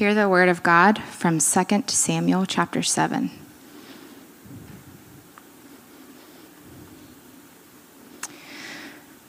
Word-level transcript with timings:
Hear 0.00 0.14
the 0.14 0.30
word 0.30 0.48
of 0.48 0.62
God 0.62 0.98
from 0.98 1.40
2 1.40 1.82
Samuel 1.88 2.46
chapter 2.46 2.82
7. 2.82 3.30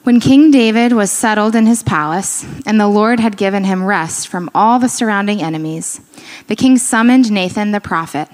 When 0.04 0.18
King 0.18 0.50
David 0.50 0.94
was 0.94 1.10
settled 1.10 1.54
in 1.54 1.66
his 1.66 1.82
palace, 1.82 2.46
and 2.64 2.80
the 2.80 2.88
Lord 2.88 3.20
had 3.20 3.36
given 3.36 3.64
him 3.64 3.84
rest 3.84 4.28
from 4.28 4.48
all 4.54 4.78
the 4.78 4.88
surrounding 4.88 5.42
enemies, 5.42 6.00
the 6.46 6.56
king 6.56 6.78
summoned 6.78 7.30
Nathan 7.30 7.72
the 7.72 7.78
prophet. 7.78 8.30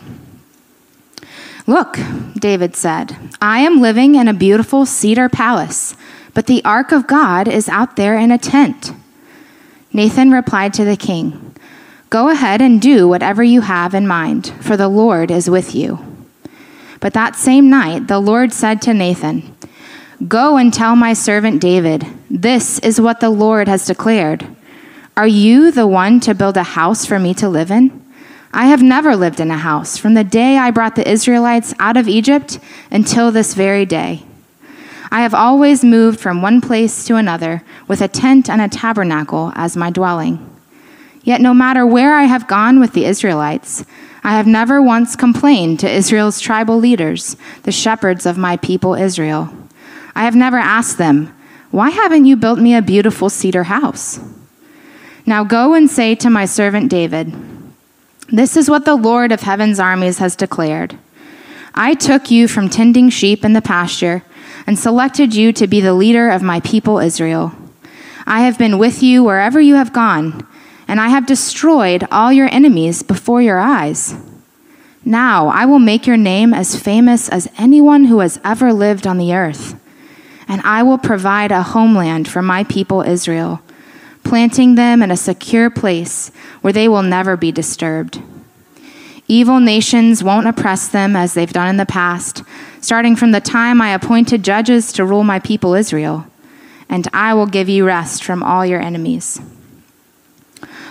Look, 1.67 1.99
David 2.39 2.77
said, 2.77 3.17
I 3.43 3.63
am 3.63 3.81
living 3.81 4.15
in 4.15 4.29
a 4.29 4.33
beautiful 4.33 4.87
cedar 4.87 5.29
palace, 5.29 5.97
but 6.35 6.47
the 6.47 6.65
ark 6.65 6.93
of 6.93 7.09
God 7.09 7.49
is 7.49 7.69
out 7.69 7.97
there 7.97 8.17
in 8.17 8.31
a 8.31 8.39
tent. 8.39 8.93
Nathan 9.93 10.31
replied 10.31 10.73
to 10.75 10.85
the 10.85 10.97
king, 10.97 11.48
Go 12.11 12.31
ahead 12.31 12.63
and 12.63 12.81
do 12.81 13.07
whatever 13.07 13.43
you 13.43 13.61
have 13.61 13.95
in 13.95 14.07
mind, 14.07 14.49
for 14.61 14.77
the 14.77 14.89
Lord 14.89 15.31
is 15.31 15.51
with 15.51 15.75
you. 15.75 15.99
But 17.01 17.13
that 17.13 17.37
same 17.37 17.69
night, 17.69 18.09
the 18.09 18.19
Lord 18.19 18.53
said 18.53 18.81
to 18.83 18.95
Nathan, 18.95 19.55
Go 20.27 20.57
and 20.57 20.73
tell 20.73 20.97
my 20.97 21.13
servant 21.13 21.61
David, 21.61 22.07
This 22.31 22.79
is 22.79 23.01
what 23.01 23.21
the 23.21 23.31
Lord 23.31 23.69
has 23.69 23.87
declared. 23.87 24.47
Are 25.19 25.27
you 25.27 25.71
the 25.71 25.87
one 25.87 26.19
to 26.21 26.35
build 26.35 26.57
a 26.57 26.63
house 26.63 27.05
for 27.05 27.19
me 27.19 27.35
to 27.35 27.49
live 27.49 27.71
in? 27.71 28.05
I 28.53 28.67
have 28.67 28.83
never 28.83 29.15
lived 29.15 29.39
in 29.39 29.51
a 29.51 29.59
house 29.59 29.99
from 29.99 30.15
the 30.15 30.25
day 30.25 30.57
I 30.57 30.71
brought 30.71 30.97
the 30.97 31.09
Israelites 31.09 31.75
out 31.79 31.99
of 31.99 32.09
Egypt 32.09 32.59
until 32.91 33.31
this 33.31 33.53
very 33.53 33.85
day. 33.85 34.23
I 35.11 35.21
have 35.21 35.35
always 35.35 35.85
moved 35.85 36.21
from 36.21 36.41
one 36.41 36.61
place 36.63 37.05
to 37.07 37.17
another 37.17 37.63
with 37.87 38.01
a 38.01 38.09
tent 38.09 38.49
and 38.49 38.61
a 38.63 38.69
tabernacle 38.69 39.53
as 39.55 39.77
my 39.77 39.91
dwelling. 39.91 40.58
Yet, 41.29 41.43
no 41.43 41.53
matter 41.53 41.87
where 41.87 42.15
I 42.15 42.23
have 42.23 42.49
gone 42.49 42.81
with 42.81 42.95
the 42.95 43.05
Israelites, 43.05 43.85
I 44.25 44.33
have 44.33 44.47
never 44.47 44.81
once 44.81 45.15
complained 45.15 45.79
to 45.81 45.91
Israel's 45.91 46.41
tribal 46.41 46.79
leaders, 46.79 47.37
the 47.65 47.71
shepherds 47.71 48.25
of 48.25 48.39
my 48.39 48.57
people 48.57 48.95
Israel. 48.95 49.53
I 50.15 50.25
have 50.25 50.35
never 50.35 50.57
asked 50.57 50.97
them, 50.97 51.37
Why 51.71 51.91
haven't 51.91 52.25
you 52.25 52.35
built 52.35 52.59
me 52.59 52.75
a 52.75 52.81
beautiful 52.81 53.29
cedar 53.29 53.65
house? 53.65 54.19
Now 55.27 55.45
go 55.45 55.75
and 55.75 55.91
say 55.91 56.15
to 56.15 56.31
my 56.31 56.47
servant 56.47 56.89
David, 56.91 57.35
this 58.31 58.57
is 58.57 58.71
what 58.71 58.87
the 58.87 58.97
Lord 58.97 59.31
of 59.31 59.43
heaven's 59.43 59.79
armies 59.79 60.21
has 60.21 60.35
declared. 60.35 60.97
I 61.75 61.93
took 61.93 62.31
you 62.31 62.49
from 62.49 62.71
tending 62.71 63.11
sheep 63.11 63.45
in 63.45 63.53
the 63.53 63.61
pasture 63.61 64.23
and 64.67 64.79
selected 64.79 65.35
you 65.35 65.53
to 65.53 65.67
be 65.67 65.83
the 65.83 65.93
leader 65.93 66.31
of 66.31 66.41
my 66.41 66.61
people 66.61 66.99
Israel. 66.99 67.53
I 68.27 68.41
have 68.41 68.57
been 68.57 68.79
with 68.79 69.03
you 69.03 69.23
wherever 69.23 69.61
you 69.61 69.75
have 69.75 69.93
gone, 69.93 70.48
and 70.89 71.01
I 71.01 71.09
have 71.09 71.27
destroyed 71.27 72.09
all 72.11 72.33
your 72.33 72.49
enemies 72.53 73.05
before 73.05 73.41
your 73.41 73.61
eyes. 73.61 74.17
Now 75.05 75.49
I 75.49 75.67
will 75.67 75.79
make 75.79 76.07
your 76.07 76.17
name 76.17 76.53
as 76.53 76.81
famous 76.81 77.29
as 77.29 77.49
anyone 77.57 78.07
who 78.07 78.19
has 78.19 78.41
ever 78.43 78.73
lived 78.73 79.07
on 79.07 79.19
the 79.19 79.35
earth, 79.35 79.79
and 80.49 80.61
I 80.63 80.83
will 80.83 80.99
provide 80.99 81.53
a 81.53 81.63
homeland 81.63 82.27
for 82.27 82.43
my 82.43 82.65
people 82.65 83.03
Israel 83.03 83.63
planting 84.29 84.75
them 84.75 85.03
in 85.03 85.11
a 85.11 85.17
secure 85.17 85.71
place 85.71 86.31
where 86.61 86.73
they 86.73 86.87
will 86.87 87.03
never 87.03 87.35
be 87.35 87.51
disturbed. 87.51 88.23
Evil 89.27 89.59
nations 89.59 90.23
won't 90.23 90.47
oppress 90.47 90.87
them 90.87 91.17
as 91.17 91.33
they've 91.33 91.53
done 91.53 91.69
in 91.69 91.79
the 91.79 91.87
past, 91.87 92.43
starting 92.81 93.17
from 93.17 93.33
the 93.33 93.41
time 93.41 93.81
I 93.81 93.95
appointed 93.95 94.43
judges 94.43 94.93
to 94.93 95.05
rule 95.05 95.25
my 95.25 95.39
people 95.39 95.75
Israel, 95.75 96.27
and 96.91 97.09
I 97.13 97.33
will 97.33 97.47
give 97.47 97.71
you 97.71 97.87
rest 97.87 98.23
from 98.23 98.43
all 98.43 98.67
your 98.67 98.81
enemies. 98.81 99.41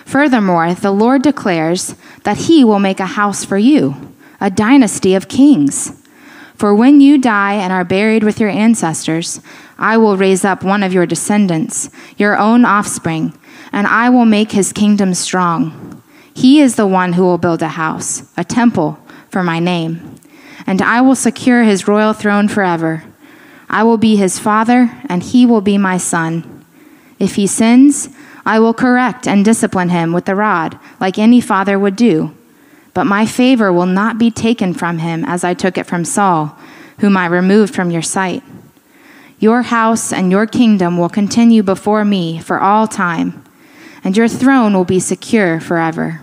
Furthermore, 0.08 0.74
the 0.74 0.92
Lord 0.92 1.22
declares 1.22 1.94
that 2.24 2.38
He 2.38 2.64
will 2.64 2.80
make 2.80 3.02
a 3.02 3.06
house 3.06 3.44
for 3.44 3.58
you, 3.58 4.16
a 4.40 4.50
dynasty 4.50 5.16
of 5.16 5.28
kings. 5.28 5.92
For 6.56 6.74
when 6.74 7.02
you 7.02 7.18
die 7.18 7.56
and 7.56 7.74
are 7.74 7.84
buried 7.84 8.24
with 8.24 8.40
your 8.40 8.50
ancestors, 8.50 9.42
I 9.78 9.98
will 9.98 10.16
raise 10.16 10.46
up 10.46 10.64
one 10.64 10.82
of 10.82 10.94
your 10.94 11.06
descendants, 11.06 11.90
your 12.16 12.38
own 12.38 12.64
offspring, 12.64 13.38
and 13.74 13.86
I 13.86 14.10
will 14.10 14.24
make 14.24 14.54
his 14.54 14.72
kingdom 14.72 15.14
strong. 15.14 16.02
He 16.34 16.62
is 16.62 16.78
the 16.78 16.88
one 16.88 17.14
who 17.14 17.24
will 17.24 17.38
build 17.38 17.62
a 17.62 17.68
house, 17.68 18.24
a 18.38 18.46
temple 18.46 18.98
for 19.30 19.44
my 19.44 19.60
name, 19.60 20.16
and 20.66 20.82
I 20.82 21.02
will 21.02 21.16
secure 21.16 21.64
his 21.64 21.86
royal 21.86 22.14
throne 22.14 22.48
forever. 22.48 23.04
I 23.70 23.84
will 23.84 23.98
be 23.98 24.16
his 24.16 24.40
father, 24.40 24.90
and 25.10 25.22
he 25.22 25.46
will 25.46 25.60
be 25.60 25.78
my 25.78 25.98
son. 25.98 26.64
If 27.20 27.36
he 27.36 27.46
sins, 27.46 28.08
I 28.48 28.60
will 28.60 28.74
correct 28.74 29.28
and 29.28 29.44
discipline 29.44 29.90
him 29.90 30.14
with 30.14 30.24
the 30.24 30.34
rod, 30.34 30.80
like 31.02 31.20
any 31.20 31.42
father 31.42 31.78
would 31.78 31.98
do. 31.98 32.34
But 32.94 33.04
my 33.04 33.26
favor 33.26 33.74
will 33.74 33.86
not 33.86 34.18
be 34.18 34.32
taken 34.32 34.74
from 34.74 35.00
him 35.00 35.26
as 35.26 35.44
I 35.44 35.54
took 35.54 35.78
it 35.78 35.86
from 35.86 36.06
Saul, 36.06 36.58
whom 37.00 37.18
I 37.18 37.26
removed 37.26 37.76
from 37.76 37.92
your 37.92 38.02
sight. 38.02 38.42
Your 39.38 39.64
house 39.64 40.14
and 40.14 40.32
your 40.32 40.48
kingdom 40.48 40.98
will 40.98 41.10
continue 41.10 41.62
before 41.62 42.06
me 42.06 42.40
for 42.40 42.62
all 42.62 42.88
time, 42.88 43.44
and 44.02 44.16
your 44.16 44.30
throne 44.30 44.74
will 44.74 44.86
be 44.86 45.02
secure 45.02 45.60
forever. 45.60 46.22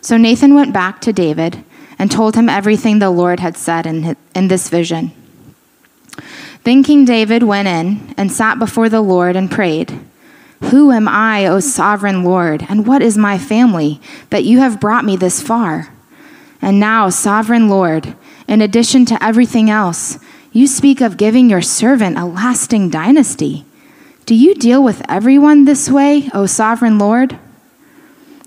So 0.00 0.16
Nathan 0.16 0.54
went 0.54 0.72
back 0.72 1.00
to 1.00 1.12
David 1.12 1.64
and 1.98 2.12
told 2.12 2.36
him 2.36 2.48
everything 2.48 3.00
the 3.00 3.10
Lord 3.10 3.40
had 3.40 3.56
said 3.56 3.86
in, 3.86 4.16
in 4.36 4.46
this 4.46 4.68
vision. 4.68 5.10
Then 6.62 6.84
King 6.84 7.04
David 7.04 7.42
went 7.42 7.66
in 7.66 8.14
and 8.16 8.30
sat 8.30 8.60
before 8.60 8.88
the 8.88 9.00
Lord 9.00 9.34
and 9.34 9.50
prayed. 9.50 9.98
Who 10.64 10.92
am 10.92 11.08
I, 11.08 11.46
O 11.46 11.60
sovereign 11.60 12.22
Lord, 12.22 12.66
and 12.68 12.86
what 12.86 13.02
is 13.02 13.16
my 13.16 13.38
family, 13.38 14.00
that 14.28 14.44
you 14.44 14.58
have 14.58 14.80
brought 14.80 15.04
me 15.04 15.16
this 15.16 15.42
far? 15.42 15.92
And 16.62 16.78
now, 16.78 17.08
sovereign 17.08 17.68
Lord, 17.68 18.14
in 18.46 18.60
addition 18.60 19.06
to 19.06 19.24
everything 19.24 19.70
else, 19.70 20.18
you 20.52 20.66
speak 20.66 21.00
of 21.00 21.16
giving 21.16 21.48
your 21.48 21.62
servant 21.62 22.18
a 22.18 22.24
lasting 22.24 22.90
dynasty. 22.90 23.64
Do 24.26 24.34
you 24.34 24.54
deal 24.54 24.82
with 24.82 25.02
everyone 25.08 25.64
this 25.64 25.88
way, 25.88 26.28
O 26.34 26.46
sovereign 26.46 26.98
Lord? 26.98 27.38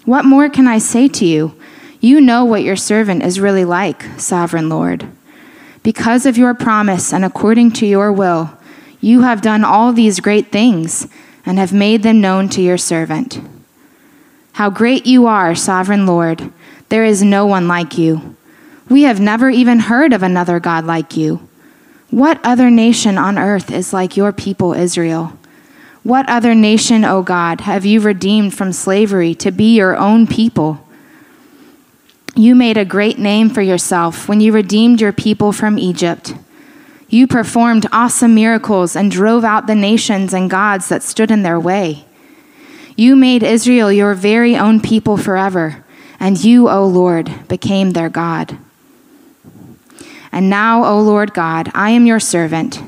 What 0.06 0.26
more 0.26 0.50
can 0.50 0.68
I 0.68 0.78
say 0.78 1.08
to 1.08 1.26
you? 1.26 1.56
You 2.00 2.20
know 2.22 2.46
what 2.46 2.64
your 2.64 2.76
servant 2.76 3.24
is 3.24 3.40
really 3.40 3.66
like, 3.66 4.04
sovereign 4.20 4.70
Lord. 4.70 5.08
Because 5.82 6.26
of 6.26 6.38
your 6.38 6.54
promise 6.54 7.14
and 7.14 7.26
according 7.26 7.72
to 7.74 7.86
your 7.86 8.12
will, 8.12 8.52
you 9.02 9.22
have 9.22 9.42
done 9.42 9.64
all 9.64 9.92
these 9.92 10.20
great 10.20 10.52
things 10.52 11.08
and 11.46 11.58
have 11.58 11.74
made 11.74 12.04
them 12.04 12.22
known 12.22 12.50
to 12.50 12.62
your 12.62 12.78
servant. 12.78 13.40
How 14.54 14.70
great 14.70 15.06
you 15.06 15.26
are, 15.28 15.56
sovereign 15.56 16.06
Lord! 16.06 16.52
There 16.90 17.04
is 17.04 17.24
no 17.24 17.46
one 17.46 17.68
like 17.68 17.98
you. 17.98 18.36
We 18.90 19.04
have 19.04 19.20
never 19.20 19.50
even 19.50 19.80
heard 19.80 20.14
of 20.14 20.22
another 20.22 20.60
God 20.60 20.86
like 20.86 21.18
you. 21.18 21.48
What 22.12 22.40
other 22.44 22.70
nation 22.70 23.18
on 23.18 23.40
earth 23.40 23.72
is 23.72 23.94
like 23.94 24.16
your 24.16 24.32
people, 24.32 24.74
Israel? 24.74 25.34
What 26.04 26.28
other 26.30 26.54
nation, 26.54 27.06
O 27.06 27.24
God, 27.24 27.62
have 27.62 27.86
you 27.86 28.02
redeemed 28.02 28.54
from 28.54 28.74
slavery 28.74 29.34
to 29.36 29.52
be 29.52 29.76
your 29.76 29.98
own 29.98 30.28
people? 30.28 30.86
You 32.36 32.56
made 32.56 32.78
a 32.78 32.86
great 32.86 33.18
name 33.18 33.50
for 33.50 33.62
yourself 33.62 34.28
when 34.28 34.42
you 34.42 34.52
redeemed 34.52 35.00
your 35.00 35.14
people 35.14 35.52
from 35.52 35.80
Egypt. 35.80 36.36
You 37.14 37.28
performed 37.28 37.86
awesome 37.92 38.34
miracles 38.34 38.96
and 38.96 39.12
drove 39.12 39.44
out 39.44 39.68
the 39.68 39.76
nations 39.76 40.34
and 40.34 40.50
gods 40.50 40.90
that 40.90 41.04
stood 41.04 41.30
in 41.30 41.44
their 41.44 41.60
way. 41.60 42.06
You 42.96 43.16
made 43.16 43.44
Israel 43.44 43.92
your 43.92 44.16
very 44.16 44.58
own 44.58 44.82
people 44.82 45.16
forever, 45.16 45.86
and 46.20 46.44
you, 46.44 46.68
O 46.68 46.88
Lord, 46.88 47.48
became 47.48 47.92
their 47.92 48.10
God. 48.10 48.58
And 50.32 50.50
now, 50.50 50.86
O 50.86 51.00
Lord 51.02 51.36
God, 51.36 51.70
I 51.76 51.92
am 51.92 52.08
your 52.08 52.20
servant. 52.20 52.82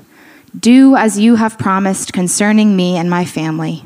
Do 0.59 0.95
as 0.95 1.19
you 1.19 1.35
have 1.35 1.59
promised 1.59 2.11
concerning 2.11 2.75
me 2.75 2.97
and 2.97 3.07
my 3.07 3.25
family. 3.25 3.85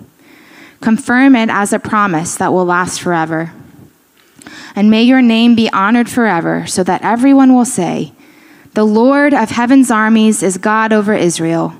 Confirm 0.79 1.35
it 1.35 1.49
as 1.49 1.73
a 1.73 1.79
promise 1.79 2.37
that 2.37 2.53
will 2.53 2.63
last 2.63 3.01
forever. 3.01 3.51
And 4.73 4.89
may 4.89 5.03
your 5.03 5.21
name 5.21 5.55
be 5.55 5.69
honored 5.73 6.09
forever, 6.09 6.65
so 6.65 6.81
that 6.85 7.01
everyone 7.01 7.53
will 7.53 7.65
say, 7.65 8.13
the 8.73 8.85
Lord 8.85 9.33
of 9.33 9.49
heaven's 9.49 9.89
armies 9.89 10.43
is 10.43 10.57
God 10.57 10.93
over 10.93 11.13
Israel. 11.13 11.73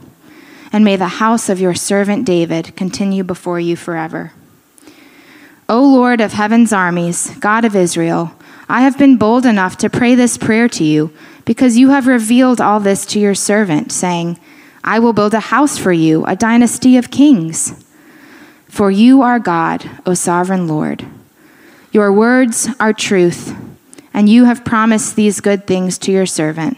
And 0.71 0.83
may 0.83 0.95
the 0.95 1.07
house 1.07 1.49
of 1.49 1.59
your 1.59 1.75
servant 1.75 2.25
David 2.25 2.75
continue 2.75 3.23
before 3.23 3.59
you 3.59 3.75
forever. 3.75 4.33
O 5.67 5.83
Lord 5.83 6.19
of 6.19 6.33
heaven's 6.33 6.73
armies, 6.73 7.29
God 7.39 7.63
of 7.63 7.75
Israel, 7.75 8.33
I 8.67 8.81
have 8.81 8.97
been 8.97 9.17
bold 9.17 9.45
enough 9.45 9.77
to 9.77 9.89
pray 9.89 10.15
this 10.15 10.37
prayer 10.37 10.67
to 10.69 10.83
you 10.83 11.11
because 11.45 11.77
you 11.77 11.89
have 11.89 12.07
revealed 12.07 12.59
all 12.59 12.79
this 12.79 13.05
to 13.07 13.19
your 13.19 13.35
servant, 13.35 13.91
saying, 13.91 14.39
I 14.83 14.99
will 14.99 15.13
build 15.13 15.33
a 15.33 15.39
house 15.39 15.77
for 15.77 15.91
you, 15.91 16.25
a 16.25 16.35
dynasty 16.35 16.97
of 16.97 17.11
kings. 17.11 17.83
For 18.67 18.89
you 18.89 19.21
are 19.21 19.39
God, 19.39 19.89
O 20.05 20.13
sovereign 20.13 20.67
Lord. 20.67 21.05
Your 21.91 22.13
words 22.13 22.69
are 22.79 22.93
truth, 22.93 23.55
and 24.13 24.29
you 24.29 24.45
have 24.45 24.65
promised 24.65 25.15
these 25.15 25.41
good 25.41 25.67
things 25.67 25.97
to 25.99 26.11
your 26.11 26.25
servant. 26.25 26.77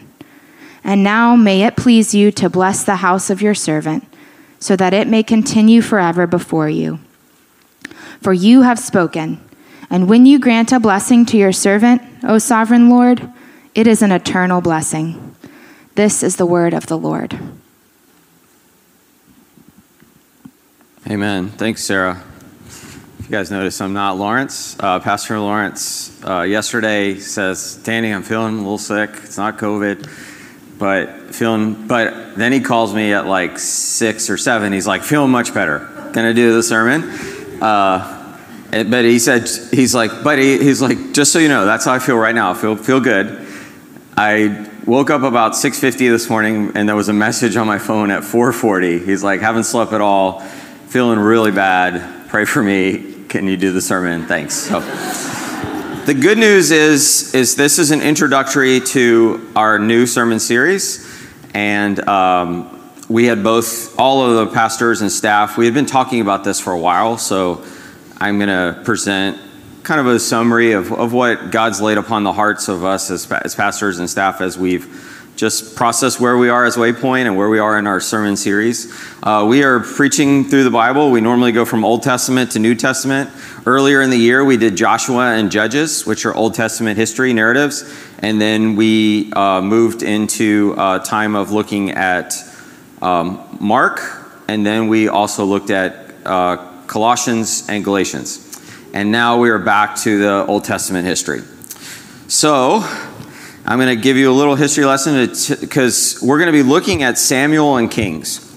And 0.83 1.04
now 1.04 1.36
may 1.36 1.63
it 1.63 1.78
please 1.78 2.13
you 2.13 2.31
to 2.31 2.50
bless 2.50 2.83
the 2.83 2.98
house 2.98 3.30
of 3.30 3.42
your 3.42 3.54
servant, 3.54 4.06
so 4.60 4.75
that 4.75 4.94
it 4.94 5.07
may 5.07 5.24
continue 5.24 5.81
forever 5.81 6.28
before 6.28 6.69
you. 6.69 7.00
For 8.22 8.33
you 8.33 8.62
have 8.62 8.80
spoken, 8.80 9.39
And 9.92 10.07
when 10.07 10.25
you 10.25 10.39
grant 10.39 10.72
a 10.72 10.80
blessing 10.80 11.25
to 11.28 11.38
your 11.38 11.51
servant, 11.51 12.01
O 12.24 12.38
sovereign 12.38 12.89
Lord, 12.89 13.30
it 13.75 13.88
is 13.88 14.01
an 14.01 14.13
eternal 14.13 14.62
blessing. 14.62 15.36
This 15.95 16.24
is 16.24 16.38
the 16.38 16.45
word 16.45 16.74
of 16.74 16.88
the 16.88 16.98
Lord. 16.98 17.38
Amen. 21.10 21.50
Thanks, 21.50 21.84
Sarah. 21.84 22.24
You 23.31 23.38
guys 23.38 23.50
notice, 23.50 23.80
I'm 23.80 23.94
not 23.94 24.18
Lawrence. 24.18 24.75
Uh, 24.78 25.00
Pastor 25.00 25.39
Lawrence 25.39 26.22
uh, 26.22 26.42
yesterday 26.42 27.18
says, 27.18 27.78
Danny, 27.78 28.13
I'm 28.13 28.24
feeling 28.24 28.56
a 28.56 28.57
little 28.57 28.78
sick. 28.78 29.10
It's 29.24 29.38
not 29.38 29.57
COVID, 29.57 30.06
but 30.78 31.33
feeling. 31.33 31.88
But 31.88 32.36
then 32.36 32.51
he 32.51 32.60
calls 32.60 32.94
me 32.94 33.13
at 33.13 33.28
like 33.28 33.57
six 33.57 34.30
or 34.30 34.36
seven. 34.36 34.74
He's 34.74 34.86
like, 34.86 35.01
feeling 35.01 35.31
much 35.31 35.54
better. 35.54 36.12
Gonna 36.12 36.33
do 36.33 36.54
the 36.54 36.62
sermon. 36.62 37.04
Uh, 37.63 38.38
but 38.69 39.06
he 39.06 39.18
said, 39.18 39.48
he's 39.72 39.95
like, 39.95 40.25
buddy, 40.25 40.57
he's 40.57 40.81
like, 40.81 41.13
just 41.13 41.31
so 41.31 41.39
you 41.39 41.48
know, 41.48 41.66
that's 41.66 41.86
how 41.86 41.94
I 41.94 42.00
feel 42.00 42.18
right 42.18 42.36
now. 42.36 42.51
I 42.51 42.54
feel, 42.54 42.75
feel 42.75 43.00
good. 43.00 43.48
I 44.18 44.69
woke 44.86 45.10
up 45.10 45.22
about 45.22 45.54
6.50 45.54 46.00
this 46.00 46.30
morning 46.30 46.74
and 46.75 46.86
there 46.86 46.98
was 46.98 47.07
a 47.07 47.13
message 47.13 47.56
on 47.56 47.66
my 47.66 47.80
phone 47.80 48.12
at 48.12 48.24
4.40. 48.24 49.06
He's 49.06 49.24
like, 49.24 49.39
haven't 49.39 49.63
slept 49.63 49.94
at 49.94 50.01
all, 50.01 50.42
feeling 50.89 51.18
really 51.18 51.51
bad. 51.51 52.27
Pray 52.27 52.44
for 52.44 52.62
me. 52.62 53.11
Can 53.31 53.48
you 53.48 53.56
do 53.56 53.72
the 53.72 53.80
sermon? 53.80 54.25
Thanks. 54.25 54.54
So, 54.54 54.81
the 56.06 56.13
good 56.13 56.38
news 56.38 56.69
is, 56.69 57.33
is 57.33 57.56
this 57.56 57.80
is 57.80 57.92
an 57.92 58.01
introductory 58.01 58.81
to 58.88 59.50
our 59.56 59.80
new 59.80 60.06
sermon 60.06 60.38
series. 60.38 61.10
And 61.54 61.98
um, 62.10 62.92
we 63.07 63.28
had 63.28 63.42
both, 63.42 63.98
all 63.98 64.25
of 64.25 64.36
the 64.36 64.54
pastors 64.54 65.00
and 65.00 65.10
staff, 65.10 65.57
we 65.57 65.63
had 65.63 65.74
been 65.74 65.86
talking 65.86 66.19
about 66.19 66.44
this 66.44 66.60
for 66.60 66.74
a 66.74 66.78
while. 66.78 67.18
So 67.18 67.63
I'm 68.18 68.38
going 68.38 68.50
to 68.50 68.81
present 68.83 69.39
kind 69.84 70.01
of 70.01 70.07
a 70.07 70.19
summary 70.19 70.74
of, 70.74 70.92
of 70.92 71.13
what 71.13 71.51
God's 71.51 71.80
laid 71.80 71.98
upon 71.98 72.25
the 72.25 72.34
hearts 72.34 72.68
of 72.68 72.84
us 72.84 73.10
as, 73.10 73.31
as 73.31 73.56
pastors 73.56 74.00
and 74.00 74.10
staff 74.10 74.42
as 74.42 74.57
we've 74.57 75.11
just 75.41 75.75
process 75.75 76.19
where 76.19 76.38
we 76.38 76.49
are 76.49 76.65
as 76.65 76.75
Waypoint 76.75 77.25
and 77.25 77.35
where 77.35 77.49
we 77.49 77.57
are 77.57 77.79
in 77.79 77.88
our 77.88 77.99
sermon 77.99 78.38
series. 78.38 78.93
Uh, 79.23 79.43
we 79.49 79.63
are 79.63 79.79
preaching 79.79 80.47
through 80.47 80.63
the 80.63 80.69
Bible. 80.69 81.09
We 81.09 81.19
normally 81.19 81.51
go 81.51 81.65
from 81.65 81.83
Old 81.83 82.03
Testament 82.03 82.51
to 82.51 82.59
New 82.59 82.75
Testament. 82.75 83.27
Earlier 83.65 84.03
in 84.03 84.11
the 84.11 84.19
year, 84.19 84.45
we 84.45 84.55
did 84.57 84.75
Joshua 84.75 85.33
and 85.33 85.49
Judges, 85.49 86.05
which 86.05 86.27
are 86.27 86.35
Old 86.35 86.53
Testament 86.53 86.95
history 86.95 87.33
narratives. 87.33 87.91
And 88.19 88.39
then 88.39 88.75
we 88.75 89.33
uh, 89.33 89.63
moved 89.63 90.03
into 90.03 90.75
a 90.77 91.01
time 91.03 91.33
of 91.33 91.49
looking 91.49 91.89
at 91.89 92.35
um, 93.01 93.57
Mark. 93.59 93.99
And 94.47 94.63
then 94.63 94.89
we 94.89 95.07
also 95.07 95.43
looked 95.43 95.71
at 95.71 96.13
uh, 96.23 96.57
Colossians 96.85 97.67
and 97.67 97.83
Galatians. 97.83 98.61
And 98.93 99.11
now 99.11 99.39
we 99.39 99.49
are 99.49 99.57
back 99.57 99.95
to 100.01 100.19
the 100.19 100.45
Old 100.45 100.65
Testament 100.65 101.07
history. 101.07 101.41
So, 102.27 102.81
I'm 103.63 103.78
going 103.78 103.96
to 103.96 104.02
give 104.02 104.18
you 104.18 104.31
a 104.31 104.34
little 104.34 104.56
history 104.56 104.86
lesson 104.86 105.28
because 105.60 106.19
we're 106.19 106.40
going 106.40 106.48
to 106.48 106.52
be 106.52 106.63
looking 106.63 107.04
at 107.04 107.19
Samuel 107.19 107.78
and 107.78 107.92
Kings. 107.92 108.48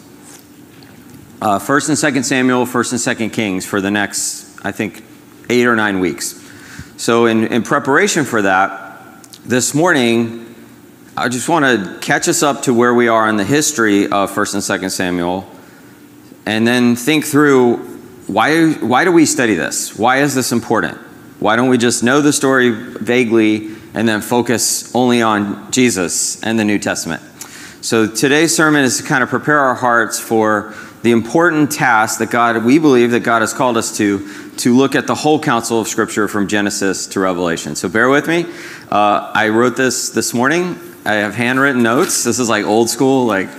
Uh, 1.43 1.59
first 1.59 1.91
and 1.91 1.99
Second 1.99 2.25
Samuel, 2.25 2.65
First 2.65 2.93
and 2.93 3.01
Second 3.01 3.31
Kings 3.31 3.67
for 3.67 3.83
the 3.83 3.91
next, 3.91 4.59
I 4.65 4.73
think, 4.73 5.05
eight 5.51 5.67
or 5.67 5.77
nine 5.77 6.01
weeks. 6.01 6.41
So, 6.97 7.27
in, 7.27 7.47
in 7.49 7.63
preparation 7.63 8.25
for 8.25 8.41
that, 8.43 9.29
this 9.45 9.75
morning, 9.75 10.55
I 11.19 11.29
just 11.29 11.51
want 11.51 11.67
to 11.67 11.99
catch 12.01 12.27
us 12.27 12.43
up 12.43 12.63
to 12.63 12.73
where 12.73 12.95
we 12.95 13.09
are 13.09 13.29
in 13.29 13.37
the 13.37 13.45
history 13.45 14.11
of 14.11 14.31
First 14.31 14.55
and 14.55 14.63
Second 14.63 14.89
Samuel, 14.89 15.47
and 16.47 16.67
then 16.67 16.97
think 16.97 17.27
through 17.27 17.77
why, 18.27 18.73
why 18.73 19.05
do 19.05 19.13
we 19.13 19.27
study 19.27 19.55
this? 19.55 19.99
Why 19.99 20.23
is 20.23 20.35
this 20.35 20.51
important? 20.51 20.97
Why 21.41 21.57
don't 21.57 21.69
we 21.69 21.77
just 21.77 22.03
know 22.03 22.23
the 22.23 22.33
story 22.33 22.71
vaguely 22.71 23.74
and 23.95 24.09
then 24.09 24.21
focus 24.21 24.95
only 24.95 25.23
on 25.23 25.71
Jesus 25.73 26.43
and 26.43 26.59
the 26.59 26.65
New 26.65 26.79
Testament? 26.79 27.23
So 27.81 28.07
today's 28.07 28.55
sermon 28.55 28.85
is 28.85 28.99
to 28.99 29.03
kind 29.03 29.23
of 29.23 29.29
prepare 29.29 29.61
our 29.61 29.75
hearts 29.75 30.19
for 30.19 30.75
the 31.03 31.11
important 31.11 31.71
task 31.71 32.19
that 32.19 32.31
God, 32.31 32.65
we 32.65 32.79
believe 32.79 33.11
that 33.11 33.21
God 33.21 33.43
has 33.43 33.53
called 33.53 33.77
us 33.77 33.99
to, 33.99 34.27
to 34.57 34.75
look 34.75 34.95
at 34.95 35.07
the 35.07 35.15
whole 35.15 35.39
counsel 35.39 35.79
of 35.79 35.87
Scripture 35.87 36.29
from 36.29 36.49
Genesis 36.49 37.07
to 37.09 37.21
Revelation. 37.21 37.77
So 37.77 37.91
bear 37.91 38.09
with 38.09 38.27
me. 38.27 38.47
Uh, 38.91 39.31
I 39.35 39.51
wrote 39.51 39.77
this 39.77 40.09
this 40.09 40.33
morning. 40.33 40.79
I 41.05 41.17
have 41.17 41.35
handwritten 41.35 41.83
notes. 41.83 42.25
This 42.25 42.39
is 42.39 42.49
like 42.49 42.65
old 42.65 42.89
school, 42.89 43.27
like 43.27 43.51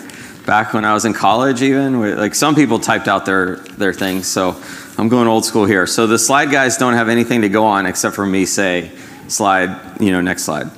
back 0.48 0.74
when 0.74 0.86
I 0.86 0.94
was 0.96 1.06
in 1.06 1.14
college, 1.14 1.62
even. 1.62 2.18
Like 2.18 2.34
some 2.34 2.56
people 2.56 2.80
typed 2.80 3.08
out 3.08 3.28
their, 3.28 3.58
their 3.58 3.94
things, 3.94 4.26
so 4.26 4.60
I'm 4.98 5.10
going 5.10 5.28
old 5.28 5.46
school 5.46 5.66
here. 5.66 5.86
So 5.86 6.08
the 6.08 6.18
slide 6.18 6.50
guys 6.50 6.78
don't 6.78 6.94
have 6.94 7.10
anything 7.10 7.42
to 7.42 7.50
go 7.50 7.66
on 7.66 7.86
except 7.86 8.16
for 8.16 8.26
me 8.26 8.48
say, 8.48 8.92
slide, 9.28 10.02
you 10.02 10.12
know, 10.12 10.22
next 10.22 10.44
slide. 10.44 10.70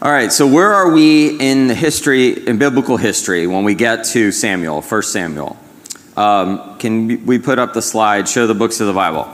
All 0.00 0.12
right, 0.12 0.30
so 0.30 0.46
where 0.46 0.72
are 0.72 0.92
we 0.92 1.38
in 1.40 1.66
the 1.66 1.74
history, 1.74 2.46
in 2.46 2.58
biblical 2.58 2.96
history, 2.96 3.46
when 3.48 3.64
we 3.64 3.74
get 3.74 4.04
to 4.06 4.30
Samuel, 4.30 4.80
1 4.80 5.02
Samuel? 5.02 5.56
Um, 6.16 6.78
can 6.78 7.26
we 7.26 7.38
put 7.38 7.58
up 7.58 7.74
the 7.74 7.82
slide, 7.82 8.28
show 8.28 8.46
the 8.46 8.54
books 8.54 8.80
of 8.80 8.86
the 8.86 8.92
Bible? 8.92 9.28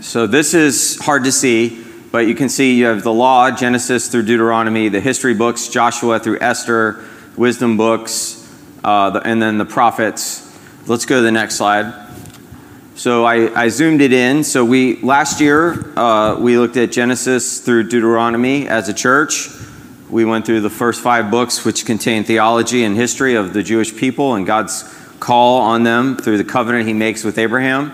So 0.00 0.26
this 0.26 0.54
is 0.54 0.98
hard 1.00 1.24
to 1.24 1.32
see, 1.32 1.84
but 2.12 2.26
you 2.26 2.34
can 2.34 2.48
see 2.48 2.76
you 2.76 2.86
have 2.86 3.02
the 3.02 3.12
law, 3.12 3.50
Genesis 3.50 4.08
through 4.08 4.22
Deuteronomy, 4.22 4.88
the 4.88 5.00
history 5.00 5.34
books, 5.34 5.68
Joshua 5.68 6.18
through 6.18 6.40
Esther, 6.40 7.04
wisdom 7.36 7.76
books, 7.76 8.40
uh, 8.84 9.20
and 9.24 9.40
then 9.40 9.58
the 9.58 9.64
prophets. 9.64 10.40
Let's 10.86 11.06
go 11.06 11.16
to 11.16 11.22
the 11.22 11.32
next 11.32 11.56
slide. 11.56 12.03
So 12.96 13.24
I, 13.24 13.62
I 13.62 13.68
zoomed 13.70 14.00
it 14.00 14.12
in. 14.12 14.44
So 14.44 14.64
we 14.64 15.00
last 15.00 15.40
year 15.40 15.98
uh, 15.98 16.36
we 16.38 16.56
looked 16.56 16.76
at 16.76 16.92
Genesis 16.92 17.58
through 17.58 17.88
Deuteronomy 17.88 18.68
as 18.68 18.88
a 18.88 18.94
church. 18.94 19.48
We 20.08 20.24
went 20.24 20.46
through 20.46 20.60
the 20.60 20.70
first 20.70 21.02
five 21.02 21.28
books, 21.28 21.64
which 21.64 21.86
contain 21.86 22.22
theology 22.22 22.84
and 22.84 22.94
history 22.94 23.34
of 23.34 23.52
the 23.52 23.64
Jewish 23.64 23.96
people 23.96 24.36
and 24.36 24.46
God's 24.46 24.84
call 25.18 25.62
on 25.62 25.82
them 25.82 26.16
through 26.16 26.38
the 26.38 26.44
covenant 26.44 26.86
He 26.86 26.92
makes 26.92 27.24
with 27.24 27.36
Abraham. 27.36 27.92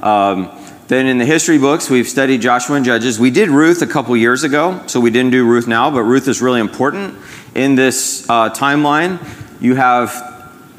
Um, 0.00 0.50
then 0.86 1.04
in 1.04 1.18
the 1.18 1.26
history 1.26 1.58
books, 1.58 1.90
we've 1.90 2.08
studied 2.08 2.40
Joshua 2.40 2.76
and 2.76 2.86
Judges. 2.86 3.20
We 3.20 3.30
did 3.30 3.50
Ruth 3.50 3.82
a 3.82 3.86
couple 3.86 4.16
years 4.16 4.44
ago, 4.44 4.82
so 4.86 4.98
we 4.98 5.10
didn't 5.10 5.32
do 5.32 5.44
Ruth 5.44 5.66
now, 5.66 5.90
but 5.90 6.04
Ruth 6.04 6.26
is 6.26 6.40
really 6.40 6.60
important 6.60 7.18
in 7.54 7.74
this 7.74 8.26
uh, 8.30 8.48
timeline. 8.48 9.18
You 9.60 9.74
have 9.74 10.37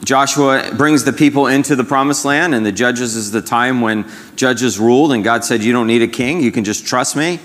Joshua 0.10 0.72
brings 0.76 1.04
the 1.04 1.14
people 1.14 1.46
into 1.46 1.76
the 1.76 1.84
promised 1.84 2.26
land, 2.26 2.56
and 2.56 2.66
the 2.66 2.72
judges 2.72 3.16
is 3.16 3.30
the 3.30 3.44
time 3.44 3.80
when 3.80 4.10
judges 4.36 4.80
ruled, 4.80 5.12
and 5.12 5.24
God 5.24 5.46
said, 5.46 5.64
You 5.64 5.72
don't 5.72 5.86
need 5.86 6.02
a 6.02 6.08
king, 6.08 6.42
you 6.42 6.52
can 6.52 6.64
just 6.64 6.88
trust 6.88 7.16
me. 7.16 7.40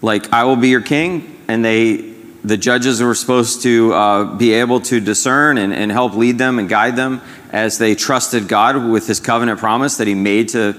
Like, 0.00 0.32
I 0.32 0.42
will 0.42 0.56
be 0.56 0.66
your 0.66 0.80
king. 0.80 1.40
And 1.46 1.64
they, 1.64 1.98
the 2.42 2.56
judges 2.56 3.00
were 3.00 3.14
supposed 3.14 3.62
to 3.62 3.92
uh, 3.94 4.24
be 4.34 4.52
able 4.54 4.80
to 4.80 4.98
discern 4.98 5.58
and, 5.58 5.72
and 5.72 5.92
help 5.92 6.14
lead 6.14 6.38
them 6.38 6.58
and 6.58 6.68
guide 6.68 6.96
them 6.96 7.20
as 7.52 7.78
they 7.78 7.94
trusted 7.94 8.48
God 8.48 8.90
with 8.90 9.06
his 9.06 9.20
covenant 9.20 9.60
promise 9.60 9.98
that 9.98 10.08
he 10.08 10.16
made 10.16 10.48
to 10.48 10.74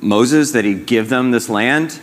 Moses, 0.00 0.52
that 0.52 0.64
he'd 0.64 0.86
give 0.86 1.08
them 1.08 1.32
this 1.32 1.48
land. 1.48 2.00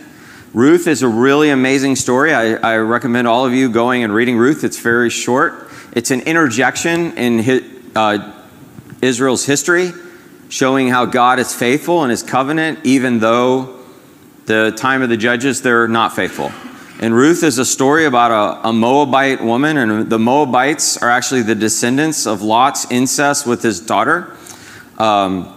Ruth 0.52 0.86
is 0.86 1.02
a 1.02 1.08
really 1.08 1.48
amazing 1.48 1.96
story. 1.96 2.34
I, 2.34 2.56
I 2.56 2.76
recommend 2.76 3.28
all 3.28 3.46
of 3.46 3.54
you 3.54 3.70
going 3.70 4.04
and 4.04 4.12
reading 4.12 4.36
Ruth. 4.36 4.62
It's 4.62 4.78
very 4.78 5.08
short. 5.08 5.70
It's 5.92 6.10
an 6.10 6.20
interjection 6.20 7.16
in 7.16 7.38
his, 7.38 7.62
uh, 7.96 8.34
Israel's 9.00 9.44
history, 9.44 9.92
showing 10.48 10.88
how 10.88 11.04
God 11.04 11.38
is 11.38 11.54
faithful 11.54 12.04
in 12.04 12.10
his 12.10 12.22
covenant, 12.22 12.80
even 12.84 13.18
though 13.18 13.78
the 14.46 14.72
time 14.76 15.02
of 15.02 15.08
the 15.08 15.16
judges 15.16 15.62
they're 15.62 15.88
not 15.88 16.16
faithful. 16.16 16.50
And 17.00 17.14
Ruth 17.14 17.44
is 17.44 17.58
a 17.58 17.64
story 17.64 18.06
about 18.06 18.64
a, 18.64 18.68
a, 18.68 18.72
Moabite 18.72 19.40
woman, 19.40 19.76
and 19.76 20.10
the 20.10 20.18
Moabites 20.18 20.96
are 21.00 21.08
actually 21.08 21.42
the 21.42 21.54
descendants 21.54 22.26
of 22.26 22.42
Lot's 22.42 22.90
incest 22.90 23.46
with 23.46 23.62
his 23.62 23.80
daughter. 23.80 24.34
Um, 24.96 25.54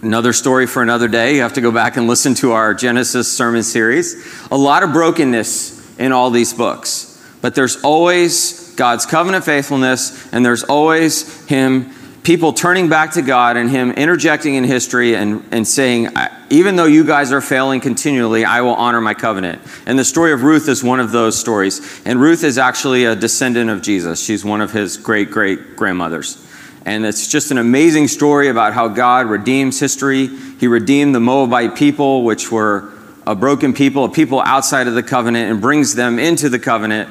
another 0.00 0.32
story 0.32 0.68
for 0.68 0.80
another 0.80 1.08
day. 1.08 1.34
You 1.34 1.42
have 1.42 1.54
to 1.54 1.60
go 1.60 1.72
back 1.72 1.96
and 1.96 2.06
listen 2.06 2.34
to 2.36 2.52
our 2.52 2.72
Genesis 2.72 3.30
sermon 3.30 3.64
series. 3.64 4.46
A 4.52 4.56
lot 4.56 4.84
of 4.84 4.92
brokenness 4.92 5.98
in 5.98 6.12
all 6.12 6.30
these 6.30 6.52
books, 6.52 7.20
but 7.40 7.56
there's 7.56 7.82
always 7.82 8.72
God's 8.76 9.06
covenant 9.06 9.44
faithfulness, 9.44 10.32
and 10.32 10.46
there's 10.46 10.62
always 10.62 11.44
Him 11.46 11.92
people 12.22 12.52
turning 12.52 12.88
back 12.88 13.12
to 13.12 13.22
God 13.22 13.56
and 13.56 13.70
Him 13.70 13.92
interjecting 13.92 14.54
in 14.54 14.64
history 14.64 15.14
and, 15.14 15.42
and 15.50 15.66
saying, 15.66 16.08
even 16.50 16.76
though 16.76 16.86
you 16.86 17.04
guys 17.04 17.32
are 17.32 17.40
failing 17.40 17.80
continually, 17.80 18.44
I 18.44 18.60
will 18.60 18.74
honor 18.74 19.00
my 19.00 19.14
covenant. 19.14 19.62
And 19.86 19.98
the 19.98 20.04
story 20.04 20.32
of 20.32 20.42
Ruth 20.42 20.68
is 20.68 20.84
one 20.84 21.00
of 21.00 21.12
those 21.12 21.38
stories. 21.38 22.02
And 22.04 22.20
Ruth 22.20 22.44
is 22.44 22.58
actually 22.58 23.04
a 23.04 23.16
descendant 23.16 23.70
of 23.70 23.82
Jesus, 23.82 24.22
she's 24.22 24.44
one 24.44 24.60
of 24.60 24.72
his 24.72 24.96
great 24.96 25.30
great 25.30 25.76
grandmothers. 25.76 26.46
And 26.86 27.04
it's 27.04 27.28
just 27.28 27.50
an 27.50 27.58
amazing 27.58 28.08
story 28.08 28.48
about 28.48 28.72
how 28.72 28.88
God 28.88 29.26
redeems 29.26 29.78
history. 29.78 30.28
He 30.28 30.66
redeemed 30.66 31.14
the 31.14 31.20
Moabite 31.20 31.76
people, 31.76 32.24
which 32.24 32.50
were 32.50 32.90
a 33.26 33.34
broken 33.34 33.74
people, 33.74 34.04
a 34.04 34.08
people 34.08 34.40
outside 34.40 34.88
of 34.88 34.94
the 34.94 35.02
covenant, 35.02 35.50
and 35.50 35.60
brings 35.60 35.94
them 35.94 36.18
into 36.18 36.48
the 36.48 36.58
covenant. 36.58 37.10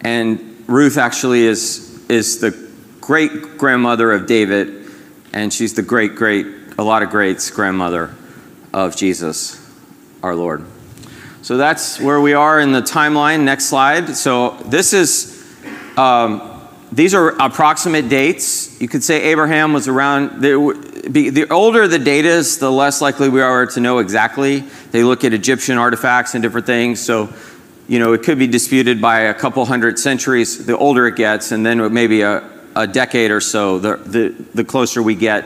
And 0.00 0.64
Ruth 0.66 0.96
actually 0.96 1.44
is, 1.44 2.02
is 2.08 2.40
the 2.40 2.63
great 3.04 3.58
grandmother 3.58 4.12
of 4.12 4.26
David, 4.26 4.90
and 5.34 5.52
she's 5.52 5.74
the 5.74 5.82
great, 5.82 6.14
great, 6.14 6.46
a 6.78 6.82
lot 6.82 7.02
of 7.02 7.10
greats 7.10 7.50
grandmother 7.50 8.14
of 8.72 8.96
Jesus, 8.96 9.60
our 10.22 10.34
Lord. 10.34 10.64
So 11.42 11.58
that's 11.58 12.00
where 12.00 12.18
we 12.22 12.32
are 12.32 12.60
in 12.60 12.72
the 12.72 12.80
timeline. 12.80 13.44
Next 13.44 13.66
slide. 13.66 14.16
So 14.16 14.56
this 14.64 14.94
is, 14.94 15.46
um, 15.98 16.62
these 16.92 17.12
are 17.12 17.28
approximate 17.38 18.08
dates. 18.08 18.80
You 18.80 18.88
could 18.88 19.04
say 19.04 19.24
Abraham 19.24 19.74
was 19.74 19.86
around, 19.86 20.40
the, 20.40 20.56
the 21.06 21.46
older 21.50 21.86
the 21.86 21.98
date 21.98 22.24
is, 22.24 22.56
the 22.56 22.72
less 22.72 23.02
likely 23.02 23.28
we 23.28 23.42
are 23.42 23.66
to 23.66 23.80
know 23.80 23.98
exactly. 23.98 24.60
They 24.92 25.04
look 25.04 25.24
at 25.24 25.34
Egyptian 25.34 25.76
artifacts 25.76 26.34
and 26.34 26.42
different 26.42 26.66
things. 26.66 27.00
So, 27.00 27.28
you 27.86 27.98
know, 27.98 28.14
it 28.14 28.22
could 28.22 28.38
be 28.38 28.46
disputed 28.46 29.02
by 29.02 29.20
a 29.20 29.34
couple 29.34 29.62
hundred 29.66 29.98
centuries 29.98 30.64
the 30.64 30.78
older 30.78 31.06
it 31.06 31.16
gets, 31.16 31.52
and 31.52 31.66
then 31.66 31.92
maybe 31.92 32.22
a, 32.22 32.53
a 32.76 32.86
decade 32.86 33.30
or 33.30 33.40
so, 33.40 33.78
the, 33.78 33.96
the, 33.96 34.28
the 34.54 34.64
closer 34.64 35.02
we 35.02 35.14
get 35.14 35.44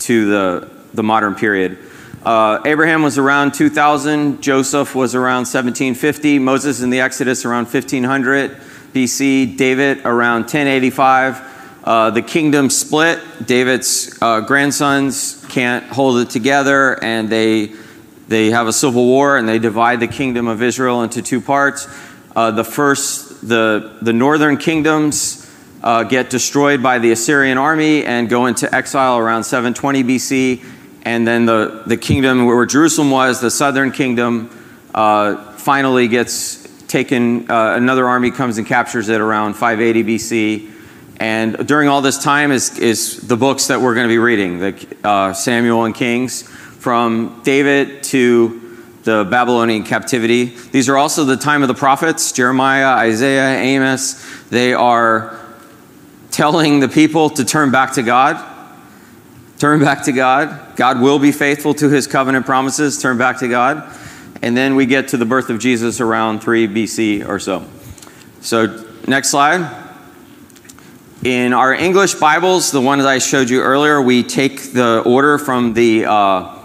to 0.00 0.30
the, 0.30 0.70
the 0.94 1.02
modern 1.02 1.34
period. 1.34 1.78
Uh, 2.24 2.60
Abraham 2.64 3.02
was 3.02 3.16
around 3.16 3.54
2000, 3.54 4.42
Joseph 4.42 4.94
was 4.94 5.14
around 5.14 5.46
1750, 5.46 6.38
Moses 6.38 6.82
in 6.82 6.90
the 6.90 7.00
Exodus 7.00 7.44
around 7.44 7.64
1500 7.64 8.60
BC, 8.92 9.56
David 9.56 10.04
around 10.04 10.42
1085. 10.42 11.56
Uh, 11.84 12.10
the 12.10 12.20
kingdom 12.20 12.68
split. 12.68 13.20
David's 13.46 14.18
uh, 14.20 14.40
grandsons 14.40 15.44
can't 15.48 15.84
hold 15.84 16.18
it 16.18 16.28
together, 16.28 17.02
and 17.02 17.30
they 17.30 17.72
they 18.26 18.50
have 18.50 18.66
a 18.66 18.74
civil 18.74 19.06
war, 19.06 19.38
and 19.38 19.48
they 19.48 19.58
divide 19.58 20.00
the 20.00 20.06
kingdom 20.06 20.48
of 20.48 20.62
Israel 20.62 21.02
into 21.02 21.22
two 21.22 21.40
parts. 21.40 21.88
Uh, 22.36 22.50
the 22.50 22.64
first, 22.64 23.48
the 23.48 23.96
the 24.02 24.12
northern 24.12 24.58
kingdoms 24.58 25.47
uh, 25.82 26.04
get 26.04 26.30
destroyed 26.30 26.82
by 26.82 26.98
the 26.98 27.12
Assyrian 27.12 27.58
army 27.58 28.04
and 28.04 28.28
go 28.28 28.46
into 28.46 28.72
exile 28.74 29.18
around 29.18 29.44
720 29.44 30.04
BC 30.04 30.64
and 31.08 31.26
then 31.26 31.46
the, 31.46 31.84
the 31.86 31.96
kingdom 31.96 32.44
where 32.44 32.66
Jerusalem 32.66 33.10
was, 33.10 33.40
the 33.40 33.50
southern 33.50 33.92
kingdom, 33.92 34.50
uh, 34.94 35.52
finally 35.54 36.06
gets 36.06 36.68
taken. 36.86 37.50
Uh, 37.50 37.76
another 37.76 38.06
army 38.06 38.30
comes 38.30 38.58
and 38.58 38.66
captures 38.66 39.08
it 39.08 39.18
around 39.18 39.54
580 39.54 40.04
BC. 40.04 40.70
And 41.18 41.66
during 41.66 41.88
all 41.88 42.02
this 42.02 42.22
time 42.22 42.52
is, 42.52 42.78
is 42.78 43.26
the 43.26 43.38
books 43.38 43.68
that 43.68 43.80
we're 43.80 43.94
going 43.94 44.04
to 44.04 44.12
be 44.12 44.18
reading 44.18 44.58
the, 44.58 44.86
uh, 45.02 45.32
Samuel 45.32 45.84
and 45.84 45.94
Kings, 45.94 46.42
from 46.42 47.40
David 47.42 48.02
to 48.04 48.84
the 49.04 49.26
Babylonian 49.30 49.84
captivity. 49.84 50.44
These 50.44 50.90
are 50.90 50.98
also 50.98 51.24
the 51.24 51.36
time 51.38 51.62
of 51.62 51.68
the 51.68 51.74
prophets 51.74 52.32
Jeremiah, 52.32 52.88
Isaiah, 52.88 53.58
Amos. 53.60 54.24
They 54.50 54.74
are 54.74 55.38
telling 56.38 56.78
the 56.78 56.88
people 56.88 57.28
to 57.28 57.44
turn 57.44 57.70
back 57.70 57.92
to 57.92 58.02
God 58.02 58.36
Turn 59.58 59.80
back 59.80 60.04
to 60.04 60.12
God. 60.12 60.76
God 60.76 61.00
will 61.00 61.18
be 61.18 61.32
faithful 61.32 61.74
to 61.74 61.88
his 61.88 62.06
covenant 62.06 62.46
promises. 62.46 63.02
Turn 63.02 63.18
back 63.18 63.40
to 63.40 63.48
God. 63.48 63.92
And 64.40 64.56
then 64.56 64.76
we 64.76 64.86
get 64.86 65.08
to 65.08 65.16
the 65.16 65.24
birth 65.24 65.50
of 65.50 65.58
Jesus 65.58 66.00
around 66.00 66.44
3 66.44 66.68
BC 66.68 67.28
or 67.28 67.40
so. 67.40 67.66
So, 68.40 68.86
next 69.08 69.30
slide. 69.30 69.86
In 71.24 71.52
our 71.52 71.74
English 71.74 72.14
Bibles, 72.14 72.70
the 72.70 72.80
ones 72.80 73.04
I 73.04 73.18
showed 73.18 73.50
you 73.50 73.60
earlier, 73.60 74.00
we 74.00 74.22
take 74.22 74.72
the 74.72 75.02
order 75.04 75.38
from 75.38 75.74
the, 75.74 76.06
uh, 76.06 76.56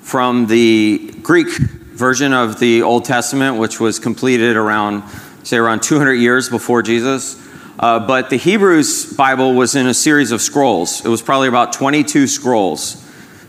from 0.00 0.48
the 0.48 1.14
Greek 1.22 1.56
version 1.56 2.32
of 2.32 2.58
the 2.58 2.82
Old 2.82 3.04
Testament, 3.04 3.58
which 3.58 3.78
was 3.78 4.00
completed 4.00 4.56
around, 4.56 5.04
say, 5.44 5.56
around 5.56 5.84
200 5.84 6.14
years 6.14 6.48
before 6.48 6.82
Jesus. 6.82 7.43
Uh, 7.78 7.98
but 7.98 8.30
the 8.30 8.36
Hebrews 8.36 9.14
Bible 9.14 9.54
was 9.54 9.74
in 9.74 9.86
a 9.86 9.94
series 9.94 10.30
of 10.30 10.40
scrolls. 10.40 11.04
It 11.04 11.08
was 11.08 11.22
probably 11.22 11.48
about 11.48 11.72
22 11.72 12.26
scrolls. 12.28 13.00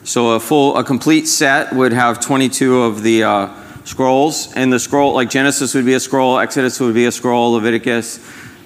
So 0.03 0.31
a 0.31 0.39
full, 0.39 0.77
a 0.77 0.83
complete 0.83 1.27
set 1.27 1.73
would 1.73 1.93
have 1.93 2.19
22 2.19 2.81
of 2.81 3.03
the 3.03 3.23
uh, 3.23 3.53
scrolls. 3.83 4.51
And 4.53 4.73
the 4.73 4.79
scroll, 4.79 5.13
like 5.13 5.29
Genesis 5.29 5.75
would 5.75 5.85
be 5.85 5.93
a 5.93 5.99
scroll, 5.99 6.39
Exodus 6.39 6.79
would 6.79 6.95
be 6.95 7.05
a 7.05 7.11
scroll, 7.11 7.51
Leviticus. 7.51 8.19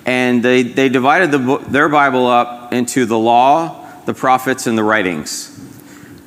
And 0.06 0.42
they, 0.44 0.64
they 0.64 0.88
divided 0.88 1.32
the, 1.32 1.58
their 1.68 1.90
Bible 1.90 2.26
up 2.26 2.72
into 2.72 3.06
the 3.06 3.18
law, 3.18 3.86
the 4.06 4.14
prophets, 4.14 4.66
and 4.66 4.78
the 4.78 4.84
writings. 4.84 5.56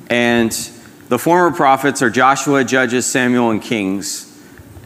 And 0.09 0.51
the 1.09 1.17
former 1.17 1.55
prophets 1.55 2.03
are 2.03 2.09
Joshua, 2.11 2.63
Judges, 2.63 3.07
Samuel, 3.07 3.49
and 3.49 3.61
Kings 3.61 4.32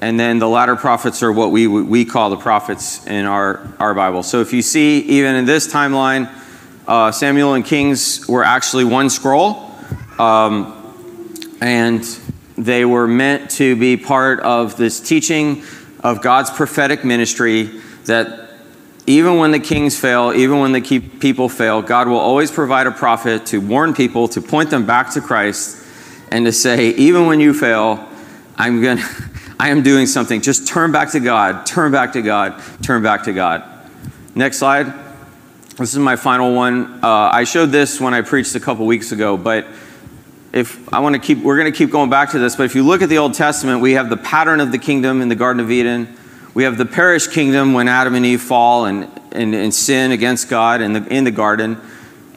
and 0.02 0.20
then 0.20 0.40
the 0.40 0.48
latter 0.48 0.76
prophets 0.76 1.24
are 1.24 1.32
what 1.32 1.52
we, 1.52 1.66
we 1.68 2.06
call 2.06 2.30
the 2.30 2.38
prophets 2.38 3.06
in 3.08 3.26
our, 3.26 3.68
our 3.80 3.94
Bible. 3.94 4.22
So 4.22 4.42
if 4.42 4.54
you 4.54 4.62
see, 4.62 5.00
even 5.00 5.36
in 5.36 5.46
this 5.46 5.72
timeline, 5.72 6.32
uh, 6.88 7.12
Samuel 7.12 7.56
and 7.56 7.66
Kings 7.66 8.28
were 8.28 8.44
actually 8.44 8.84
one 8.84 9.10
scroll, 9.10 9.72
um, 10.20 10.74
and 11.62 12.04
they 12.58 12.86
were 12.86 13.08
meant 13.08 13.50
to 13.52 13.76
be 13.76 13.98
part 13.98 14.40
of 14.42 14.78
this 14.78 15.00
teaching 15.00 15.64
of 16.02 16.22
God's 16.22 16.52
prophetic 16.52 17.04
ministry 17.04 17.64
that 18.06 18.52
even 19.08 19.38
when 19.38 19.52
the 19.52 19.60
kings 19.60 19.98
fail, 19.98 20.34
even 20.34 20.60
when 20.60 20.74
the 20.74 21.00
people 21.00 21.50
fail, 21.50 21.82
God 21.82 22.08
will 22.08 22.18
always 22.18 22.52
provide 22.52 22.88
a 22.88 22.92
prophet 22.92 23.46
to 23.48 23.60
warn 23.60 23.94
people, 23.94 24.28
to 24.30 24.42
point 24.42 24.70
them 24.70 24.86
back 24.86 25.12
to 25.14 25.22
Christ, 25.22 25.84
and 26.30 26.46
to 26.46 26.52
say, 26.52 26.90
even 26.90 27.26
when 27.26 27.40
you 27.40 27.54
fail, 27.54 28.08
I'm 28.58 28.82
going 28.82 28.98
to. 28.98 29.30
I 29.60 29.70
am 29.70 29.82
doing 29.82 30.06
something. 30.06 30.42
Just 30.42 30.68
turn 30.68 30.92
back 30.92 31.12
to 31.12 31.20
God, 31.20 31.66
turn 31.66 31.92
back 31.92 32.14
to 32.14 32.22
God, 32.22 32.62
turn 32.84 33.02
back 33.02 33.24
to 33.24 33.34
God. 33.34 33.64
Next 34.36 34.60
slide. 34.60 34.94
This 35.78 35.94
is 35.94 36.00
my 36.00 36.16
final 36.16 36.54
one. 36.54 37.04
Uh, 37.04 37.30
I 37.32 37.44
showed 37.44 37.68
this 37.68 38.00
when 38.00 38.14
I 38.14 38.22
preached 38.22 38.54
a 38.56 38.60
couple 38.60 38.86
weeks 38.86 39.12
ago, 39.12 39.36
but 39.36 39.66
if 40.54 40.92
I 40.94 41.00
want 41.00 41.16
to 41.16 41.20
keep, 41.20 41.40
we're 41.40 41.58
going 41.58 41.72
to 41.72 41.78
keep 41.78 41.92
going 41.92 42.10
back 42.10 42.32
to 42.32 42.40
this. 42.40 42.56
But 42.56 42.64
if 42.64 42.76
you 42.76 42.84
look 42.84 43.02
at 43.02 43.10
the 43.10 43.18
Old 43.18 43.34
Testament, 43.34 43.82
we 43.82 43.94
have 43.94 44.10
the 44.10 44.18
pattern 44.18 44.60
of 44.60 44.72
the 44.72 44.78
kingdom 44.78 45.22
in 45.22 45.30
the 45.30 45.36
Garden 45.36 45.60
of 45.60 45.72
Eden. 45.72 46.16
We 46.54 46.64
have 46.64 46.78
the 46.78 46.86
perished 46.86 47.32
kingdom 47.32 47.74
when 47.74 47.88
Adam 47.88 48.16
and 48.16 48.26
Eve 48.26 48.42
fall 48.42 48.86
and, 48.86 49.04
and, 49.32 49.54
and 49.54 49.74
sin 49.74 50.12
against 50.12 50.50
God 50.50 50.82
in 50.82 50.94
the, 50.94 51.06
in 51.14 51.24
the 51.24 51.32
garden, 51.32 51.80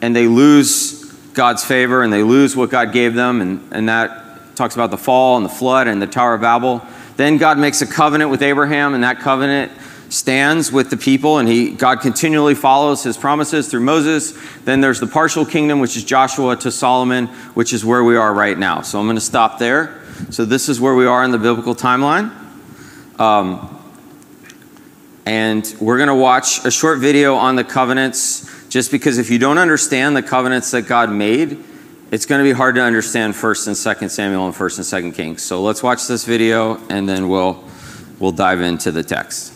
and 0.01 0.15
they 0.15 0.27
lose 0.27 1.03
God's 1.33 1.63
favor 1.63 2.03
and 2.03 2.11
they 2.11 2.23
lose 2.23 2.55
what 2.55 2.69
God 2.69 2.93
gave 2.93 3.13
them, 3.13 3.41
and, 3.41 3.67
and 3.71 3.89
that 3.89 4.55
talks 4.55 4.75
about 4.75 4.91
the 4.91 4.97
fall 4.97 5.37
and 5.37 5.45
the 5.45 5.49
flood 5.49 5.87
and 5.87 6.01
the 6.01 6.07
Tower 6.07 6.35
of 6.35 6.41
Babel. 6.41 6.85
Then 7.17 7.37
God 7.37 7.57
makes 7.57 7.81
a 7.81 7.87
covenant 7.87 8.31
with 8.31 8.41
Abraham, 8.41 8.93
and 8.93 9.03
that 9.03 9.19
covenant 9.19 9.71
stands 10.09 10.71
with 10.71 10.89
the 10.89 10.97
people, 10.97 11.37
and 11.37 11.47
he, 11.47 11.71
God 11.71 12.01
continually 12.01 12.53
follows 12.53 13.01
his 13.01 13.17
promises 13.17 13.69
through 13.69 13.79
Moses. 13.79 14.37
Then 14.65 14.81
there's 14.81 14.99
the 14.99 15.07
partial 15.07 15.45
kingdom, 15.45 15.79
which 15.79 15.95
is 15.95 16.03
Joshua 16.03 16.55
to 16.57 16.71
Solomon, 16.71 17.27
which 17.53 17.71
is 17.71 17.85
where 17.85 18.03
we 18.03 18.17
are 18.17 18.33
right 18.33 18.57
now. 18.57 18.81
So 18.81 18.99
I'm 18.99 19.05
going 19.05 19.15
to 19.15 19.21
stop 19.21 19.57
there. 19.57 20.01
So 20.29 20.43
this 20.43 20.67
is 20.67 20.81
where 20.81 20.95
we 20.95 21.05
are 21.05 21.23
in 21.23 21.31
the 21.31 21.37
biblical 21.37 21.75
timeline. 21.75 22.31
Um, 23.19 23.77
and 25.25 25.73
we're 25.79 25.97
going 25.97 26.09
to 26.09 26.15
watch 26.15 26.65
a 26.65 26.71
short 26.71 26.99
video 26.99 27.35
on 27.35 27.55
the 27.55 27.63
covenants, 27.63 28.67
just 28.67 28.91
because 28.91 29.17
if 29.17 29.29
you 29.29 29.39
don't 29.39 29.59
understand 29.59 30.15
the 30.15 30.23
covenants 30.23 30.71
that 30.71 30.83
God 30.83 31.09
made, 31.11 31.63
it's 32.11 32.25
going 32.25 32.39
to 32.39 32.43
be 32.43 32.51
hard 32.51 32.75
to 32.75 32.81
understand 32.81 33.33
1st 33.33 33.67
and 33.67 33.75
2nd 33.75 34.09
Samuel 34.11 34.45
and 34.45 34.53
1st 34.53 34.93
and 34.93 35.13
2nd 35.13 35.15
Kings. 35.15 35.41
So 35.41 35.63
let's 35.63 35.81
watch 35.81 36.07
this 36.07 36.25
video 36.25 36.75
and 36.89 37.07
then 37.07 37.29
we'll 37.29 37.63
we'll 38.19 38.33
dive 38.33 38.61
into 38.61 38.91
the 38.91 39.01
text. 39.01 39.53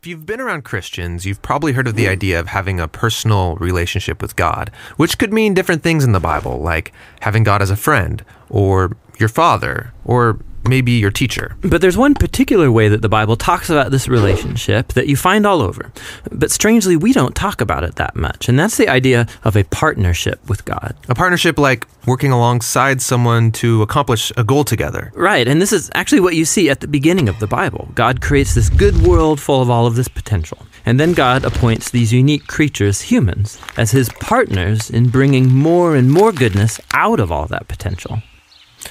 If 0.00 0.06
you've 0.06 0.26
been 0.26 0.40
around 0.40 0.62
Christians, 0.62 1.26
you've 1.26 1.42
probably 1.42 1.72
heard 1.72 1.88
of 1.88 1.96
the 1.96 2.06
idea 2.06 2.38
of 2.38 2.46
having 2.46 2.78
a 2.78 2.86
personal 2.86 3.56
relationship 3.56 4.22
with 4.22 4.36
God, 4.36 4.70
which 4.96 5.18
could 5.18 5.32
mean 5.32 5.54
different 5.54 5.82
things 5.82 6.04
in 6.04 6.12
the 6.12 6.20
Bible, 6.20 6.60
like 6.60 6.92
having 7.22 7.42
God 7.42 7.62
as 7.62 7.70
a 7.70 7.76
friend, 7.76 8.24
or 8.48 8.96
your 9.18 9.28
father, 9.28 9.92
or 10.04 10.38
maybe 10.66 10.92
your 10.92 11.10
teacher. 11.10 11.56
But 11.62 11.80
there's 11.80 11.96
one 11.96 12.14
particular 12.14 12.70
way 12.70 12.88
that 12.88 13.02
the 13.02 13.08
Bible 13.08 13.36
talks 13.36 13.70
about 13.70 13.90
this 13.90 14.08
relationship 14.08 14.92
that 14.94 15.06
you 15.06 15.16
find 15.16 15.46
all 15.46 15.62
over. 15.62 15.92
But 16.30 16.50
strangely, 16.50 16.96
we 16.96 17.12
don't 17.12 17.34
talk 17.34 17.60
about 17.60 17.84
it 17.84 17.96
that 17.96 18.16
much. 18.16 18.48
And 18.48 18.58
that's 18.58 18.76
the 18.76 18.88
idea 18.88 19.26
of 19.44 19.56
a 19.56 19.64
partnership 19.64 20.46
with 20.48 20.64
God. 20.64 20.94
A 21.08 21.14
partnership 21.14 21.58
like 21.58 21.86
working 22.06 22.32
alongside 22.32 23.02
someone 23.02 23.52
to 23.52 23.82
accomplish 23.82 24.32
a 24.36 24.44
goal 24.44 24.64
together. 24.64 25.12
Right. 25.14 25.46
And 25.46 25.60
this 25.60 25.72
is 25.72 25.90
actually 25.94 26.20
what 26.20 26.34
you 26.34 26.44
see 26.44 26.70
at 26.70 26.80
the 26.80 26.88
beginning 26.88 27.28
of 27.28 27.38
the 27.38 27.46
Bible. 27.46 27.90
God 27.94 28.20
creates 28.20 28.54
this 28.54 28.68
good 28.68 28.96
world 29.02 29.40
full 29.40 29.60
of 29.60 29.70
all 29.70 29.86
of 29.86 29.94
this 29.94 30.08
potential. 30.08 30.58
And 30.86 30.98
then 30.98 31.12
God 31.12 31.44
appoints 31.44 31.90
these 31.90 32.12
unique 32.14 32.46
creatures, 32.46 33.02
humans, 33.02 33.60
as 33.76 33.90
his 33.90 34.08
partners 34.08 34.88
in 34.88 35.10
bringing 35.10 35.52
more 35.52 35.94
and 35.94 36.10
more 36.10 36.32
goodness 36.32 36.80
out 36.94 37.20
of 37.20 37.30
all 37.30 37.46
that 37.48 37.68
potential. 37.68 38.22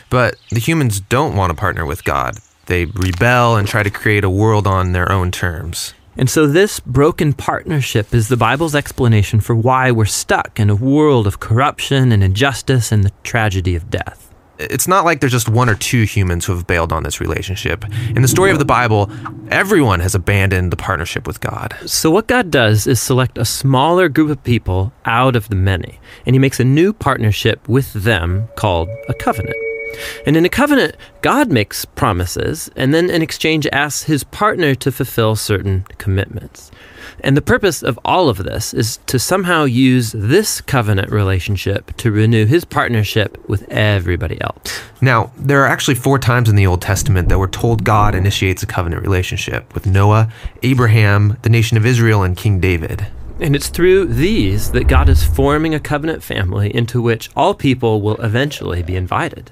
But 0.09 0.35
the 0.51 0.59
humans 0.59 0.99
don't 0.99 1.35
want 1.35 1.49
to 1.51 1.55
partner 1.55 1.85
with 1.85 2.03
God. 2.03 2.37
They 2.67 2.85
rebel 2.85 3.55
and 3.55 3.67
try 3.67 3.83
to 3.83 3.89
create 3.89 4.23
a 4.23 4.29
world 4.29 4.67
on 4.67 4.91
their 4.91 5.11
own 5.11 5.31
terms. 5.31 5.93
And 6.17 6.29
so, 6.29 6.47
this 6.47 6.79
broken 6.79 7.33
partnership 7.33 8.13
is 8.13 8.27
the 8.27 8.37
Bible's 8.37 8.73
explanation 8.73 9.39
for 9.39 9.55
why 9.55 9.91
we're 9.91 10.05
stuck 10.05 10.59
in 10.59 10.69
a 10.69 10.75
world 10.75 11.27
of 11.27 11.39
corruption 11.39 12.11
and 12.11 12.23
injustice 12.23 12.91
and 12.91 13.03
the 13.03 13.11
tragedy 13.21 13.75
of 13.75 13.91
death. 13.91 14.33
It's 14.59 14.87
not 14.87 15.05
like 15.05 15.19
there's 15.19 15.31
just 15.31 15.47
one 15.47 15.69
or 15.69 15.75
two 15.75 16.03
humans 16.03 16.45
who 16.45 16.55
have 16.55 16.65
bailed 16.65 16.91
on 16.91 17.03
this 17.03 17.21
relationship. 17.21 17.85
In 18.15 18.23
the 18.23 18.27
story 18.27 18.49
of 18.49 18.57
the 18.57 18.65
Bible, 18.65 19.11
everyone 19.49 19.99
has 19.99 20.15
abandoned 20.15 20.71
the 20.71 20.77
partnership 20.77 21.27
with 21.27 21.39
God. 21.39 21.77
So, 21.85 22.09
what 22.09 22.25
God 22.25 22.49
does 22.49 22.87
is 22.87 22.99
select 22.99 23.37
a 23.37 23.45
smaller 23.45 24.09
group 24.09 24.31
of 24.31 24.43
people 24.43 24.91
out 25.05 25.35
of 25.35 25.49
the 25.49 25.55
many, 25.55 25.99
and 26.25 26.33
He 26.33 26.39
makes 26.39 26.59
a 26.59 26.65
new 26.65 26.93
partnership 26.93 27.69
with 27.69 27.93
them 27.93 28.47
called 28.55 28.89
a 29.07 29.13
covenant. 29.13 29.66
And 30.25 30.35
in 30.35 30.45
a 30.45 30.49
covenant, 30.49 30.95
God 31.21 31.51
makes 31.51 31.85
promises 31.85 32.69
and 32.75 32.93
then 32.93 33.09
in 33.09 33.21
exchange 33.21 33.67
asks 33.71 34.03
his 34.03 34.23
partner 34.23 34.75
to 34.75 34.91
fulfill 34.91 35.35
certain 35.35 35.85
commitments. 35.97 36.71
And 37.21 37.35
the 37.35 37.41
purpose 37.41 37.81
of 37.81 37.99
all 38.05 38.29
of 38.29 38.37
this 38.37 38.73
is 38.73 38.97
to 39.07 39.17
somehow 39.17 39.63
use 39.63 40.11
this 40.11 40.61
covenant 40.61 41.11
relationship 41.11 41.95
to 41.97 42.11
renew 42.11 42.45
his 42.45 42.63
partnership 42.63 43.37
with 43.49 43.67
everybody 43.69 44.39
else. 44.41 44.79
Now, 45.01 45.31
there 45.37 45.63
are 45.63 45.67
actually 45.67 45.95
four 45.95 46.19
times 46.19 46.47
in 46.49 46.55
the 46.55 46.67
Old 46.67 46.81
Testament 46.81 47.29
that 47.29 47.39
we're 47.39 47.47
told 47.47 47.83
God 47.83 48.13
initiates 48.13 48.61
a 48.61 48.67
covenant 48.67 49.01
relationship 49.01 49.73
with 49.73 49.85
Noah, 49.85 50.31
Abraham, 50.61 51.37
the 51.41 51.49
nation 51.49 51.77
of 51.77 51.85
Israel, 51.85 52.23
and 52.23 52.37
King 52.37 52.59
David. 52.59 53.07
And 53.39 53.55
it's 53.55 53.69
through 53.69 54.05
these 54.05 54.71
that 54.71 54.87
God 54.87 55.09
is 55.09 55.23
forming 55.23 55.73
a 55.73 55.79
covenant 55.79 56.23
family 56.23 56.73
into 56.73 57.01
which 57.01 57.29
all 57.35 57.53
people 57.53 58.01
will 58.01 58.17
eventually 58.17 58.81
be 58.81 58.95
invited. 58.95 59.51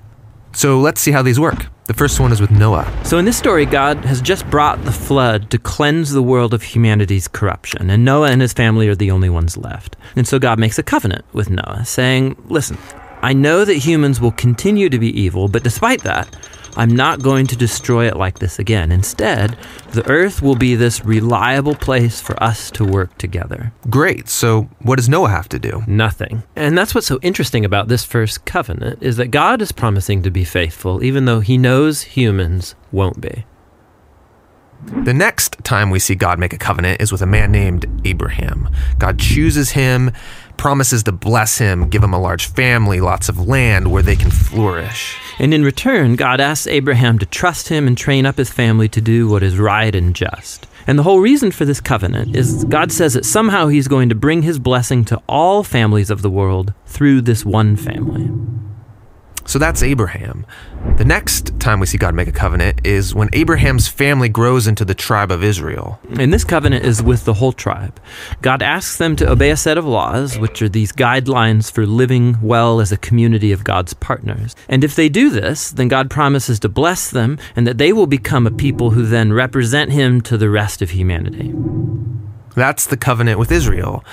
So 0.56 0.80
let's 0.80 1.02
see 1.02 1.12
how 1.12 1.22
these 1.22 1.40
work. 1.40 1.68
The 1.88 1.94
first 1.94 2.20
one 2.20 2.32
is 2.32 2.40
with 2.40 2.50
Noah. 2.50 2.92
So, 3.04 3.18
in 3.18 3.26
this 3.26 3.38
story, 3.38 3.66
God 3.66 4.06
has 4.06 4.22
just 4.22 4.50
brought 4.50 4.84
the 4.86 4.92
flood 4.92 5.52
to 5.52 5.60
cleanse 5.60 6.12
the 6.12 6.24
world 6.24 6.54
of 6.54 6.64
humanity's 6.64 7.28
corruption, 7.28 7.90
and 7.90 8.04
Noah 8.06 8.32
and 8.32 8.42
his 8.42 8.54
family 8.54 8.88
are 8.88 8.96
the 8.96 9.12
only 9.12 9.30
ones 9.30 9.58
left. 9.58 9.98
And 10.16 10.26
so, 10.26 10.40
God 10.40 10.58
makes 10.58 10.80
a 10.80 10.84
covenant 10.84 11.26
with 11.34 11.50
Noah, 11.50 11.84
saying, 11.86 12.42
Listen, 12.48 12.78
I 13.22 13.34
know 13.34 13.66
that 13.66 13.76
humans 13.76 14.22
will 14.22 14.32
continue 14.32 14.90
to 14.90 14.98
be 14.98 15.10
evil, 15.20 15.48
but 15.48 15.64
despite 15.64 16.02
that, 16.04 16.36
I'm 16.76 16.96
not 16.96 17.22
going 17.22 17.48
to 17.48 17.56
destroy 17.56 18.08
it 18.08 18.18
like 18.18 18.40
this 18.40 18.60
again. 18.60 18.92
Instead, 18.92 19.58
the 19.92 20.08
earth 20.10 20.42
will 20.42 20.56
be 20.56 20.76
this 20.76 21.06
reliable 21.06 21.76
place 21.76 22.22
for 22.22 22.42
us 22.42 22.70
to 22.72 22.86
work 22.86 23.18
together. 23.18 23.74
Great. 23.90 24.30
So, 24.30 24.70
what 24.80 24.98
does 24.98 25.10
Noah 25.10 25.30
have 25.30 25.50
to 25.50 25.60
do? 25.60 25.84
Nothing. 25.88 26.44
And 26.56 26.78
that's 26.78 26.94
what's 26.94 27.08
so 27.08 27.20
interesting 27.22 27.66
about 27.66 27.88
this 27.88 28.04
first 28.04 28.46
covenant 28.46 29.02
is 29.02 29.18
that 29.18 29.28
God 29.28 29.62
is 29.62 29.72
promising 29.72 30.22
to 30.24 30.32
be 30.32 30.44
faithful 30.44 31.04
even 31.04 31.26
though 31.26 31.40
he 31.40 31.58
knows 31.58 32.02
humans 32.02 32.76
won't 32.92 33.22
be. 33.22 33.46
The 34.86 35.14
next 35.14 35.58
time 35.64 35.90
we 35.90 36.00
see 36.00 36.16
God 36.16 36.38
make 36.38 36.54
a 36.54 36.58
covenant 36.58 37.02
is 37.02 37.12
with 37.12 37.22
a 37.22 37.26
man 37.26 37.52
named 37.52 37.86
Abraham. 38.06 38.70
God 39.00 39.18
chooses 39.18 39.72
him, 39.72 40.12
promises 40.58 41.04
to 41.04 41.12
bless 41.12 41.58
him, 41.58 41.90
give 41.90 42.04
him 42.04 42.14
a 42.14 42.20
large 42.20 42.48
family, 42.48 43.02
lots 43.02 43.30
of 43.30 43.48
land 43.48 43.92
where 43.92 44.04
they 44.04 44.16
can 44.16 44.32
flourish. 44.32 45.18
And 45.40 45.54
in 45.54 45.64
return, 45.64 46.16
God 46.16 46.40
asks 46.40 46.68
Abraham 46.68 47.20
to 47.20 47.26
trust 47.26 47.70
him 47.70 47.88
and 47.88 47.98
train 47.98 48.26
up 48.26 48.38
his 48.38 48.50
family 48.50 48.88
to 48.90 49.02
do 49.02 49.28
what 49.28 49.44
is 49.44 49.58
right 49.58 49.94
and 49.94 50.16
just. 50.16 50.68
And 50.88 51.00
the 51.00 51.04
whole 51.04 51.20
reason 51.20 51.52
for 51.52 51.66
this 51.66 51.82
covenant 51.82 52.36
is 52.36 52.64
God 52.66 52.92
says 52.92 53.14
that 53.14 53.26
somehow 53.26 53.68
he's 53.68 53.88
going 53.88 54.10
to 54.10 54.16
bring 54.16 54.44
his 54.44 54.60
blessing 54.60 55.04
to 55.06 55.22
all 55.28 55.64
families 55.64 56.10
of 56.10 56.22
the 56.22 56.30
world 56.30 56.74
through 56.86 57.22
this 57.22 57.44
one 57.44 57.76
family. 57.76 58.30
So 59.48 59.60
that's 59.60 59.84
Abraham. 59.84 60.46
The 60.98 61.06
next 61.06 61.60
time 61.60 61.80
we 61.80 61.86
see 61.86 61.98
God 61.98 62.16
make 62.16 62.28
a 62.28 62.32
covenant 62.32 62.86
is 62.86 63.14
when 63.14 63.30
Abraham's 63.34 63.88
family 63.88 64.28
grows 64.28 64.66
into 64.66 64.84
the 64.84 64.96
tribe 64.96 65.32
of 65.32 65.44
Israel. 65.44 66.00
And 66.18 66.34
this 66.34 66.44
covenant 66.44 66.84
is 66.84 67.04
with 67.04 67.26
the 67.26 67.36
whole 67.36 67.52
tribe. 67.52 68.00
God 68.42 68.64
asks 68.64 68.98
them 68.98 69.16
to 69.18 69.30
obey 69.30 69.52
a 69.52 69.58
set 69.58 69.78
of 69.78 69.86
laws, 69.86 70.40
which 70.40 70.62
are 70.62 70.70
these 70.70 70.92
guidelines 70.92 71.72
for 71.72 71.86
living 71.86 72.38
well 72.42 72.80
as 72.80 72.92
a 72.92 72.98
community 72.98 73.52
of 73.52 73.64
God's 73.64 73.94
partners. 73.94 74.56
And 74.68 74.84
if 74.84 74.96
they 74.96 75.10
do 75.10 75.30
this, 75.30 75.70
then 75.70 75.90
God 75.90 76.10
promises 76.10 76.60
to 76.62 76.70
bless 76.70 77.12
them 77.12 77.38
and 77.56 77.68
that 77.68 77.78
they 77.78 77.94
will 77.94 78.08
become 78.08 78.48
a 78.48 78.52
people 78.52 78.92
who 78.92 79.06
then 79.06 79.32
represent 79.32 79.92
Him 79.92 80.22
to 80.22 80.38
the 80.38 80.50
rest 80.50 80.82
of 80.82 80.92
humanity. 80.92 81.54
That's 82.56 82.88
the 82.88 82.98
covenant 82.98 83.38
with 83.38 83.52
Israel. 83.52 84.04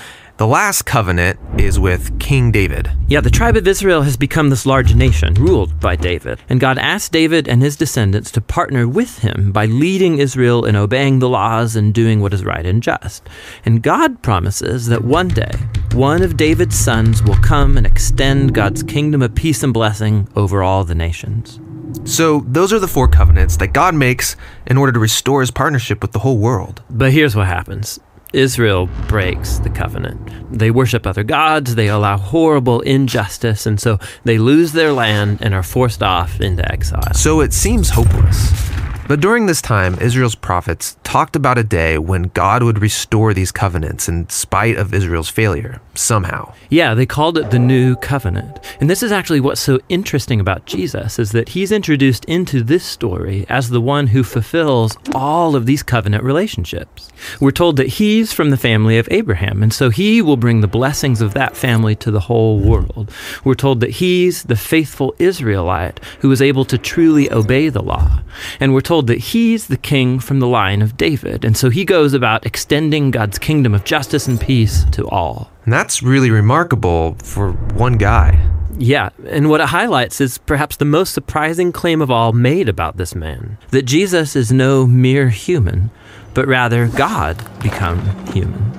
The 0.43 0.49
last 0.49 0.87
covenant 0.87 1.39
is 1.57 1.79
with 1.79 2.19
King 2.19 2.51
David. 2.51 2.91
Yeah, 3.07 3.21
the 3.21 3.31
tribe 3.31 3.57
of 3.57 3.69
Israel 3.69 4.03
has 4.03 4.17
become 4.17 4.51
this 4.51 4.67
large 4.67 4.93
nation 4.93 5.35
ruled 5.35 5.79
by 5.79 5.95
David. 5.95 6.41
And 6.49 6.59
God 6.59 6.79
asked 6.79 7.13
David 7.13 7.47
and 7.47 7.63
his 7.63 7.77
descendants 7.77 8.33
to 8.33 8.41
partner 8.41 8.89
with 8.89 9.21
him 9.21 9.53
by 9.53 9.67
leading 9.67 10.19
Israel 10.19 10.65
in 10.65 10.75
obeying 10.75 11.21
the 11.21 11.29
laws 11.29 11.77
and 11.77 11.95
doing 11.95 12.21
what 12.21 12.35
is 12.35 12.45
right 12.45 12.67
and 12.67 12.83
just. 12.83 13.23
And 13.65 13.85
God 13.85 14.21
promises 14.21 14.89
that 14.89 15.05
one 15.05 15.29
day, 15.29 15.53
one 15.93 16.25
of 16.25 16.37
David's 16.37 16.77
sons 16.77 17.23
will 17.23 17.37
come 17.37 17.77
and 17.77 17.87
extend 17.87 18.53
God's 18.53 18.83
kingdom 18.83 19.23
of 19.23 19.37
peace 19.37 19.63
and 19.63 19.73
blessing 19.73 20.27
over 20.35 20.61
all 20.61 20.83
the 20.83 20.97
nations. 20.97 21.61
So, 22.05 22.41
those 22.49 22.73
are 22.73 22.81
the 22.81 22.89
four 22.89 23.07
covenants 23.07 23.59
that 23.59 23.69
God 23.69 23.95
makes 23.95 24.35
in 24.67 24.77
order 24.77 24.91
to 24.91 24.99
restore 24.99 25.41
his 25.41 25.53
partnership 25.53 26.03
with 26.03 26.11
the 26.11 26.19
whole 26.19 26.39
world. 26.39 26.83
But 26.91 27.13
here's 27.13 27.37
what 27.37 27.47
happens 27.47 28.01
Israel 28.33 28.89
breaks 29.09 29.59
the 29.59 29.71
covenant. 29.71 30.21
They 30.51 30.71
worship 30.71 31.07
other 31.07 31.23
gods, 31.23 31.75
they 31.75 31.89
allow 31.89 32.17
horrible 32.17 32.81
injustice, 32.81 33.67
and 33.67 33.81
so 33.81 33.99
they 34.25 34.39
lose 34.39 34.73
their 34.73 34.93
land 34.93 35.39
and 35.41 35.55
are 35.55 35.63
forced 35.63 36.03
off 36.03 36.41
into 36.41 36.71
exile. 36.71 37.15
So 37.15 37.41
it 37.41 37.53
seems 37.53 37.91
hopeless. 37.91 38.73
But 39.13 39.21
during 39.21 39.45
this 39.45 39.61
time, 39.61 39.99
Israel's 40.01 40.35
prophets 40.35 40.97
talked 41.05 41.37
about 41.37 41.59
a 41.59 41.63
day 41.63 41.99
when 41.99 42.31
God 42.33 42.63
would 42.63 42.79
restore 42.79 43.35
these 43.35 43.53
covenants 43.53 44.09
in 44.09 44.27
spite 44.31 44.79
of 44.79 44.95
Israel's 44.95 45.29
failure, 45.29 45.83
somehow. 45.95 46.55
Yeah, 46.71 46.95
they 46.95 47.05
called 47.05 47.37
it 47.37 47.51
the 47.51 47.59
New 47.59 47.95
Covenant. 47.97 48.59
And 48.81 48.89
this 48.89 49.03
is 49.03 49.13
actually 49.13 49.41
what's 49.41 49.61
so 49.61 49.81
interesting 49.91 50.41
about 50.41 50.65
Jesus 50.65 51.19
is 51.19 51.33
that 51.33 51.51
he's 51.51 51.73
introduced 51.73 52.25
into 52.25 52.63
this 52.63 52.85
story 52.85 53.45
as 53.51 53.69
the 53.69 53.83
one 53.83 54.07
who 54.07 54.23
fulfills 54.23 54.97
all 55.15 55.55
of 55.57 55.67
these 55.67 55.83
covenant 55.83 56.25
relationships. 56.25 57.11
We're 57.39 57.51
told 57.51 57.77
that 57.77 57.89
he's 57.89 58.33
from 58.33 58.49
the 58.49 58.57
family 58.57 58.97
of 58.97 59.09
Abraham, 59.11 59.63
and 59.63 59.75
so 59.75 59.91
he 59.91 60.23
will 60.23 60.39
bring 60.39 60.63
the 60.63 60.67
blessings 60.67 61.21
of 61.21 61.35
that 61.35 61.55
family 61.55 61.95
to 61.97 62.11
the 62.11 62.21
whole 62.21 62.59
world. 62.59 63.13
We're 63.45 63.57
told 63.57 63.81
that 63.81 63.91
he's 63.91 64.45
the 64.45 64.57
faithful 64.57 65.15
Israelite 65.19 66.01
who 66.21 66.33
is 66.33 66.41
able 66.41 66.65
to 66.65 66.79
truly 66.79 67.31
obey 67.31 67.69
the 67.69 67.83
law. 67.83 68.23
And 68.59 68.73
we're 68.73 68.81
told 68.81 69.02
that 69.07 69.19
he's 69.19 69.67
the 69.67 69.77
king 69.77 70.19
from 70.19 70.41
the 70.41 70.47
line 70.47 70.83
of 70.83 70.97
David, 70.97 71.45
and 71.45 71.57
so 71.57 71.71
he 71.71 71.85
goes 71.85 72.15
about 72.15 72.47
extending 72.47 73.11
God's 73.11 73.39
kingdom 73.39 73.75
of 73.75 73.85
justice 73.85 74.27
and 74.27 74.41
peace 74.41 74.85
to 74.93 75.09
all. 75.09 75.51
And 75.65 75.73
that's 75.73 76.03
really 76.03 76.31
remarkable 76.31 77.17
for 77.23 77.53
one 77.53 77.99
guy. 77.99 78.51
Yeah, 78.79 79.11
and 79.27 79.51
what 79.51 79.61
it 79.61 79.69
highlights 79.69 80.21
is 80.21 80.39
perhaps 80.39 80.77
the 80.77 80.85
most 80.85 81.13
surprising 81.13 81.73
claim 81.73 82.01
of 82.01 82.11
all 82.11 82.33
made 82.33 82.69
about 82.69 82.97
this 82.97 83.15
man 83.15 83.59
that 83.71 83.83
Jesus 83.83 84.35
is 84.35 84.51
no 84.51 84.87
mere 84.87 85.29
human, 85.29 85.91
but 86.35 86.49
rather 86.49 86.89
God 86.89 87.37
become 87.63 88.01
human. 88.33 88.73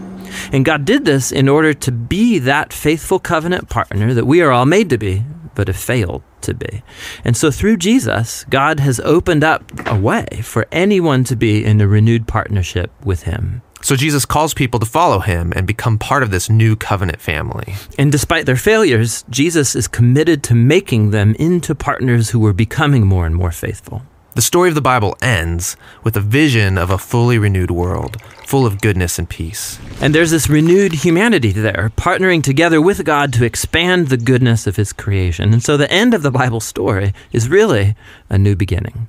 And 0.51 0.65
God 0.65 0.85
did 0.85 1.05
this 1.05 1.31
in 1.31 1.47
order 1.47 1.73
to 1.75 1.91
be 1.91 2.39
that 2.39 2.73
faithful 2.73 3.19
covenant 3.19 3.69
partner 3.69 4.13
that 4.13 4.25
we 4.25 4.41
are 4.41 4.51
all 4.51 4.65
made 4.65 4.89
to 4.89 4.97
be, 4.97 5.23
but 5.55 5.67
have 5.67 5.77
failed 5.77 6.23
to 6.41 6.53
be. 6.53 6.83
And 7.23 7.35
so 7.35 7.51
through 7.51 7.77
Jesus, 7.77 8.45
God 8.49 8.79
has 8.79 8.99
opened 9.01 9.43
up 9.43 9.71
a 9.87 9.97
way 9.97 10.27
for 10.43 10.67
anyone 10.71 11.23
to 11.25 11.35
be 11.35 11.63
in 11.63 11.81
a 11.81 11.87
renewed 11.87 12.27
partnership 12.27 12.91
with 13.03 13.23
Him. 13.23 13.61
So 13.83 13.97
Jesus 13.97 14.25
calls 14.25 14.53
people 14.53 14.79
to 14.79 14.85
follow 14.85 15.19
him 15.19 15.51
and 15.57 15.67
become 15.67 15.99
part 15.99 16.23
of 16.23 16.31
this 16.31 16.49
new 16.49 16.77
covenant 16.77 17.19
family. 17.19 17.73
And 17.97 18.13
despite 18.13 18.45
their 18.45 18.55
failures, 18.55 19.25
Jesus 19.29 19.75
is 19.75 19.89
committed 19.89 20.41
to 20.43 20.55
making 20.55 21.11
them 21.11 21.35
into 21.35 21.75
partners 21.75 22.29
who 22.29 22.45
are 22.45 22.53
becoming 22.53 23.05
more 23.05 23.25
and 23.25 23.35
more 23.35 23.51
faithful. 23.51 24.03
The 24.35 24.41
story 24.41 24.69
of 24.69 24.73
the 24.73 24.81
Bible 24.81 25.15
ends 25.21 25.77
with 26.03 26.17
a 26.17 26.19
vision 26.19 26.75
of 26.75 26.89
a 26.89 26.97
fully 26.97 27.37
renewed 27.37 27.69
world, 27.69 28.19
full 28.47 28.65
of 28.65 28.81
goodness 28.81 29.19
and 29.19 29.29
peace. 29.29 29.79
And 30.01 30.15
there's 30.15 30.31
this 30.31 30.49
renewed 30.49 30.91
humanity 30.91 31.51
there, 31.51 31.91
partnering 31.97 32.41
together 32.41 32.81
with 32.81 33.05
God 33.05 33.31
to 33.33 33.45
expand 33.45 34.07
the 34.07 34.17
goodness 34.17 34.65
of 34.65 34.75
His 34.75 34.91
creation. 34.91 35.53
And 35.53 35.61
so 35.61 35.77
the 35.77 35.91
end 35.91 36.15
of 36.15 36.23
the 36.23 36.31
Bible 36.31 36.61
story 36.61 37.13
is 37.31 37.47
really 37.47 37.95
a 38.27 38.39
new 38.39 38.55
beginning. 38.55 39.07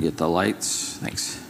Get 0.00 0.16
the 0.16 0.28
lights. 0.28 0.98
Thanks. 0.98 1.42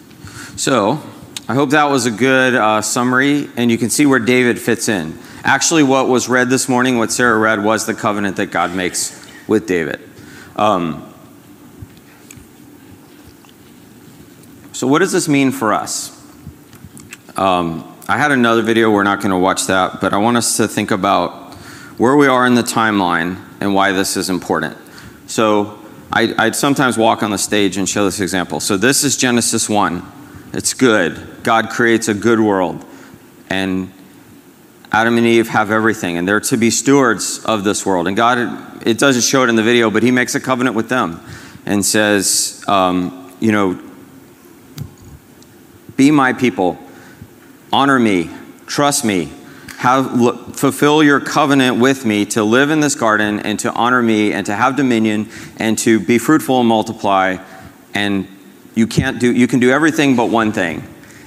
So, 0.56 1.02
I 1.46 1.52
hope 1.52 1.70
that 1.70 1.90
was 1.90 2.06
a 2.06 2.10
good 2.10 2.54
uh, 2.54 2.80
summary, 2.80 3.50
and 3.58 3.70
you 3.70 3.76
can 3.76 3.90
see 3.90 4.06
where 4.06 4.18
David 4.18 4.58
fits 4.58 4.88
in. 4.88 5.18
Actually, 5.42 5.82
what 5.82 6.08
was 6.08 6.26
read 6.26 6.48
this 6.48 6.70
morning, 6.70 6.96
what 6.96 7.12
Sarah 7.12 7.38
read, 7.38 7.62
was 7.62 7.84
the 7.84 7.92
covenant 7.92 8.36
that 8.36 8.46
God 8.46 8.74
makes 8.74 9.28
with 9.46 9.66
David. 9.66 10.00
Um, 10.56 11.12
so, 14.72 14.86
what 14.86 15.00
does 15.00 15.12
this 15.12 15.28
mean 15.28 15.50
for 15.50 15.74
us? 15.74 16.18
Um, 17.36 17.94
I 18.08 18.16
had 18.16 18.32
another 18.32 18.62
video, 18.62 18.90
we're 18.90 19.02
not 19.02 19.18
going 19.18 19.32
to 19.32 19.36
watch 19.36 19.66
that, 19.66 20.00
but 20.00 20.14
I 20.14 20.16
want 20.16 20.38
us 20.38 20.56
to 20.56 20.66
think 20.66 20.92
about 20.92 21.52
where 21.98 22.16
we 22.16 22.26
are 22.26 22.46
in 22.46 22.54
the 22.54 22.62
timeline 22.62 23.38
and 23.60 23.74
why 23.74 23.92
this 23.92 24.16
is 24.16 24.30
important. 24.30 24.78
So, 25.26 25.78
I, 26.10 26.34
I'd 26.38 26.56
sometimes 26.56 26.96
walk 26.96 27.22
on 27.22 27.30
the 27.30 27.38
stage 27.38 27.76
and 27.76 27.86
show 27.86 28.06
this 28.06 28.20
example. 28.20 28.60
So, 28.60 28.78
this 28.78 29.04
is 29.04 29.18
Genesis 29.18 29.68
1. 29.68 30.02
It's 30.54 30.72
good. 30.72 31.32
God 31.44 31.70
creates 31.70 32.08
a 32.08 32.14
good 32.14 32.40
world. 32.40 32.84
And 33.48 33.92
Adam 34.90 35.18
and 35.18 35.26
Eve 35.26 35.48
have 35.48 35.70
everything, 35.70 36.18
and 36.18 36.26
they're 36.26 36.40
to 36.40 36.56
be 36.56 36.70
stewards 36.70 37.44
of 37.44 37.62
this 37.64 37.84
world. 37.84 38.08
And 38.08 38.16
God, 38.16 38.86
it 38.86 38.98
doesn't 38.98 39.22
show 39.22 39.44
it 39.44 39.48
in 39.48 39.56
the 39.56 39.62
video, 39.62 39.90
but 39.90 40.02
He 40.02 40.10
makes 40.10 40.34
a 40.34 40.40
covenant 40.40 40.74
with 40.74 40.88
them 40.88 41.20
and 41.66 41.84
says, 41.84 42.64
um, 42.66 43.32
you 43.40 43.52
know, 43.52 43.78
Be 45.96 46.10
my 46.10 46.32
people. 46.32 46.78
Honor 47.72 47.98
me. 47.98 48.30
Trust 48.66 49.04
me. 49.04 49.32
Have, 49.78 50.56
fulfill 50.56 51.02
your 51.02 51.20
covenant 51.20 51.78
with 51.78 52.06
me 52.06 52.24
to 52.26 52.42
live 52.42 52.70
in 52.70 52.80
this 52.80 52.94
garden 52.94 53.40
and 53.40 53.58
to 53.60 53.72
honor 53.72 54.00
me 54.00 54.32
and 54.32 54.46
to 54.46 54.54
have 54.54 54.76
dominion 54.76 55.28
and 55.58 55.76
to 55.80 56.00
be 56.00 56.18
fruitful 56.18 56.60
and 56.60 56.68
multiply. 56.68 57.36
And 57.92 58.28
you 58.74 58.86
can't 58.86 59.18
do 59.20 59.32
you 59.32 59.46
can 59.46 59.60
do 59.60 59.70
everything 59.70 60.16
but 60.16 60.30
one 60.30 60.52
thing. 60.52 60.82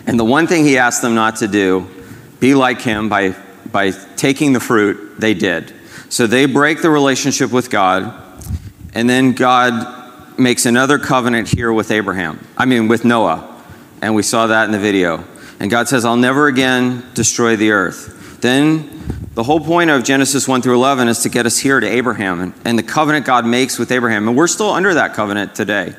And 0.07 0.19
the 0.19 0.25
one 0.25 0.47
thing 0.47 0.63
he 0.63 0.79
asked 0.79 1.03
them 1.03 1.13
not 1.13 1.37
to 1.37 1.47
do, 1.47 1.87
be 2.39 2.55
like 2.55 2.81
him 2.81 3.09
by 3.09 3.35
by 3.71 3.91
taking 3.91 4.53
the 4.53 4.59
fruit, 4.59 5.19
they 5.19 5.33
did. 5.33 5.73
So 6.09 6.27
they 6.27 6.45
break 6.45 6.81
the 6.81 6.89
relationship 6.89 7.51
with 7.51 7.69
God, 7.69 8.13
and 8.93 9.09
then 9.09 9.33
God 9.33 10.39
makes 10.39 10.65
another 10.65 10.99
covenant 10.99 11.49
here 11.49 11.71
with 11.73 11.91
Abraham. 11.91 12.45
I 12.57 12.65
mean 12.65 12.87
with 12.87 13.03
Noah. 13.03 13.55
And 14.01 14.13
we 14.13 14.21
saw 14.21 14.47
that 14.47 14.65
in 14.65 14.71
the 14.71 14.79
video. 14.79 15.23
And 15.59 15.71
God 15.71 15.87
says, 15.87 16.05
I'll 16.05 16.17
never 16.17 16.47
again 16.47 17.03
destroy 17.15 17.55
the 17.55 17.71
earth. 17.71 18.39
Then 18.41 19.27
the 19.33 19.43
whole 19.43 19.59
point 19.59 19.89
of 19.89 20.03
Genesis 20.03 20.47
1 20.47 20.61
through 20.61 20.75
11 20.75 21.07
is 21.07 21.19
to 21.23 21.29
get 21.29 21.47
us 21.47 21.57
here 21.57 21.79
to 21.79 21.87
Abraham 21.87 22.39
and, 22.39 22.53
and 22.63 22.77
the 22.77 22.83
covenant 22.83 23.25
God 23.25 23.45
makes 23.45 23.79
with 23.79 23.91
Abraham. 23.91 24.27
And 24.27 24.37
we're 24.37 24.47
still 24.47 24.69
under 24.69 24.93
that 24.93 25.15
covenant 25.15 25.55
today. 25.55 25.95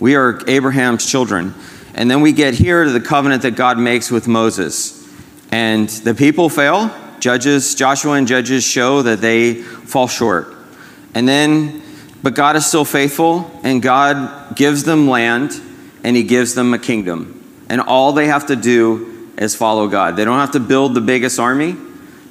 We 0.00 0.16
are 0.16 0.42
Abraham's 0.48 1.08
children. 1.08 1.54
And 1.98 2.08
then 2.08 2.20
we 2.20 2.30
get 2.30 2.54
here 2.54 2.84
to 2.84 2.90
the 2.92 3.00
covenant 3.00 3.42
that 3.42 3.56
God 3.56 3.76
makes 3.76 4.08
with 4.08 4.28
Moses. 4.28 5.04
And 5.50 5.88
the 5.88 6.14
people 6.14 6.48
fail. 6.48 6.94
Judges, 7.18 7.74
Joshua 7.74 8.12
and 8.12 8.28
Judges 8.28 8.62
show 8.62 9.02
that 9.02 9.20
they 9.20 9.54
fall 9.54 10.06
short. 10.06 10.54
And 11.12 11.26
then, 11.26 11.82
but 12.22 12.36
God 12.36 12.54
is 12.54 12.64
still 12.64 12.84
faithful, 12.84 13.50
and 13.64 13.82
God 13.82 14.54
gives 14.54 14.84
them 14.84 15.08
land, 15.08 15.60
and 16.04 16.14
He 16.14 16.22
gives 16.22 16.54
them 16.54 16.72
a 16.72 16.78
kingdom. 16.78 17.34
And 17.68 17.80
all 17.80 18.12
they 18.12 18.28
have 18.28 18.46
to 18.46 18.54
do 18.54 19.32
is 19.36 19.56
follow 19.56 19.88
God. 19.88 20.14
They 20.14 20.24
don't 20.24 20.38
have 20.38 20.52
to 20.52 20.60
build 20.60 20.94
the 20.94 21.00
biggest 21.00 21.40
army, 21.40 21.76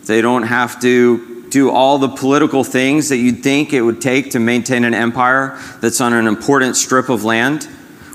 they 0.05 0.21
don't 0.21 0.43
have 0.43 0.79
to 0.79 1.43
do 1.49 1.71
all 1.71 1.97
the 1.97 2.07
political 2.07 2.63
things 2.63 3.09
that 3.09 3.17
you'd 3.17 3.43
think 3.43 3.73
it 3.73 3.81
would 3.81 3.99
take 3.99 4.31
to 4.31 4.39
maintain 4.39 4.85
an 4.85 4.93
empire 4.93 5.59
that's 5.81 5.99
on 5.99 6.13
an 6.13 6.25
important 6.25 6.77
strip 6.77 7.09
of 7.09 7.25
land. 7.25 7.67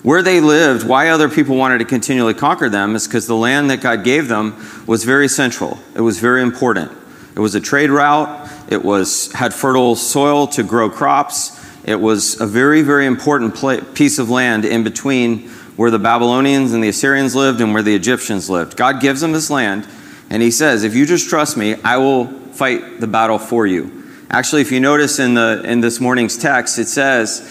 Where 0.03 0.23
they 0.23 0.41
lived, 0.41 0.87
why 0.87 1.11
other 1.11 1.29
people 1.29 1.57
wanted 1.57 1.79
to 1.79 1.85
continually 1.85 2.35
conquer 2.35 2.69
them 2.69 2.97
is 2.97 3.07
because 3.07 3.29
the 3.29 3.37
land 3.37 3.71
that 3.71 3.81
God 3.81 4.03
gave 4.03 4.27
them 4.27 4.57
was 4.87 5.05
very 5.05 5.29
central. 5.29 5.79
It 5.95 6.01
was 6.01 6.19
very 6.19 6.43
important. 6.43 6.91
It 7.37 7.41
was 7.41 7.55
a 7.55 7.61
trade 7.61 7.91
route. 7.91 8.51
It 8.69 8.85
was 8.85 9.33
had 9.33 9.55
fertile 9.55 9.95
soil 9.95 10.49
to 10.49 10.65
grow 10.65 10.91
crops. 10.91 11.59
It 11.85 12.01
was 12.01 12.41
a 12.41 12.47
very, 12.47 12.83
very 12.83 13.07
important 13.07 13.55
piece 13.95 14.19
of 14.19 14.29
land 14.29 14.65
in 14.65 14.83
between 14.83 15.49
where 15.77 15.91
the 15.91 15.99
Babylonians 15.99 16.73
and 16.73 16.83
the 16.83 16.89
Assyrians 16.89 17.35
lived 17.35 17.61
and 17.61 17.73
where 17.73 17.83
the 17.83 17.95
Egyptians 17.95 18.51
lived. 18.51 18.77
God 18.77 19.01
gives 19.01 19.21
them 19.21 19.33
this 19.33 19.51
land, 19.51 19.87
and 20.31 20.43
He 20.43 20.51
says, 20.51 20.85
"If 20.85 20.95
you 20.95 21.07
just 21.07 21.29
trust 21.29 21.57
me, 21.57 21.77
I 21.85 21.97
will 21.97 22.27
fight 22.53 23.01
the 23.01 23.07
battle 23.07 23.39
for 23.39 23.67
you." 23.67 23.91
Actually, 24.31 24.63
if 24.63 24.73
you 24.73 24.81
notice 24.81 25.19
in 25.19 25.35
the 25.35 25.63
in 25.65 25.81
this 25.81 26.01
morning's 26.01 26.37
text, 26.37 26.79
it 26.79 26.89
says 26.89 27.43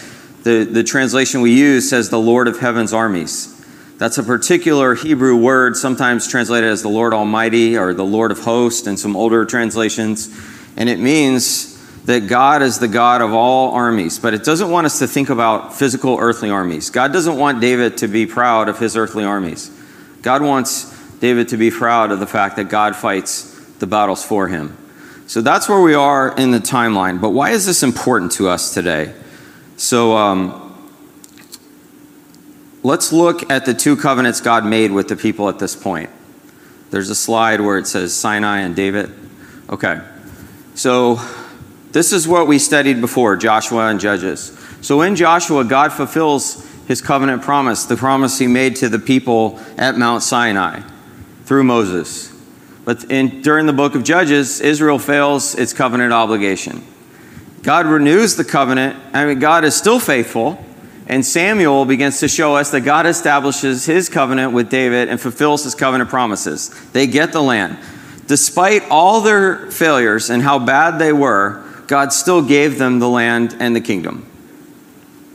the, 0.42 0.64
the 0.64 0.82
translation 0.82 1.40
we 1.40 1.56
use 1.56 1.88
says 1.88 2.10
the 2.10 2.18
Lord 2.18 2.48
of 2.48 2.58
heaven's 2.58 2.92
armies. 2.92 3.48
That's 3.98 4.18
a 4.18 4.24
particular 4.24 4.96
Hebrew 4.96 5.36
word, 5.36 5.76
sometimes 5.76 6.26
translated 6.26 6.68
as 6.68 6.82
the 6.82 6.88
Lord 6.88 7.14
Almighty 7.14 7.78
or 7.78 7.94
the 7.94 8.04
Lord 8.04 8.32
of 8.32 8.40
hosts 8.40 8.88
in 8.88 8.96
some 8.96 9.14
older 9.14 9.44
translations. 9.44 10.28
And 10.76 10.88
it 10.88 10.98
means 10.98 11.78
that 12.06 12.26
God 12.26 12.62
is 12.62 12.80
the 12.80 12.88
God 12.88 13.22
of 13.22 13.32
all 13.32 13.72
armies. 13.72 14.18
But 14.18 14.34
it 14.34 14.42
doesn't 14.42 14.70
want 14.70 14.86
us 14.86 14.98
to 14.98 15.06
think 15.06 15.30
about 15.30 15.74
physical 15.74 16.18
earthly 16.18 16.50
armies. 16.50 16.90
God 16.90 17.12
doesn't 17.12 17.36
want 17.36 17.60
David 17.60 17.98
to 17.98 18.08
be 18.08 18.26
proud 18.26 18.68
of 18.68 18.78
his 18.80 18.96
earthly 18.96 19.22
armies. 19.22 19.70
God 20.22 20.42
wants 20.42 20.90
David 21.20 21.50
to 21.50 21.56
be 21.56 21.70
proud 21.70 22.10
of 22.10 22.18
the 22.18 22.26
fact 22.26 22.56
that 22.56 22.68
God 22.68 22.96
fights 22.96 23.54
the 23.78 23.86
battles 23.86 24.24
for 24.24 24.48
him. 24.48 24.76
So 25.28 25.40
that's 25.40 25.68
where 25.68 25.80
we 25.80 25.94
are 25.94 26.36
in 26.36 26.50
the 26.50 26.58
timeline. 26.58 27.20
But 27.20 27.30
why 27.30 27.50
is 27.50 27.66
this 27.66 27.84
important 27.84 28.32
to 28.32 28.48
us 28.48 28.74
today? 28.74 29.14
So 29.82 30.16
um, 30.16 30.72
let's 32.84 33.12
look 33.12 33.50
at 33.50 33.66
the 33.66 33.74
two 33.74 33.96
covenants 33.96 34.40
God 34.40 34.64
made 34.64 34.92
with 34.92 35.08
the 35.08 35.16
people 35.16 35.48
at 35.48 35.58
this 35.58 35.74
point. 35.74 36.08
There's 36.92 37.10
a 37.10 37.16
slide 37.16 37.60
where 37.60 37.78
it 37.78 37.88
says 37.88 38.14
Sinai 38.14 38.60
and 38.60 38.76
David. 38.76 39.10
Okay. 39.68 40.00
So 40.76 41.18
this 41.90 42.12
is 42.12 42.28
what 42.28 42.46
we 42.46 42.60
studied 42.60 43.00
before 43.00 43.36
Joshua 43.36 43.88
and 43.88 43.98
Judges. 43.98 44.56
So 44.82 45.02
in 45.02 45.16
Joshua, 45.16 45.64
God 45.64 45.92
fulfills 45.92 46.64
his 46.86 47.02
covenant 47.02 47.42
promise, 47.42 47.84
the 47.84 47.96
promise 47.96 48.38
he 48.38 48.46
made 48.46 48.76
to 48.76 48.88
the 48.88 49.00
people 49.00 49.58
at 49.76 49.98
Mount 49.98 50.22
Sinai 50.22 50.82
through 51.44 51.64
Moses. 51.64 52.32
But 52.84 53.10
in, 53.10 53.42
during 53.42 53.66
the 53.66 53.72
book 53.72 53.96
of 53.96 54.04
Judges, 54.04 54.60
Israel 54.60 55.00
fails 55.00 55.56
its 55.56 55.72
covenant 55.72 56.12
obligation. 56.12 56.84
God 57.62 57.86
renews 57.86 58.36
the 58.36 58.44
covenant. 58.44 58.96
I 59.12 59.24
mean, 59.24 59.38
God 59.38 59.64
is 59.64 59.74
still 59.74 60.00
faithful. 60.00 60.62
And 61.06 61.26
Samuel 61.26 61.84
begins 61.84 62.20
to 62.20 62.28
show 62.28 62.56
us 62.56 62.70
that 62.70 62.82
God 62.82 63.06
establishes 63.06 63.84
his 63.84 64.08
covenant 64.08 64.52
with 64.52 64.70
David 64.70 65.08
and 65.08 65.20
fulfills 65.20 65.64
his 65.64 65.74
covenant 65.74 66.10
promises. 66.10 66.70
They 66.92 67.06
get 67.06 67.32
the 67.32 67.42
land. 67.42 67.78
Despite 68.26 68.84
all 68.88 69.20
their 69.20 69.70
failures 69.70 70.30
and 70.30 70.42
how 70.42 70.58
bad 70.58 70.98
they 70.98 71.12
were, 71.12 71.64
God 71.86 72.12
still 72.12 72.40
gave 72.40 72.78
them 72.78 72.98
the 72.98 73.08
land 73.08 73.56
and 73.58 73.74
the 73.74 73.80
kingdom. 73.80 74.26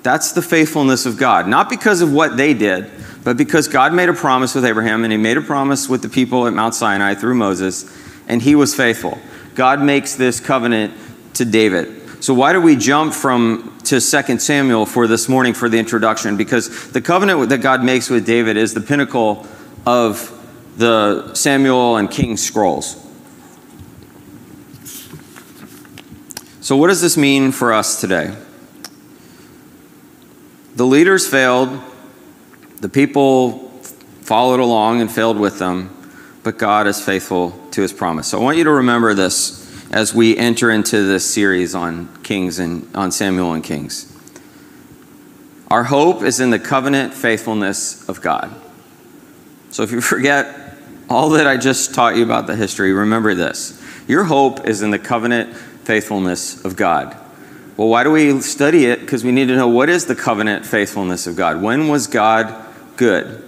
That's 0.04 0.32
the 0.32 0.42
faithfulness 0.42 1.06
of 1.06 1.18
God. 1.18 1.48
Not 1.48 1.70
because 1.70 2.02
of 2.02 2.14
what 2.14 2.38
they 2.38 2.54
did, 2.54 2.90
but 3.24 3.36
because 3.36 3.68
God 3.68 3.94
made 3.94 4.08
a 4.08 4.14
promise 4.14 4.56
with 4.56 4.64
Abraham 4.64 5.04
and 5.04 5.12
he 5.12 5.18
made 5.18 5.36
a 5.36 5.42
promise 5.42 5.90
with 5.90 6.02
the 6.02 6.10
people 6.10 6.48
at 6.48 6.54
Mount 6.54 6.74
Sinai 6.74 7.14
through 7.14 7.36
Moses, 7.36 7.86
and 8.28 8.42
he 8.42 8.56
was 8.56 8.74
faithful. 8.74 9.18
God 9.54 9.82
makes 9.82 10.16
this 10.16 10.40
covenant 10.40 10.94
to 11.34 11.44
David. 11.44 12.07
So 12.20 12.34
why 12.34 12.52
do 12.52 12.60
we 12.60 12.76
jump 12.76 13.14
from 13.14 13.78
to 13.84 14.02
2 14.02 14.40
Samuel 14.40 14.86
for 14.86 15.08
this 15.08 15.30
morning 15.30 15.54
for 15.54 15.70
the 15.70 15.78
introduction? 15.78 16.36
Because 16.36 16.92
the 16.92 17.02
covenant 17.02 17.50
that 17.50 17.60
God 17.60 17.84
makes 17.84 18.10
with 18.10 18.26
David 18.26 18.58
is 18.58 18.74
the 18.74 18.82
pinnacle 18.82 19.46
of 19.86 20.34
the 20.78 21.34
Samuel 21.36 21.98
and 21.98 22.10
King 22.10 22.36
scrolls. 22.38 23.04
So 26.60 26.76
what 26.76 26.88
does 26.88 27.02
this 27.02 27.18
mean 27.18 27.52
for 27.52 27.72
us 27.72 28.02
today? 28.02 28.36
The 30.76 30.86
leaders 30.86 31.28
failed, 31.28 31.82
the 32.82 32.90
people 32.90 33.70
followed 34.22 34.60
along 34.60 35.02
and 35.02 35.10
failed 35.10 35.40
with 35.40 35.60
them, 35.60 35.96
but 36.44 36.58
God 36.58 36.88
is 36.88 37.02
faithful 37.02 37.52
to 37.72 37.82
his 37.82 37.94
promise. 37.94 38.28
So 38.28 38.40
I 38.40 38.44
want 38.44 38.58
you 38.58 38.64
to 38.66 38.72
remember 38.72 39.14
this 39.14 39.67
as 39.92 40.14
we 40.14 40.38
enter 40.38 40.70
into 40.70 41.04
this 41.04 41.32
series 41.32 41.74
on 41.74 42.16
Kings 42.24 42.60
and 42.60 42.94
on 42.96 43.12
Samuel 43.12 43.54
and 43.54 43.64
Kings. 43.64 44.14
Our 45.70 45.86
hope 45.86 46.24
is 46.24 46.40
in 46.40 46.50
the 46.50 46.60
covenant 46.60 47.14
faithfulness 47.14 48.08
of 48.08 48.22
God. 48.22 48.54
So 49.70 49.84
if 49.84 49.92
you 49.92 50.02
forget 50.02 50.76
all 51.10 51.32
that 51.32 51.48
I 51.48 51.58
just 51.58 51.94
taught 51.94 52.16
you 52.16 52.24
about 52.24 52.48
the 52.48 52.56
history, 52.56 52.92
remember 52.92 53.34
this. 53.34 53.82
Your 54.08 54.26
hope 54.26 54.66
is 54.68 54.82
in 54.82 54.92
the 54.92 55.00
covenant 55.00 55.56
faithfulness 55.56 56.64
of 56.66 56.76
God. 56.76 57.16
Well, 57.78 57.90
why 57.90 58.04
do 58.04 58.12
we 58.12 58.42
study 58.42 58.86
it? 58.86 59.02
Because 59.02 59.24
we 59.24 59.32
need 59.32 59.50
to 59.50 59.56
know 59.56 59.68
what 59.68 59.90
is 59.90 60.06
the 60.06 60.16
covenant 60.16 60.66
faithfulness 60.66 61.28
of 61.28 61.36
God? 61.36 61.62
When 61.62 61.90
was 61.90 62.08
God 62.08 62.66
good? 62.96 63.44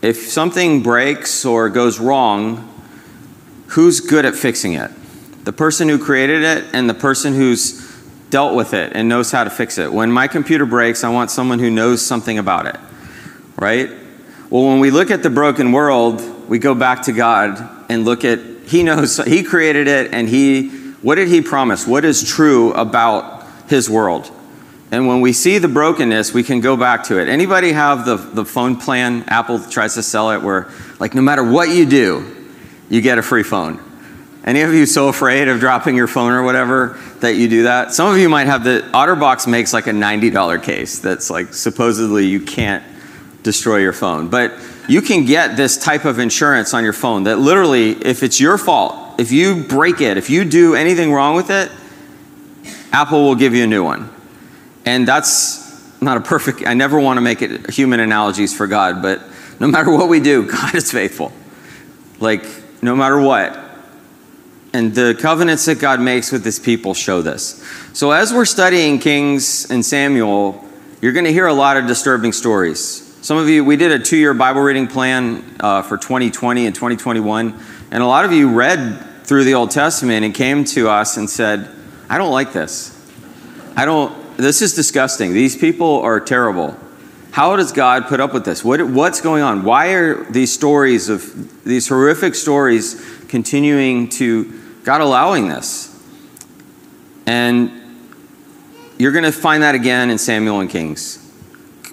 If 0.00 0.28
something 0.28 0.82
breaks 0.82 1.44
or 1.44 1.68
goes 1.68 1.98
wrong, 1.98 2.72
who's 3.68 4.00
good 4.00 4.24
at 4.24 4.36
fixing 4.36 4.74
it? 4.74 4.90
The 5.48 5.52
person 5.54 5.88
who 5.88 5.98
created 5.98 6.42
it 6.42 6.74
and 6.74 6.90
the 6.90 6.94
person 6.94 7.32
who's 7.32 7.90
dealt 8.28 8.54
with 8.54 8.74
it 8.74 8.92
and 8.94 9.08
knows 9.08 9.32
how 9.32 9.44
to 9.44 9.48
fix 9.48 9.78
it. 9.78 9.90
When 9.90 10.12
my 10.12 10.28
computer 10.28 10.66
breaks, 10.66 11.04
I 11.04 11.08
want 11.08 11.30
someone 11.30 11.58
who 11.58 11.70
knows 11.70 12.04
something 12.04 12.36
about 12.36 12.66
it, 12.66 12.76
right? 13.56 13.88
Well, 14.50 14.66
when 14.66 14.78
we 14.78 14.90
look 14.90 15.10
at 15.10 15.22
the 15.22 15.30
broken 15.30 15.72
world, 15.72 16.50
we 16.50 16.58
go 16.58 16.74
back 16.74 17.04
to 17.04 17.12
God 17.12 17.86
and 17.88 18.04
look 18.04 18.26
at 18.26 18.40
He 18.66 18.82
knows 18.82 19.16
He 19.24 19.42
created 19.42 19.88
it 19.88 20.12
and 20.12 20.28
He 20.28 20.68
what 21.00 21.14
did 21.14 21.28
He 21.28 21.40
promise? 21.40 21.86
What 21.86 22.04
is 22.04 22.22
true 22.28 22.74
about 22.74 23.46
His 23.70 23.88
world? 23.88 24.30
And 24.90 25.06
when 25.06 25.22
we 25.22 25.32
see 25.32 25.56
the 25.56 25.68
brokenness, 25.68 26.34
we 26.34 26.42
can 26.42 26.60
go 26.60 26.76
back 26.76 27.04
to 27.04 27.18
it. 27.18 27.26
Anybody 27.26 27.72
have 27.72 28.04
the, 28.04 28.16
the 28.16 28.44
phone 28.44 28.76
plan? 28.76 29.24
Apple 29.28 29.60
tries 29.60 29.94
to 29.94 30.02
sell 30.02 30.30
it 30.32 30.42
where, 30.42 30.70
like, 31.00 31.14
no 31.14 31.22
matter 31.22 31.42
what 31.42 31.70
you 31.70 31.86
do, 31.86 32.50
you 32.90 33.00
get 33.00 33.16
a 33.16 33.22
free 33.22 33.42
phone. 33.42 33.87
Any 34.48 34.62
of 34.62 34.72
you 34.72 34.86
so 34.86 35.08
afraid 35.08 35.48
of 35.48 35.60
dropping 35.60 35.94
your 35.94 36.06
phone 36.06 36.32
or 36.32 36.42
whatever 36.42 36.98
that 37.20 37.34
you 37.34 37.50
do 37.50 37.64
that? 37.64 37.92
Some 37.92 38.10
of 38.10 38.18
you 38.18 38.30
might 38.30 38.46
have 38.46 38.64
the 38.64 38.80
OtterBox 38.94 39.46
makes 39.46 39.74
like 39.74 39.86
a 39.88 39.90
$90 39.90 40.62
case 40.62 41.00
that's 41.00 41.28
like 41.28 41.52
supposedly 41.52 42.24
you 42.24 42.40
can't 42.40 42.82
destroy 43.42 43.76
your 43.76 43.92
phone. 43.92 44.30
But 44.30 44.54
you 44.88 45.02
can 45.02 45.26
get 45.26 45.58
this 45.58 45.76
type 45.76 46.06
of 46.06 46.18
insurance 46.18 46.72
on 46.72 46.82
your 46.82 46.94
phone 46.94 47.24
that 47.24 47.38
literally, 47.38 47.90
if 47.90 48.22
it's 48.22 48.40
your 48.40 48.56
fault, 48.56 49.20
if 49.20 49.32
you 49.32 49.64
break 49.64 50.00
it, 50.00 50.16
if 50.16 50.30
you 50.30 50.46
do 50.46 50.74
anything 50.74 51.12
wrong 51.12 51.36
with 51.36 51.50
it, 51.50 51.70
Apple 52.90 53.24
will 53.24 53.34
give 53.34 53.54
you 53.54 53.64
a 53.64 53.66
new 53.66 53.84
one. 53.84 54.08
And 54.86 55.06
that's 55.06 56.00
not 56.00 56.16
a 56.16 56.22
perfect, 56.22 56.66
I 56.66 56.72
never 56.72 56.98
want 56.98 57.18
to 57.18 57.20
make 57.20 57.42
it 57.42 57.68
human 57.68 58.00
analogies 58.00 58.56
for 58.56 58.66
God, 58.66 59.02
but 59.02 59.20
No 59.60 59.66
matter 59.66 59.90
what 59.90 60.08
we 60.08 60.20
do, 60.20 60.46
God 60.50 60.74
is 60.74 60.90
faithful. 60.90 61.32
Like, 62.18 62.46
no 62.82 62.96
matter 62.96 63.20
what. 63.20 63.67
And 64.72 64.94
the 64.94 65.16
covenants 65.18 65.64
that 65.64 65.78
God 65.78 66.00
makes 66.00 66.30
with 66.30 66.44
his 66.44 66.58
people 66.58 66.92
show 66.92 67.22
this. 67.22 67.64
So, 67.94 68.10
as 68.10 68.32
we're 68.32 68.44
studying 68.44 68.98
Kings 68.98 69.70
and 69.70 69.84
Samuel, 69.84 70.62
you're 71.00 71.12
going 71.12 71.24
to 71.24 71.32
hear 71.32 71.46
a 71.46 71.54
lot 71.54 71.76
of 71.76 71.86
disturbing 71.86 72.32
stories. 72.32 73.04
Some 73.22 73.38
of 73.38 73.48
you, 73.48 73.64
we 73.64 73.76
did 73.76 73.92
a 73.92 73.98
two 73.98 74.16
year 74.16 74.34
Bible 74.34 74.60
reading 74.60 74.86
plan 74.86 75.44
uh, 75.60 75.82
for 75.82 75.96
2020 75.96 76.66
and 76.66 76.74
2021, 76.74 77.58
and 77.90 78.02
a 78.02 78.06
lot 78.06 78.24
of 78.24 78.32
you 78.32 78.50
read 78.50 79.24
through 79.24 79.44
the 79.44 79.54
Old 79.54 79.70
Testament 79.70 80.24
and 80.24 80.34
came 80.34 80.64
to 80.64 80.88
us 80.88 81.16
and 81.16 81.28
said, 81.28 81.68
I 82.08 82.18
don't 82.18 82.32
like 82.32 82.52
this. 82.52 82.94
I 83.76 83.84
don't, 83.84 84.36
this 84.36 84.62
is 84.62 84.74
disgusting. 84.74 85.32
These 85.32 85.56
people 85.56 86.00
are 86.00 86.20
terrible. 86.20 86.76
How 87.30 87.54
does 87.56 87.72
God 87.72 88.06
put 88.06 88.20
up 88.20 88.32
with 88.32 88.44
this? 88.44 88.64
What, 88.64 88.82
what's 88.82 89.20
going 89.20 89.42
on? 89.42 89.62
Why 89.62 89.92
are 89.92 90.24
these 90.30 90.52
stories 90.52 91.08
of 91.08 91.64
these 91.64 91.86
horrific 91.88 92.34
stories 92.34 92.94
continuing 93.28 94.08
to 94.10 94.60
God 94.84 95.00
allowing 95.00 95.48
this? 95.48 95.94
And 97.26 97.70
you're 98.98 99.12
going 99.12 99.24
to 99.24 99.32
find 99.32 99.62
that 99.62 99.74
again 99.74 100.10
in 100.10 100.18
Samuel 100.18 100.60
and 100.60 100.70
Kings. 100.70 101.24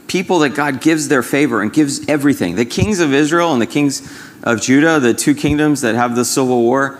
People 0.07 0.39
that 0.39 0.55
God 0.55 0.81
gives 0.81 1.07
their 1.07 1.23
favor 1.23 1.61
and 1.61 1.73
gives 1.73 2.07
everything. 2.07 2.55
The 2.55 2.65
kings 2.65 2.99
of 2.99 3.13
Israel 3.13 3.53
and 3.53 3.61
the 3.61 3.67
kings 3.67 4.01
of 4.43 4.61
Judah, 4.61 4.99
the 4.99 5.13
two 5.13 5.35
kingdoms 5.35 5.81
that 5.81 5.95
have 5.95 6.15
the 6.15 6.25
civil 6.25 6.61
war, 6.61 6.99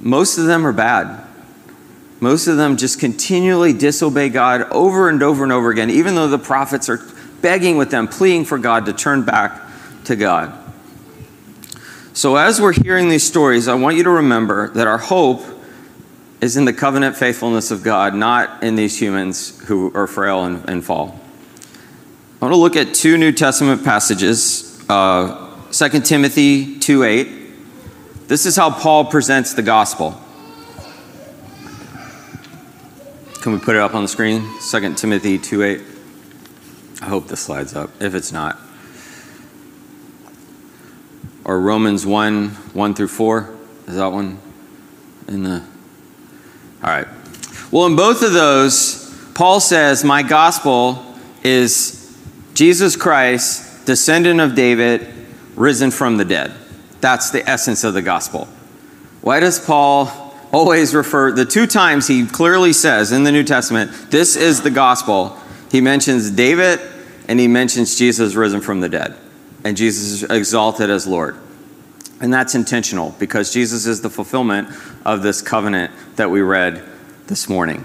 most 0.00 0.38
of 0.38 0.46
them 0.46 0.66
are 0.66 0.72
bad. 0.72 1.26
Most 2.20 2.46
of 2.46 2.56
them 2.56 2.76
just 2.76 3.00
continually 3.00 3.72
disobey 3.72 4.28
God 4.28 4.62
over 4.70 5.08
and 5.08 5.22
over 5.22 5.42
and 5.42 5.52
over 5.52 5.70
again, 5.70 5.90
even 5.90 6.14
though 6.14 6.28
the 6.28 6.38
prophets 6.38 6.88
are 6.88 7.00
begging 7.42 7.76
with 7.76 7.90
them, 7.90 8.08
pleading 8.08 8.44
for 8.44 8.58
God 8.58 8.86
to 8.86 8.92
turn 8.92 9.22
back 9.22 9.60
to 10.04 10.16
God. 10.16 10.65
So, 12.16 12.36
as 12.36 12.62
we're 12.62 12.72
hearing 12.72 13.10
these 13.10 13.24
stories, 13.24 13.68
I 13.68 13.74
want 13.74 13.98
you 13.98 14.04
to 14.04 14.10
remember 14.10 14.70
that 14.70 14.86
our 14.86 14.96
hope 14.96 15.42
is 16.40 16.56
in 16.56 16.64
the 16.64 16.72
covenant 16.72 17.14
faithfulness 17.14 17.70
of 17.70 17.82
God, 17.82 18.14
not 18.14 18.62
in 18.62 18.74
these 18.74 18.98
humans 18.98 19.60
who 19.66 19.92
are 19.94 20.06
frail 20.06 20.44
and, 20.44 20.66
and 20.66 20.82
fall. 20.82 21.20
I 22.40 22.46
want 22.46 22.54
to 22.54 22.56
look 22.56 22.74
at 22.74 22.94
two 22.94 23.18
New 23.18 23.32
Testament 23.32 23.84
passages 23.84 24.82
uh, 24.88 25.60
2 25.72 26.00
Timothy 26.00 26.78
2 26.78 27.02
8. 27.02 27.28
This 28.28 28.46
is 28.46 28.56
how 28.56 28.70
Paul 28.70 29.04
presents 29.04 29.52
the 29.52 29.62
gospel. 29.62 30.18
Can 33.42 33.52
we 33.52 33.58
put 33.58 33.76
it 33.76 33.82
up 33.82 33.94
on 33.94 34.00
the 34.00 34.08
screen? 34.08 34.42
2 34.70 34.94
Timothy 34.94 35.38
2 35.38 35.62
8. 35.62 35.80
I 37.02 37.04
hope 37.04 37.28
this 37.28 37.42
slides 37.42 37.76
up. 37.76 37.90
If 38.00 38.14
it's 38.14 38.32
not, 38.32 38.58
or 41.46 41.60
Romans 41.60 42.04
1 42.04 42.48
1 42.48 42.94
through 42.94 43.08
4. 43.08 43.54
Is 43.86 43.96
that 43.96 44.12
one 44.12 44.38
in 45.28 45.44
the. 45.44 45.62
All 46.82 46.90
right. 46.90 47.06
Well, 47.70 47.86
in 47.86 47.96
both 47.96 48.22
of 48.22 48.32
those, 48.32 49.14
Paul 49.34 49.60
says, 49.60 50.04
My 50.04 50.22
gospel 50.22 51.02
is 51.42 52.16
Jesus 52.54 52.96
Christ, 52.96 53.86
descendant 53.86 54.40
of 54.40 54.54
David, 54.54 55.06
risen 55.54 55.90
from 55.90 56.16
the 56.16 56.24
dead. 56.24 56.52
That's 57.00 57.30
the 57.30 57.48
essence 57.48 57.84
of 57.84 57.94
the 57.94 58.02
gospel. 58.02 58.48
Why 59.22 59.40
does 59.40 59.64
Paul 59.64 60.34
always 60.52 60.94
refer, 60.94 61.32
the 61.32 61.44
two 61.44 61.66
times 61.66 62.06
he 62.06 62.26
clearly 62.26 62.72
says 62.72 63.12
in 63.12 63.24
the 63.24 63.32
New 63.32 63.44
Testament, 63.44 63.92
this 64.10 64.36
is 64.36 64.62
the 64.62 64.70
gospel, 64.70 65.36
he 65.70 65.80
mentions 65.80 66.30
David 66.30 66.80
and 67.28 67.38
he 67.38 67.48
mentions 67.48 67.98
Jesus 67.98 68.34
risen 68.34 68.60
from 68.60 68.80
the 68.80 68.88
dead. 68.88 69.16
And 69.64 69.76
Jesus 69.76 70.22
is 70.22 70.30
exalted 70.30 70.90
as 70.90 71.06
Lord. 71.06 71.36
And 72.20 72.32
that's 72.32 72.54
intentional 72.54 73.14
because 73.18 73.52
Jesus 73.52 73.86
is 73.86 74.00
the 74.00 74.10
fulfillment 74.10 74.68
of 75.04 75.22
this 75.22 75.42
covenant 75.42 75.92
that 76.16 76.30
we 76.30 76.40
read 76.40 76.82
this 77.26 77.48
morning. 77.48 77.84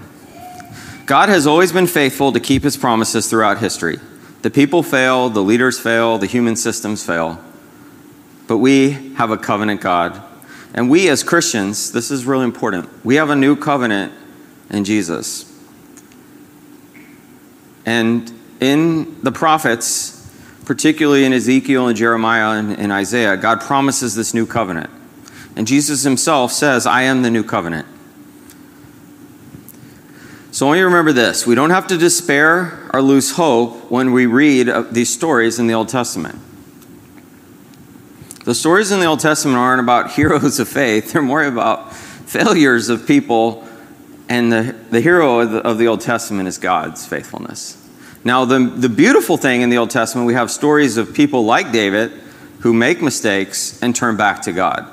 God 1.06 1.28
has 1.28 1.46
always 1.46 1.72
been 1.72 1.86
faithful 1.86 2.32
to 2.32 2.40
keep 2.40 2.62
his 2.62 2.76
promises 2.76 3.28
throughout 3.28 3.58
history. 3.58 3.98
The 4.42 4.50
people 4.50 4.82
fail, 4.82 5.28
the 5.28 5.42
leaders 5.42 5.78
fail, 5.78 6.18
the 6.18 6.26
human 6.26 6.56
systems 6.56 7.04
fail. 7.04 7.42
But 8.46 8.58
we 8.58 9.14
have 9.14 9.30
a 9.30 9.36
covenant 9.36 9.80
God 9.80 10.22
and 10.74 10.88
we 10.88 11.08
as 11.08 11.22
Christians, 11.22 11.92
this 11.92 12.10
is 12.10 12.24
really 12.24 12.44
important. 12.44 12.88
We 13.04 13.16
have 13.16 13.30
a 13.30 13.36
new 13.36 13.56
covenant 13.56 14.12
in 14.70 14.84
Jesus. 14.84 15.48
And 17.84 18.32
in 18.60 19.20
the 19.22 19.32
prophets, 19.32 20.21
particularly 20.64 21.24
in 21.24 21.32
Ezekiel 21.32 21.88
and 21.88 21.96
Jeremiah 21.96 22.58
and, 22.58 22.78
and 22.78 22.92
Isaiah, 22.92 23.36
God 23.36 23.60
promises 23.60 24.14
this 24.14 24.32
new 24.32 24.46
covenant. 24.46 24.90
And 25.56 25.66
Jesus 25.66 26.02
himself 26.02 26.52
says, 26.52 26.86
I 26.86 27.02
am 27.02 27.22
the 27.22 27.30
new 27.30 27.42
covenant. 27.42 27.86
So 30.50 30.66
I 30.66 30.68
want 30.68 30.78
you 30.78 30.82
to 30.82 30.88
remember 30.88 31.12
this. 31.12 31.46
We 31.46 31.54
don't 31.54 31.70
have 31.70 31.86
to 31.88 31.96
despair 31.96 32.90
or 32.92 33.00
lose 33.00 33.32
hope 33.32 33.90
when 33.90 34.12
we 34.12 34.26
read 34.26 34.68
these 34.90 35.12
stories 35.12 35.58
in 35.58 35.66
the 35.66 35.74
Old 35.74 35.88
Testament. 35.88 36.38
The 38.44 38.54
stories 38.54 38.90
in 38.90 39.00
the 39.00 39.06
Old 39.06 39.20
Testament 39.20 39.56
aren't 39.56 39.80
about 39.80 40.12
heroes 40.16 40.58
of 40.58 40.68
faith, 40.68 41.12
they're 41.12 41.22
more 41.22 41.44
about 41.44 41.94
failures 41.94 42.88
of 42.88 43.06
people, 43.06 43.66
and 44.28 44.52
the, 44.52 44.76
the 44.90 45.00
hero 45.00 45.40
of 45.40 45.50
the, 45.52 45.58
of 45.58 45.78
the 45.78 45.88
Old 45.88 46.00
Testament 46.00 46.48
is 46.48 46.58
God's 46.58 47.06
faithfulness. 47.06 47.81
Now, 48.24 48.44
the, 48.44 48.58
the 48.60 48.88
beautiful 48.88 49.36
thing 49.36 49.62
in 49.62 49.70
the 49.70 49.78
Old 49.78 49.90
Testament, 49.90 50.26
we 50.26 50.34
have 50.34 50.50
stories 50.50 50.96
of 50.96 51.12
people 51.12 51.44
like 51.44 51.72
David 51.72 52.12
who 52.60 52.72
make 52.72 53.02
mistakes 53.02 53.82
and 53.82 53.94
turn 53.94 54.16
back 54.16 54.42
to 54.42 54.52
God. 54.52 54.88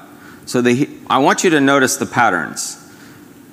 So 0.46 0.62
the, 0.62 0.90
I 1.08 1.20
want 1.20 1.44
you 1.44 1.52
to 1.52 1.62
notice 1.62 1.98
the 1.98 2.08
patterns. 2.08 2.76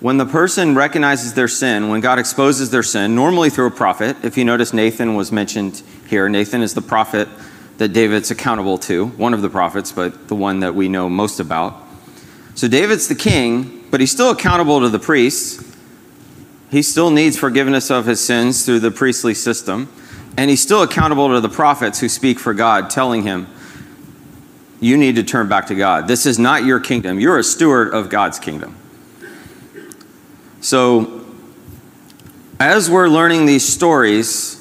When 0.00 0.16
the 0.16 0.24
person 0.24 0.74
recognizes 0.74 1.34
their 1.34 1.48
sin, 1.48 1.88
when 1.88 2.00
God 2.00 2.18
exposes 2.18 2.70
their 2.70 2.82
sin, 2.82 3.14
normally 3.14 3.50
through 3.50 3.66
a 3.66 3.70
prophet, 3.70 4.16
if 4.22 4.38
you 4.38 4.44
notice 4.44 4.72
Nathan 4.72 5.14
was 5.14 5.30
mentioned 5.30 5.82
here, 6.06 6.28
Nathan 6.28 6.62
is 6.62 6.72
the 6.72 6.82
prophet 6.82 7.28
that 7.76 7.88
David's 7.88 8.30
accountable 8.30 8.78
to, 8.78 9.08
one 9.08 9.34
of 9.34 9.42
the 9.42 9.50
prophets, 9.50 9.92
but 9.92 10.28
the 10.28 10.34
one 10.34 10.60
that 10.60 10.74
we 10.74 10.88
know 10.88 11.10
most 11.10 11.40
about. 11.40 11.82
So 12.54 12.68
David's 12.68 13.08
the 13.08 13.14
king, 13.14 13.84
but 13.90 14.00
he's 14.00 14.10
still 14.10 14.30
accountable 14.30 14.80
to 14.80 14.88
the 14.88 14.98
priests. 14.98 15.75
He 16.70 16.83
still 16.83 17.11
needs 17.11 17.38
forgiveness 17.38 17.90
of 17.90 18.07
his 18.07 18.24
sins 18.24 18.64
through 18.64 18.81
the 18.81 18.90
priestly 18.90 19.35
system. 19.35 19.88
And 20.37 20.50
he's 20.50 20.61
still 20.61 20.83
accountable 20.83 21.29
to 21.29 21.40
the 21.40 21.48
prophets 21.48 22.00
who 22.00 22.09
speak 22.09 22.38
for 22.38 22.52
God, 22.52 22.90
telling 22.90 23.22
him, 23.22 23.46
You 24.81 24.96
need 24.96 25.16
to 25.16 25.22
turn 25.22 25.48
back 25.48 25.66
to 25.68 25.74
God. 25.74 26.09
This 26.09 26.26
is 26.26 26.38
not 26.38 26.64
your 26.64 26.81
kingdom. 26.81 27.18
You're 27.18 27.38
a 27.38 27.44
steward 27.44 27.94
of 27.94 28.11
God's 28.11 28.38
kingdom. 28.38 28.76
So, 30.61 31.24
as 32.59 32.90
we're 32.90 33.09
learning 33.09 33.46
these 33.46 33.66
stories, 33.66 34.57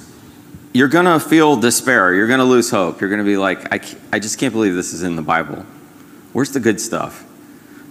you're 0.74 0.88
going 0.88 1.06
to 1.06 1.20
feel 1.20 1.56
despair. 1.56 2.13
You're 2.13 2.28
going 2.28 2.39
to 2.39 2.46
lose 2.46 2.70
hope. 2.70 3.02
You're 3.02 3.10
going 3.10 3.20
to 3.20 3.26
be 3.26 3.38
like, 3.38 3.74
I, 3.74 3.80
I 4.13 4.20
just 4.20 4.38
can't 4.38 4.54
believe 4.54 4.76
this 4.76 4.94
is 4.94 5.04
in 5.04 5.15
the 5.15 5.22
Bible. 5.22 5.65
Where's 6.34 6.52
the 6.52 6.60
good 6.60 6.80
stuff? 6.80 7.26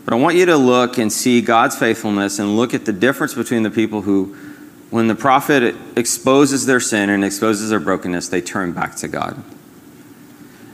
But 0.04 0.12
I 0.12 0.16
want 0.16 0.36
you 0.36 0.46
to 0.46 0.56
look 0.56 0.98
and 0.98 1.10
see 1.10 1.40
God's 1.40 1.76
faithfulness 1.76 2.38
and 2.38 2.56
look 2.56 2.74
at 2.74 2.84
the 2.84 2.92
difference 2.92 3.34
between 3.34 3.62
the 3.62 3.70
people 3.70 4.02
who, 4.02 4.36
when 4.90 5.08
the 5.08 5.14
prophet 5.14 5.74
exposes 5.96 6.66
their 6.66 6.80
sin 6.80 7.08
and 7.08 7.24
exposes 7.24 7.70
their 7.70 7.80
brokenness, 7.80 8.28
they 8.28 8.42
turn 8.42 8.72
back 8.72 8.96
to 8.96 9.08
God. 9.08 9.42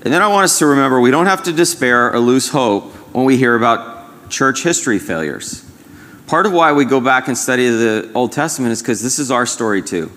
And 0.03 0.13
then 0.13 0.23
I 0.23 0.29
want 0.29 0.45
us 0.45 0.59
to 0.59 0.67
remember 0.67 1.01
we 1.01 1.11
don't 1.11 1.27
have 1.27 1.43
to 1.45 1.53
despair 1.53 2.13
or 2.13 2.19
lose 2.19 2.49
hope 2.49 2.93
when 3.15 3.25
we 3.25 3.37
hear 3.37 3.55
about 3.55 4.31
church 4.31 4.63
history 4.63 4.99
failures. 4.99 5.65
Part 6.27 6.47
of 6.47 6.53
why 6.53 6.73
we 6.73 6.85
go 6.85 7.01
back 7.01 7.29
and 7.29 7.37
study 7.37 7.69
the 7.69 8.11
Old 8.15 8.33
Testament 8.33 8.73
is 8.73 8.81
because 8.81 9.03
this 9.03 9.19
is 9.19 9.31
our 9.31 9.47
story 9.47 9.83
too. 9.83 10.11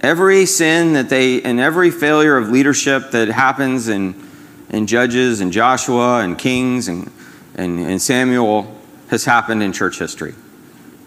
Every 0.00 0.46
sin 0.46 0.94
that 0.94 1.08
they, 1.08 1.42
and 1.42 1.60
every 1.60 1.90
failure 1.90 2.36
of 2.36 2.48
leadership 2.48 3.10
that 3.10 3.28
happens 3.28 3.88
in, 3.88 4.14
in 4.70 4.86
Judges 4.86 5.40
and 5.40 5.52
Joshua 5.52 6.20
and 6.20 6.38
Kings 6.38 6.88
and, 6.88 7.10
and, 7.54 7.78
and 7.80 8.00
Samuel 8.00 8.74
has 9.08 9.24
happened 9.24 9.62
in 9.62 9.72
church 9.72 9.98
history. 9.98 10.34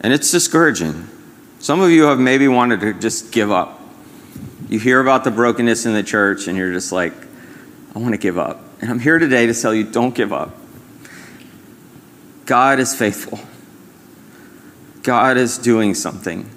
And 0.02 0.14
it's 0.14 0.30
discouraging. 0.32 1.08
Some 1.60 1.80
of 1.80 1.90
you 1.90 2.04
have 2.04 2.20
maybe 2.20 2.48
wanted 2.48 2.82
to 2.82 2.94
just 2.94 3.32
give 3.32 3.52
up. 3.52 3.80
You 4.68 4.80
hear 4.80 5.00
about 5.00 5.24
the 5.24 5.32
brokenness 5.32 5.86
in 5.86 5.94
the 5.94 6.04
church 6.04 6.48
and 6.48 6.58
you're 6.58 6.74
just 6.74 6.92
like, 6.92 7.14
I 7.96 8.00
want 8.00 8.14
to 8.14 8.18
give 8.18 8.38
up. 8.38 8.60
And 8.82 8.92
I'm 8.92 9.00
here 9.00 9.18
today 9.18 9.46
to 9.46 9.54
tell 9.54 9.74
you 9.74 9.86
don't 9.86 10.14
give 10.14 10.34
up. 10.34 10.58
God 12.46 12.80
is 12.80 12.94
faithful, 12.94 13.40
God 15.04 15.38
is 15.38 15.58
doing 15.58 15.94
something. 15.94 16.50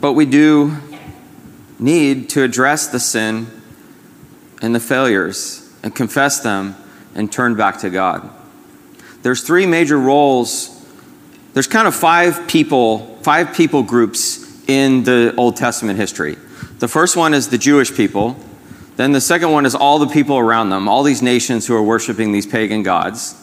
But 0.00 0.12
we 0.14 0.26
do 0.26 0.76
need 1.78 2.30
to 2.30 2.42
address 2.42 2.88
the 2.88 3.00
sin 3.00 3.46
and 4.62 4.74
the 4.74 4.80
failures 4.80 5.72
and 5.82 5.94
confess 5.94 6.40
them 6.40 6.76
and 7.14 7.30
turn 7.30 7.54
back 7.54 7.78
to 7.80 7.90
God. 7.90 8.28
There's 9.22 9.42
three 9.42 9.66
major 9.66 9.98
roles 9.98 10.78
there's 11.58 11.66
kind 11.66 11.88
of 11.88 11.94
five 11.96 12.46
people, 12.46 13.16
five 13.22 13.52
people 13.52 13.82
groups 13.82 14.62
in 14.68 15.02
the 15.02 15.34
Old 15.36 15.56
Testament 15.56 15.98
history. 15.98 16.36
The 16.78 16.86
first 16.86 17.16
one 17.16 17.34
is 17.34 17.48
the 17.48 17.58
Jewish 17.58 17.92
people. 17.92 18.36
Then 18.94 19.10
the 19.10 19.20
second 19.20 19.50
one 19.50 19.66
is 19.66 19.74
all 19.74 19.98
the 19.98 20.06
people 20.06 20.38
around 20.38 20.70
them, 20.70 20.88
all 20.88 21.02
these 21.02 21.20
nations 21.20 21.66
who 21.66 21.74
are 21.74 21.82
worshiping 21.82 22.30
these 22.30 22.46
pagan 22.46 22.84
gods. 22.84 23.34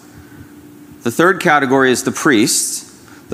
The 1.04 1.12
third 1.12 1.42
category 1.42 1.92
is 1.92 2.04
the 2.04 2.14
priests. 2.14 2.85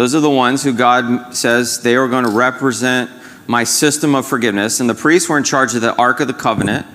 Those 0.01 0.15
are 0.15 0.19
the 0.19 0.31
ones 0.31 0.63
who 0.63 0.73
God 0.73 1.35
says 1.35 1.83
they 1.83 1.95
are 1.95 2.07
going 2.07 2.25
to 2.25 2.31
represent 2.31 3.11
my 3.45 3.63
system 3.63 4.15
of 4.15 4.25
forgiveness. 4.25 4.79
And 4.79 4.89
the 4.89 4.95
priests 4.95 5.29
were 5.29 5.37
in 5.37 5.43
charge 5.43 5.75
of 5.75 5.81
the 5.81 5.95
Ark 5.95 6.21
of 6.21 6.27
the 6.27 6.33
Covenant. 6.33 6.87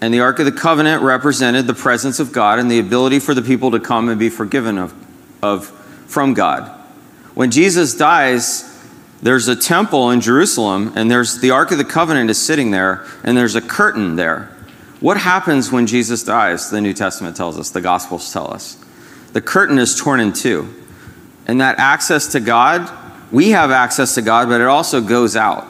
And 0.00 0.12
the 0.12 0.18
Ark 0.18 0.40
of 0.40 0.44
the 0.44 0.50
Covenant 0.50 1.04
represented 1.04 1.68
the 1.68 1.74
presence 1.74 2.18
of 2.18 2.32
God 2.32 2.58
and 2.58 2.68
the 2.68 2.80
ability 2.80 3.20
for 3.20 3.32
the 3.32 3.42
people 3.42 3.70
to 3.70 3.78
come 3.78 4.08
and 4.08 4.18
be 4.18 4.28
forgiven 4.28 4.76
of, 4.76 4.92
of, 5.40 5.68
from 6.08 6.34
God. 6.34 6.68
When 7.34 7.52
Jesus 7.52 7.94
dies, 7.94 8.76
there's 9.22 9.46
a 9.46 9.54
temple 9.54 10.10
in 10.10 10.20
Jerusalem, 10.20 10.94
and 10.96 11.08
there's 11.08 11.40
the 11.40 11.52
Ark 11.52 11.70
of 11.70 11.78
the 11.78 11.84
Covenant 11.84 12.28
is 12.28 12.44
sitting 12.44 12.72
there, 12.72 13.06
and 13.22 13.36
there's 13.38 13.54
a 13.54 13.60
curtain 13.60 14.16
there. 14.16 14.52
What 14.98 15.16
happens 15.16 15.70
when 15.70 15.86
Jesus 15.86 16.24
dies? 16.24 16.70
The 16.70 16.80
New 16.80 16.92
Testament 16.92 17.36
tells 17.36 17.56
us, 17.56 17.70
the 17.70 17.80
Gospels 17.80 18.32
tell 18.32 18.52
us. 18.52 18.84
The 19.32 19.40
curtain 19.40 19.78
is 19.78 19.96
torn 19.96 20.18
in 20.18 20.32
two. 20.32 20.74
And 21.46 21.60
that 21.60 21.78
access 21.78 22.28
to 22.32 22.40
God, 22.40 22.90
we 23.30 23.50
have 23.50 23.70
access 23.70 24.14
to 24.16 24.22
God, 24.22 24.48
but 24.48 24.60
it 24.60 24.66
also 24.66 25.00
goes 25.00 25.36
out. 25.36 25.66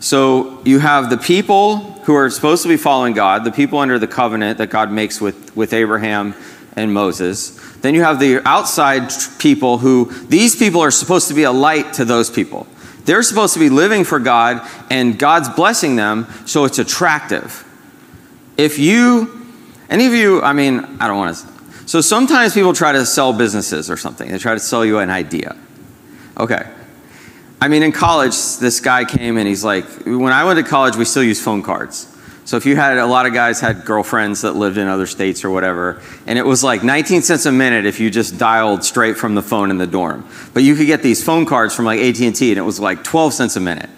So 0.00 0.62
you 0.64 0.78
have 0.78 1.10
the 1.10 1.16
people 1.16 1.78
who 2.04 2.14
are 2.14 2.28
supposed 2.30 2.62
to 2.62 2.68
be 2.68 2.76
following 2.76 3.14
God, 3.14 3.44
the 3.44 3.52
people 3.52 3.78
under 3.78 3.98
the 3.98 4.06
covenant 4.06 4.58
that 4.58 4.70
God 4.70 4.92
makes 4.92 5.20
with, 5.20 5.56
with 5.56 5.72
Abraham 5.72 6.34
and 6.76 6.92
Moses. 6.92 7.58
Then 7.76 7.94
you 7.94 8.02
have 8.02 8.20
the 8.20 8.46
outside 8.46 9.10
people 9.38 9.78
who, 9.78 10.10
these 10.26 10.56
people 10.56 10.80
are 10.80 10.90
supposed 10.90 11.28
to 11.28 11.34
be 11.34 11.44
a 11.44 11.52
light 11.52 11.94
to 11.94 12.04
those 12.04 12.30
people. 12.30 12.66
They're 13.04 13.22
supposed 13.22 13.54
to 13.54 13.60
be 13.60 13.68
living 13.68 14.04
for 14.04 14.18
God, 14.18 14.66
and 14.90 15.18
God's 15.18 15.48
blessing 15.50 15.96
them, 15.96 16.26
so 16.46 16.64
it's 16.64 16.78
attractive. 16.78 17.64
If 18.56 18.78
you, 18.78 19.46
any 19.90 20.06
of 20.06 20.12
you, 20.12 20.42
I 20.42 20.52
mean, 20.52 20.80
I 21.00 21.06
don't 21.06 21.18
want 21.18 21.36
to, 21.36 21.46
so 21.86 22.00
sometimes 22.00 22.54
people 22.54 22.72
try 22.72 22.92
to 22.92 23.04
sell 23.04 23.32
businesses 23.32 23.90
or 23.90 23.96
something, 23.96 24.30
they 24.30 24.38
try 24.38 24.54
to 24.54 24.60
sell 24.60 24.84
you 24.84 24.98
an 24.98 25.10
idea. 25.10 25.56
Okay. 26.38 26.68
I 27.60 27.68
mean, 27.68 27.82
in 27.82 27.92
college, 27.92 28.58
this 28.58 28.80
guy 28.80 29.04
came 29.04 29.38
and 29.38 29.48
he's 29.48 29.64
like, 29.64 29.84
when 30.04 30.32
I 30.32 30.44
went 30.44 30.58
to 30.58 30.64
college, 30.64 30.96
we 30.96 31.04
still 31.04 31.22
use 31.22 31.42
phone 31.42 31.62
cards. 31.62 32.10
So 32.46 32.58
if 32.58 32.66
you 32.66 32.76
had 32.76 32.98
a 32.98 33.06
lot 33.06 33.24
of 33.24 33.32
guys 33.32 33.60
had 33.60 33.86
girlfriends 33.86 34.42
that 34.42 34.52
lived 34.52 34.76
in 34.76 34.86
other 34.86 35.06
states 35.06 35.44
or 35.44 35.50
whatever, 35.50 36.02
and 36.26 36.38
it 36.38 36.44
was 36.44 36.62
like 36.62 36.84
19 36.84 37.22
cents 37.22 37.46
a 37.46 37.52
minute 37.52 37.86
if 37.86 38.00
you 38.00 38.10
just 38.10 38.36
dialed 38.36 38.84
straight 38.84 39.16
from 39.16 39.34
the 39.34 39.40
phone 39.40 39.70
in 39.70 39.78
the 39.78 39.86
dorm. 39.86 40.28
But 40.52 40.62
you 40.62 40.74
could 40.74 40.86
get 40.86 41.02
these 41.02 41.24
phone 41.24 41.46
cards 41.46 41.74
from 41.74 41.86
like 41.86 42.00
AT&T 42.00 42.50
and 42.50 42.58
it 42.58 42.62
was 42.62 42.78
like 42.78 43.02
12 43.02 43.32
cents 43.32 43.56
a 43.56 43.60
minute. 43.60 43.88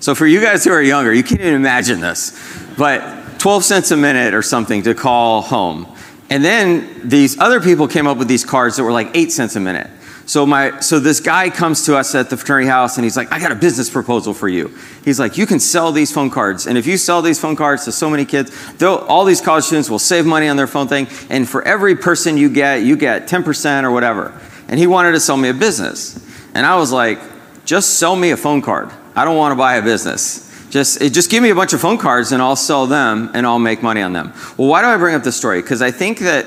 So 0.00 0.14
for 0.14 0.26
you 0.26 0.42
guys 0.42 0.62
who 0.62 0.72
are 0.72 0.82
younger, 0.82 1.12
you 1.14 1.22
can't 1.22 1.40
even 1.40 1.54
imagine 1.54 2.00
this. 2.00 2.38
But 2.76 3.38
12 3.38 3.64
cents 3.64 3.90
a 3.92 3.96
minute 3.96 4.34
or 4.34 4.42
something 4.42 4.82
to 4.82 4.94
call 4.94 5.40
home. 5.40 5.86
And 6.28 6.44
then 6.44 7.08
these 7.08 7.38
other 7.38 7.60
people 7.60 7.86
came 7.88 8.06
up 8.06 8.18
with 8.18 8.28
these 8.28 8.44
cards 8.44 8.76
that 8.76 8.84
were 8.84 8.92
like 8.92 9.14
8 9.14 9.30
cents 9.30 9.56
a 9.56 9.60
minute. 9.60 9.90
So 10.26 10.44
my 10.44 10.80
so 10.80 10.98
this 10.98 11.20
guy 11.20 11.50
comes 11.50 11.84
to 11.86 11.96
us 11.96 12.12
at 12.16 12.30
the 12.30 12.36
fraternity 12.36 12.68
house 12.68 12.96
and 12.96 13.04
he's 13.04 13.16
like, 13.16 13.30
I 13.30 13.38
got 13.38 13.52
a 13.52 13.54
business 13.54 13.88
proposal 13.88 14.34
for 14.34 14.48
you. 14.48 14.76
He's 15.04 15.20
like, 15.20 15.38
you 15.38 15.46
can 15.46 15.60
sell 15.60 15.92
these 15.92 16.10
phone 16.10 16.30
cards, 16.30 16.66
and 16.66 16.76
if 16.76 16.84
you 16.84 16.96
sell 16.96 17.22
these 17.22 17.38
phone 17.38 17.54
cards 17.54 17.84
to 17.84 17.92
so 17.92 18.10
many 18.10 18.24
kids, 18.24 18.50
all 18.82 19.24
these 19.24 19.40
college 19.40 19.62
students 19.62 19.88
will 19.88 20.00
save 20.00 20.26
money 20.26 20.48
on 20.48 20.56
their 20.56 20.66
phone 20.66 20.88
thing, 20.88 21.06
and 21.30 21.48
for 21.48 21.62
every 21.62 21.94
person 21.94 22.36
you 22.36 22.48
get, 22.48 22.82
you 22.82 22.96
get 22.96 23.28
10% 23.28 23.84
or 23.84 23.92
whatever. 23.92 24.32
And 24.66 24.80
he 24.80 24.88
wanted 24.88 25.12
to 25.12 25.20
sell 25.20 25.36
me 25.36 25.48
a 25.48 25.54
business, 25.54 26.18
and 26.54 26.66
I 26.66 26.74
was 26.74 26.90
like, 26.90 27.20
just 27.64 28.00
sell 28.00 28.16
me 28.16 28.32
a 28.32 28.36
phone 28.36 28.62
card. 28.62 28.90
I 29.14 29.24
don't 29.24 29.36
want 29.36 29.52
to 29.52 29.56
buy 29.56 29.76
a 29.76 29.82
business. 29.82 30.45
Just, 30.76 31.00
just 31.14 31.30
give 31.30 31.42
me 31.42 31.48
a 31.48 31.54
bunch 31.54 31.72
of 31.72 31.80
phone 31.80 31.96
cards 31.96 32.32
and 32.32 32.42
I'll 32.42 32.54
sell 32.54 32.86
them 32.86 33.30
and 33.32 33.46
I'll 33.46 33.58
make 33.58 33.82
money 33.82 34.02
on 34.02 34.12
them. 34.12 34.34
Well, 34.58 34.68
why 34.68 34.82
do 34.82 34.88
I 34.88 34.98
bring 34.98 35.14
up 35.14 35.22
this 35.22 35.34
story? 35.34 35.62
Because 35.62 35.80
I 35.80 35.90
think 35.90 36.18
that 36.18 36.44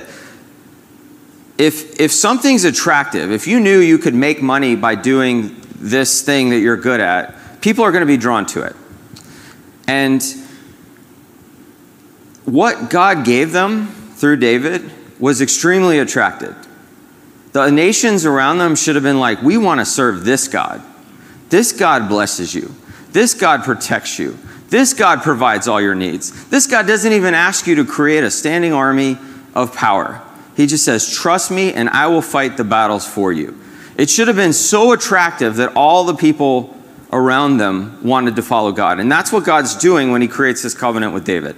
if, 1.58 2.00
if 2.00 2.12
something's 2.12 2.64
attractive, 2.64 3.32
if 3.32 3.48
you 3.48 3.60
knew 3.60 3.80
you 3.80 3.98
could 3.98 4.14
make 4.14 4.40
money 4.40 4.76
by 4.76 4.94
doing 4.94 5.60
this 5.78 6.22
thing 6.22 6.52
that 6.52 6.60
you're 6.60 6.78
good 6.78 7.00
at, 7.00 7.60
people 7.62 7.84
are 7.84 7.92
going 7.92 8.04
to 8.04 8.06
be 8.06 8.18
drawn 8.18 8.46
to 8.46 8.62
it. 8.62 8.76
And 9.88 10.22
what 12.46 12.92
God 12.92 13.26
gave 13.26 13.52
them 13.52 13.88
through 13.88 14.38
David 14.38 14.92
was 15.20 15.42
extremely 15.42 15.98
attractive. 15.98 16.56
The 17.54 17.72
nations 17.72 18.28
around 18.28 18.60
them 18.60 18.76
should 18.76 18.94
have 18.94 19.04
been 19.04 19.20
like, 19.20 19.42
We 19.42 19.58
want 19.58 19.80
to 19.80 19.88
serve 19.88 20.24
this 20.24 20.48
God. 20.48 20.84
This 21.50 21.72
God 21.72 22.08
blesses 22.08 22.54
you. 22.54 22.76
This 23.12 23.34
God 23.34 23.64
protects 23.64 24.20
you. 24.20 24.38
This 24.70 24.94
God 24.94 25.22
provides 25.22 25.68
all 25.68 25.82
your 25.82 25.96
needs. 25.96 26.48
This 26.50 26.68
God 26.68 26.86
doesn't 26.86 27.12
even 27.12 27.34
ask 27.34 27.66
you 27.66 27.76
to 27.76 27.86
create 27.86 28.24
a 28.24 28.32
standing 28.32 28.72
army 28.72 29.18
of 29.56 29.74
power. 29.74 30.22
He 30.56 30.68
just 30.68 30.86
says, 30.86 31.12
Trust 31.12 31.50
me, 31.50 31.74
and 31.74 31.90
I 31.90 32.08
will 32.08 32.22
fight 32.22 32.58
the 32.58 32.64
battles 32.64 33.08
for 33.08 33.32
you. 33.32 33.60
It 33.98 34.10
should 34.10 34.28
have 34.28 34.38
been 34.38 34.54
so 34.54 34.92
attractive 34.92 35.56
that 35.56 35.76
all 35.76 36.06
the 36.06 36.14
people 36.14 36.76
around 37.12 37.58
them 37.58 38.04
wanted 38.04 38.36
to 38.36 38.42
follow 38.42 38.72
God. 38.72 39.00
And 39.00 39.12
that's 39.12 39.32
what 39.32 39.44
God's 39.44 39.76
doing 39.76 40.12
when 40.12 40.22
He 40.22 40.28
creates 40.28 40.62
this 40.62 40.74
covenant 40.74 41.14
with 41.14 41.26
David. 41.26 41.56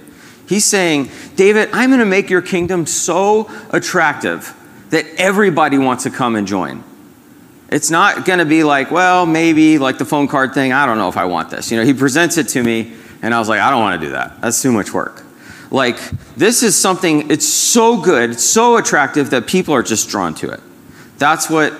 He's 0.48 0.64
saying, 0.64 1.10
David, 1.36 1.68
I'm 1.72 1.90
going 1.90 2.00
to 2.00 2.06
make 2.06 2.30
your 2.30 2.42
kingdom 2.42 2.86
so 2.86 3.50
attractive 3.70 4.54
that 4.90 5.06
everybody 5.16 5.78
wants 5.78 6.04
to 6.04 6.10
come 6.10 6.36
and 6.36 6.46
join. 6.46 6.82
It's 7.72 7.90
not 7.90 8.26
going 8.26 8.38
to 8.38 8.44
be 8.44 8.64
like, 8.64 8.90
well, 8.90 9.24
maybe 9.24 9.78
like 9.78 9.96
the 9.96 10.04
phone 10.04 10.28
card 10.28 10.52
thing. 10.52 10.74
I 10.74 10.84
don't 10.84 10.98
know 10.98 11.08
if 11.08 11.16
I 11.16 11.24
want 11.24 11.48
this. 11.48 11.70
You 11.70 11.78
know, 11.78 11.84
he 11.84 11.94
presents 11.94 12.36
it 12.36 12.48
to 12.48 12.62
me, 12.62 12.92
and 13.22 13.32
I 13.32 13.38
was 13.38 13.48
like, 13.48 13.60
I 13.60 13.70
don't 13.70 13.80
want 13.80 13.98
to 13.98 14.06
do 14.06 14.12
that. 14.12 14.42
That's 14.42 14.60
too 14.60 14.72
much 14.72 14.92
work. 14.92 15.24
Like, 15.70 15.98
this 16.36 16.62
is 16.62 16.76
something, 16.76 17.30
it's 17.30 17.48
so 17.48 17.96
good, 17.98 18.38
so 18.38 18.76
attractive 18.76 19.30
that 19.30 19.46
people 19.46 19.72
are 19.72 19.82
just 19.82 20.10
drawn 20.10 20.34
to 20.34 20.50
it. 20.50 20.60
That's 21.16 21.48
what 21.48 21.72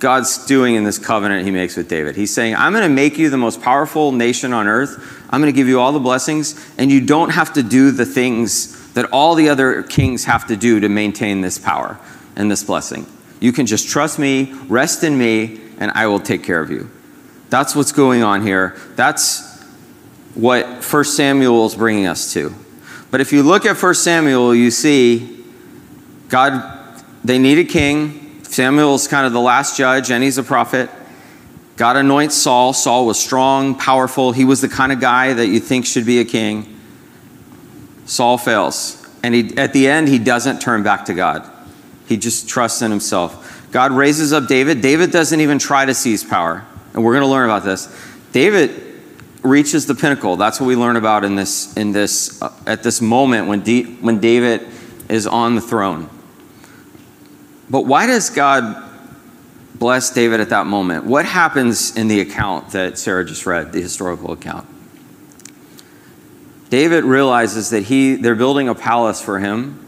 God's 0.00 0.44
doing 0.44 0.74
in 0.74 0.84
this 0.84 0.98
covenant 0.98 1.46
he 1.46 1.50
makes 1.50 1.78
with 1.78 1.88
David. 1.88 2.14
He's 2.14 2.32
saying, 2.32 2.54
I'm 2.54 2.72
going 2.72 2.84
to 2.84 2.94
make 2.94 3.16
you 3.16 3.30
the 3.30 3.38
most 3.38 3.62
powerful 3.62 4.12
nation 4.12 4.52
on 4.52 4.68
earth. 4.68 5.24
I'm 5.30 5.40
going 5.40 5.50
to 5.50 5.56
give 5.56 5.66
you 5.66 5.80
all 5.80 5.92
the 5.92 5.98
blessings, 5.98 6.62
and 6.76 6.90
you 6.90 7.00
don't 7.00 7.30
have 7.30 7.54
to 7.54 7.62
do 7.62 7.90
the 7.90 8.04
things 8.04 8.92
that 8.92 9.06
all 9.12 9.34
the 9.34 9.48
other 9.48 9.82
kings 9.82 10.26
have 10.26 10.46
to 10.48 10.56
do 10.56 10.80
to 10.80 10.90
maintain 10.90 11.40
this 11.40 11.56
power 11.58 11.98
and 12.36 12.50
this 12.50 12.62
blessing. 12.64 13.06
You 13.40 13.52
can 13.52 13.66
just 13.66 13.88
trust 13.88 14.18
me, 14.18 14.52
rest 14.68 15.04
in 15.04 15.16
me, 15.16 15.60
and 15.78 15.90
I 15.92 16.06
will 16.06 16.20
take 16.20 16.42
care 16.42 16.60
of 16.60 16.70
you. 16.70 16.90
That's 17.50 17.74
what's 17.74 17.92
going 17.92 18.22
on 18.22 18.42
here. 18.42 18.76
That's 18.96 19.62
what 20.34 20.84
1 20.84 21.04
Samuel 21.04 21.66
is 21.66 21.74
bringing 21.74 22.06
us 22.06 22.32
to. 22.34 22.54
But 23.10 23.20
if 23.20 23.32
you 23.32 23.42
look 23.42 23.64
at 23.64 23.80
1 23.80 23.94
Samuel, 23.94 24.54
you 24.54 24.70
see 24.70 25.44
God, 26.28 27.02
they 27.24 27.38
need 27.38 27.58
a 27.58 27.64
king. 27.64 28.42
Samuel's 28.44 29.08
kind 29.08 29.26
of 29.26 29.32
the 29.32 29.40
last 29.40 29.76
judge, 29.76 30.10
and 30.10 30.22
he's 30.22 30.38
a 30.38 30.42
prophet. 30.42 30.90
God 31.76 31.96
anoints 31.96 32.34
Saul. 32.34 32.72
Saul 32.72 33.06
was 33.06 33.18
strong, 33.18 33.74
powerful. 33.74 34.32
He 34.32 34.44
was 34.44 34.60
the 34.60 34.68
kind 34.68 34.92
of 34.92 35.00
guy 35.00 35.32
that 35.32 35.46
you 35.46 35.60
think 35.60 35.86
should 35.86 36.04
be 36.04 36.18
a 36.18 36.24
king. 36.24 36.76
Saul 38.04 38.36
fails. 38.36 39.06
And 39.22 39.34
he, 39.34 39.56
at 39.56 39.72
the 39.72 39.88
end, 39.88 40.08
he 40.08 40.18
doesn't 40.18 40.60
turn 40.60 40.82
back 40.82 41.06
to 41.06 41.14
God. 41.14 41.48
He 42.08 42.16
just 42.16 42.48
trusts 42.48 42.80
in 42.82 42.90
himself. 42.90 43.68
God 43.70 43.92
raises 43.92 44.32
up 44.32 44.48
David. 44.48 44.80
David 44.80 45.10
doesn't 45.10 45.40
even 45.40 45.58
try 45.58 45.84
to 45.84 45.94
seize 45.94 46.24
power. 46.24 46.64
And 46.94 47.04
we're 47.04 47.12
going 47.12 47.24
to 47.24 47.28
learn 47.28 47.44
about 47.44 47.64
this. 47.64 47.94
David 48.32 48.82
reaches 49.42 49.86
the 49.86 49.94
pinnacle. 49.94 50.36
That's 50.36 50.60
what 50.60 50.66
we 50.66 50.74
learn 50.74 50.96
about 50.96 51.24
in 51.24 51.36
this, 51.36 51.76
in 51.76 51.92
this, 51.92 52.40
uh, 52.40 52.52
at 52.66 52.82
this 52.82 53.00
moment 53.00 53.46
when, 53.46 53.60
D, 53.60 53.84
when 53.96 54.20
David 54.20 54.66
is 55.08 55.26
on 55.26 55.54
the 55.54 55.60
throne. 55.60 56.08
But 57.70 57.82
why 57.82 58.06
does 58.06 58.30
God 58.30 58.84
bless 59.74 60.10
David 60.10 60.40
at 60.40 60.48
that 60.48 60.66
moment? 60.66 61.04
What 61.04 61.26
happens 61.26 61.96
in 61.96 62.08
the 62.08 62.20
account 62.20 62.70
that 62.70 62.98
Sarah 62.98 63.24
just 63.24 63.46
read, 63.46 63.72
the 63.72 63.82
historical 63.82 64.32
account? 64.32 64.66
David 66.70 67.04
realizes 67.04 67.70
that 67.70 67.84
he, 67.84 68.16
they're 68.16 68.34
building 68.34 68.68
a 68.68 68.74
palace 68.74 69.22
for 69.22 69.38
him. 69.38 69.87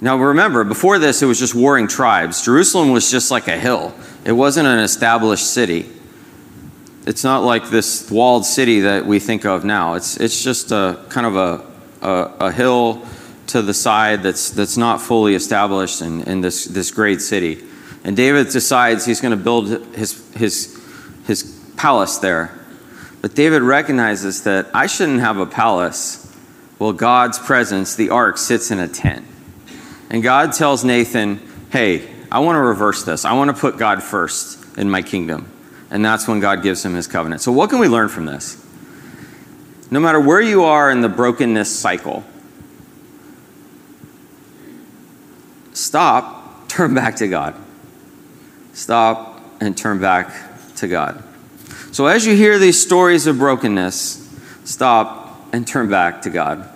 Now 0.00 0.18
remember, 0.18 0.64
before 0.64 0.98
this, 0.98 1.22
it 1.22 1.26
was 1.26 1.38
just 1.38 1.54
warring 1.54 1.88
tribes. 1.88 2.44
Jerusalem 2.44 2.90
was 2.90 3.10
just 3.10 3.30
like 3.30 3.48
a 3.48 3.58
hill, 3.58 3.94
it 4.24 4.32
wasn't 4.32 4.68
an 4.68 4.78
established 4.78 5.52
city 5.52 5.90
it's 7.06 7.22
not 7.22 7.44
like 7.44 7.70
this 7.70 8.10
walled 8.10 8.44
city 8.44 8.80
that 8.80 9.06
we 9.06 9.20
think 9.20 9.46
of 9.46 9.64
now. 9.64 9.94
It's, 9.94 10.16
it's 10.16 10.42
just 10.42 10.72
a 10.72 11.04
kind 11.08 11.26
of 11.26 11.36
a, 11.36 11.64
a, 12.02 12.46
a 12.46 12.52
hill 12.52 13.06
to 13.46 13.62
the 13.62 13.72
side 13.72 14.24
that's, 14.24 14.50
that's 14.50 14.76
not 14.76 15.00
fully 15.00 15.36
established 15.36 16.02
in, 16.02 16.22
in 16.22 16.40
this, 16.40 16.64
this 16.64 16.90
great 16.90 17.22
city. 17.22 17.62
And 18.02 18.16
David 18.16 18.50
decides 18.50 19.06
he's 19.06 19.20
going 19.20 19.36
to 19.38 19.42
build 19.42 19.68
his, 19.94 20.28
his, 20.34 20.76
his 21.26 21.44
palace 21.76 22.18
there. 22.18 22.58
But 23.22 23.36
David 23.36 23.62
recognizes 23.62 24.42
that 24.42 24.66
I 24.74 24.88
shouldn't 24.88 25.20
have 25.20 25.38
a 25.38 25.46
palace 25.46 26.24
while 26.78 26.92
God's 26.92 27.38
presence, 27.38 27.94
the 27.94 28.10
ark, 28.10 28.36
sits 28.36 28.72
in 28.72 28.80
a 28.80 28.88
tent. 28.88 29.24
And 30.10 30.22
God 30.22 30.52
tells 30.52 30.84
Nathan, 30.84 31.40
hey, 31.70 32.08
I 32.30 32.40
want 32.40 32.56
to 32.56 32.60
reverse 32.60 33.04
this. 33.04 33.24
I 33.24 33.32
want 33.32 33.54
to 33.54 33.60
put 33.60 33.78
God 33.78 34.02
first. 34.02 34.64
in 34.76 34.90
my 34.90 35.02
kingdom. 35.02 35.50
And 35.90 36.04
that's 36.04 36.28
when 36.28 36.40
God 36.40 36.62
gives 36.62 36.84
him 36.84 36.94
his 36.94 37.06
covenant. 37.06 37.40
So, 37.40 37.52
what 37.52 37.70
can 37.70 37.78
we 37.78 37.88
learn 37.88 38.08
from 38.08 38.26
this? 38.26 38.62
No 39.90 40.00
matter 40.00 40.20
where 40.20 40.40
you 40.40 40.64
are 40.64 40.90
in 40.90 41.00
the 41.00 41.08
brokenness 41.08 41.74
cycle, 41.74 42.24
stop, 45.72 46.68
turn 46.68 46.92
back 46.94 47.16
to 47.16 47.28
God. 47.28 47.54
Stop 48.72 49.40
and 49.60 49.76
turn 49.76 50.00
back 50.00 50.30
to 50.76 50.88
God. 50.88 51.22
So, 51.92 52.06
as 52.06 52.26
you 52.26 52.34
hear 52.34 52.58
these 52.58 52.80
stories 52.80 53.26
of 53.26 53.38
brokenness, 53.38 54.28
stop 54.64 55.40
and 55.52 55.66
turn 55.66 55.88
back 55.88 56.22
to 56.22 56.30
God. 56.30 56.68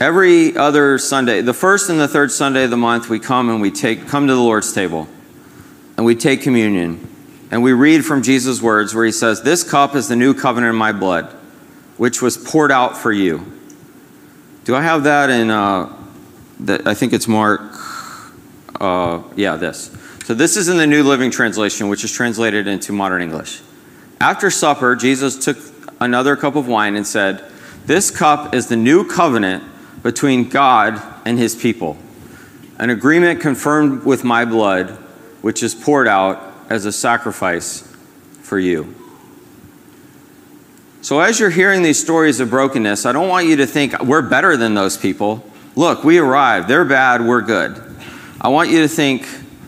Every 0.00 0.56
other 0.56 0.96
Sunday, 0.96 1.42
the 1.42 1.52
first 1.52 1.90
and 1.90 2.00
the 2.00 2.08
third 2.08 2.32
Sunday 2.32 2.64
of 2.64 2.70
the 2.70 2.76
month, 2.78 3.10
we 3.10 3.18
come 3.20 3.50
and 3.50 3.60
we 3.60 3.70
take 3.70 4.08
come 4.08 4.26
to 4.28 4.34
the 4.34 4.40
Lord's 4.40 4.72
table 4.72 5.06
and 5.98 6.06
we 6.06 6.14
take 6.14 6.40
communion 6.40 7.06
and 7.50 7.62
we 7.62 7.74
read 7.74 8.02
from 8.02 8.22
Jesus' 8.22 8.62
words 8.62 8.94
where 8.94 9.04
he 9.04 9.12
says, 9.12 9.42
This 9.42 9.62
cup 9.62 9.94
is 9.94 10.08
the 10.08 10.16
new 10.16 10.32
covenant 10.32 10.70
in 10.70 10.78
my 10.78 10.92
blood, 10.92 11.26
which 11.98 12.22
was 12.22 12.38
poured 12.38 12.72
out 12.72 12.96
for 12.96 13.12
you. 13.12 13.44
Do 14.64 14.74
I 14.74 14.80
have 14.80 15.04
that 15.04 15.28
in, 15.28 15.50
uh, 15.50 15.94
the, 16.58 16.80
I 16.86 16.94
think 16.94 17.12
it's 17.12 17.28
Mark, 17.28 17.60
uh, 18.80 19.22
yeah, 19.36 19.56
this. 19.56 19.94
So 20.24 20.32
this 20.32 20.56
is 20.56 20.70
in 20.70 20.78
the 20.78 20.86
New 20.86 21.02
Living 21.02 21.30
Translation, 21.30 21.90
which 21.90 22.04
is 22.04 22.12
translated 22.12 22.66
into 22.66 22.94
modern 22.94 23.20
English. 23.20 23.60
After 24.18 24.48
supper, 24.48 24.96
Jesus 24.96 25.44
took 25.44 25.58
another 26.00 26.36
cup 26.36 26.56
of 26.56 26.66
wine 26.66 26.96
and 26.96 27.06
said, 27.06 27.44
This 27.84 28.10
cup 28.10 28.54
is 28.54 28.68
the 28.68 28.76
new 28.76 29.06
covenant 29.06 29.64
between 30.02 30.48
God 30.48 31.02
and 31.24 31.38
his 31.38 31.54
people, 31.54 31.96
an 32.78 32.90
agreement 32.90 33.40
confirmed 33.40 34.04
with 34.04 34.24
my 34.24 34.44
blood, 34.44 34.90
which 35.42 35.62
is 35.62 35.74
poured 35.74 36.08
out 36.08 36.54
as 36.68 36.86
a 36.86 36.92
sacrifice 36.92 37.82
for 38.42 38.58
you. 38.58 38.94
So, 41.02 41.20
as 41.20 41.40
you're 41.40 41.50
hearing 41.50 41.82
these 41.82 41.98
stories 41.98 42.40
of 42.40 42.50
brokenness, 42.50 43.06
I 43.06 43.12
don't 43.12 43.28
want 43.28 43.46
you 43.46 43.56
to 43.56 43.66
think 43.66 44.02
we're 44.02 44.22
better 44.22 44.56
than 44.56 44.74
those 44.74 44.98
people. 44.98 45.44
Look, 45.74 46.04
we 46.04 46.18
arrived. 46.18 46.68
They're 46.68 46.84
bad, 46.84 47.24
we're 47.24 47.40
good. 47.40 47.82
I 48.40 48.48
want 48.48 48.70
you 48.70 48.82
to 48.82 48.88
think 48.88 49.26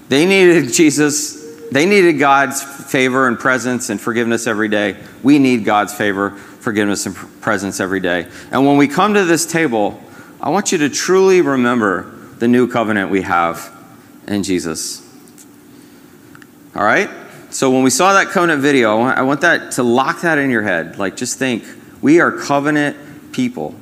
they 0.09 0.26
needed 0.26 0.72
Jesus, 0.72 1.68
they 1.70 1.87
needed 1.87 2.18
God's 2.18 2.62
favor 2.62 3.28
and 3.28 3.39
presence 3.39 3.89
and 3.89 4.01
forgiveness 4.01 4.47
every 4.47 4.68
day. 4.68 4.97
We 5.22 5.39
need 5.39 5.64
God's 5.64 5.95
favor, 5.95 6.30
forgiveness, 6.30 7.07
and 7.07 7.14
presence 7.41 7.80
every 7.80 8.01
day. 8.01 8.28
And 8.51 8.66
when 8.66 8.76
we 8.76 8.87
come 8.87 9.14
to 9.14 9.24
this 9.24 9.47
table, 9.47 10.03
I 10.43 10.51
want 10.51 10.72
you 10.72 10.78
to 10.78 10.88
truly 10.88 11.40
remember 11.40 12.11
the 12.38 12.49
new 12.49 12.66
covenant 12.66 13.11
we 13.11 13.22
have 13.22 13.70
in 14.26 14.43
Jesus. 14.43 15.09
All 16.74 16.82
right? 16.82 17.09
So 17.51 17.70
when 17.70 17.84
we 17.84 17.90
saw 17.90 18.14
that 18.14 18.28
covenant 18.28 18.61
video, 18.61 19.03
I 19.03 19.22
want 19.22 19.43
that 19.43 19.72
to 19.72 19.84
lock 19.84 20.22
that 20.22 20.38
in 20.38 20.51
your 20.51 20.62
head. 20.62 20.99
Like, 20.99 21.16
just 21.16 21.38
think, 21.38 21.64
we 22.01 22.20
are 22.20 22.32
covenant 22.32 22.97
people. 23.32 23.76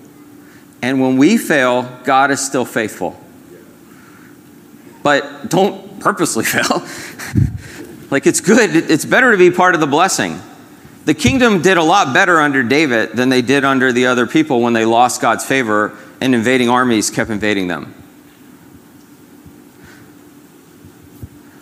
And 0.83 1.01
when 1.01 1.17
we 1.17 1.39
fail, 1.39 1.83
God 2.05 2.31
is 2.31 2.45
still 2.45 2.67
faithful. 2.67 3.19
But 5.03 5.49
don't 5.49 5.99
purposely 6.01 6.45
fail. 6.47 6.85
like, 8.11 8.27
it's 8.27 8.43
good, 8.43 8.77
it's 8.91 9.07
better 9.07 9.33
to 9.33 9.39
be 9.39 9.51
part 9.51 9.75
of 9.75 9.81
the 9.81 9.87
blessing. 9.87 10.39
The 11.07 11.15
kingdom 11.15 11.63
did 11.63 11.79
a 11.79 11.83
lot 11.83 12.13
better 12.13 12.39
under 12.39 12.63
David 12.63 13.13
than 13.13 13.31
they 13.31 13.41
did 13.41 13.65
under 13.65 13.93
the 13.93 14.07
other 14.07 14.27
people 14.27 14.61
when 14.61 14.75
they 14.75 14.85
lost 14.85 15.23
God's 15.23 15.47
favor 15.47 15.97
and 16.21 16.35
invading 16.35 16.69
armies 16.69 17.11
kept 17.11 17.31
invading 17.31 17.69
them. 17.69 17.95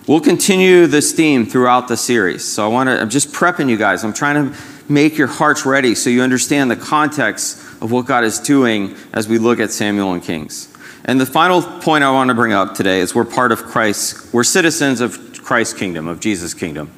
We'll 0.06 0.20
continue 0.20 0.86
this 0.86 1.12
theme 1.12 1.44
throughout 1.44 1.88
the 1.88 1.96
series. 1.96 2.42
So 2.42 2.64
I 2.64 2.68
want 2.68 2.88
to, 2.88 2.98
I'm 2.98 3.10
just 3.10 3.30
prepping 3.32 3.68
you 3.68 3.76
guys. 3.76 4.04
I'm 4.04 4.14
trying 4.14 4.50
to 4.52 4.58
make 4.88 5.18
your 5.18 5.26
hearts 5.26 5.66
ready 5.66 5.94
so 5.94 6.08
you 6.08 6.22
understand 6.22 6.70
the 6.70 6.76
context 6.76 7.58
of 7.82 7.92
what 7.92 8.06
God 8.06 8.24
is 8.24 8.38
doing 8.38 8.96
as 9.12 9.28
we 9.28 9.36
look 9.36 9.60
at 9.60 9.70
Samuel 9.70 10.14
and 10.14 10.22
Kings. 10.22 10.74
And 11.04 11.20
the 11.20 11.26
final 11.26 11.60
point 11.62 12.04
I 12.04 12.10
want 12.10 12.28
to 12.28 12.34
bring 12.34 12.52
up 12.52 12.74
today 12.74 13.00
is 13.00 13.14
we're 13.14 13.26
part 13.26 13.52
of 13.52 13.64
Christ, 13.64 14.32
we're 14.32 14.44
citizens 14.44 15.02
of 15.02 15.42
Christ's 15.42 15.74
kingdom, 15.74 16.08
of 16.08 16.20
Jesus' 16.20 16.54
kingdom. 16.54 16.90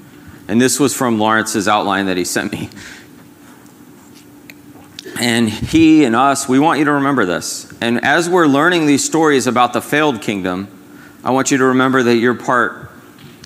And 0.47 0.61
this 0.61 0.81
was 0.81 0.97
from 0.97 1.19
Lawrence's 1.19 1.69
outline 1.69 2.07
that 2.07 2.17
he 2.17 2.25
sent 2.25 2.53
me. 2.53 2.71
And 5.19 5.49
he 5.49 6.05
and 6.05 6.15
us, 6.15 6.49
we 6.49 6.59
want 6.59 6.79
you 6.79 6.85
to 6.87 6.93
remember 6.93 7.25
this. 7.25 7.73
And 7.81 8.05
as 8.05 8.29
we're 8.29 8.47
learning 8.47 8.87
these 8.87 9.05
stories 9.05 9.47
about 9.47 9.73
the 9.73 9.83
failed 9.83 10.23
kingdom, 10.23 10.69
I 11.25 11.31
want 11.31 11.51
you 11.51 11.59
to 11.59 11.65
remember 11.65 12.03
that 12.03 12.17
you're 12.17 12.35
part 12.35 12.91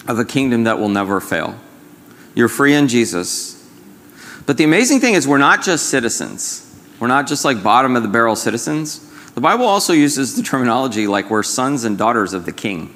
of 0.07 0.19
a 0.19 0.25
kingdom 0.25 0.65
that 0.65 0.79
will 0.79 0.89
never 0.89 1.21
fail. 1.21 1.59
You're 2.35 2.49
free 2.49 2.75
in 2.75 2.89
Jesus. 2.89 3.55
But 4.47 4.59
the 4.59 4.65
amazing 4.65 5.01
thing 5.01 5.15
is, 5.15 5.27
we're 5.27 5.39
not 5.39 5.63
just 5.63 5.89
citizens, 5.89 6.61
we're 7.01 7.09
not 7.09 7.27
just 7.27 7.45
like 7.45 7.63
bottom 7.63 7.97
of 7.97 8.03
the 8.03 8.09
barrel 8.09 8.37
citizens. 8.37 9.11
The 9.35 9.41
Bible 9.41 9.65
also 9.65 9.93
uses 9.93 10.37
the 10.37 10.43
terminology 10.43 11.09
like 11.09 11.29
we're 11.29 11.43
sons 11.43 11.83
and 11.83 11.99
daughters 11.99 12.35
of 12.35 12.47
the 12.47 12.53
king. 12.53 12.95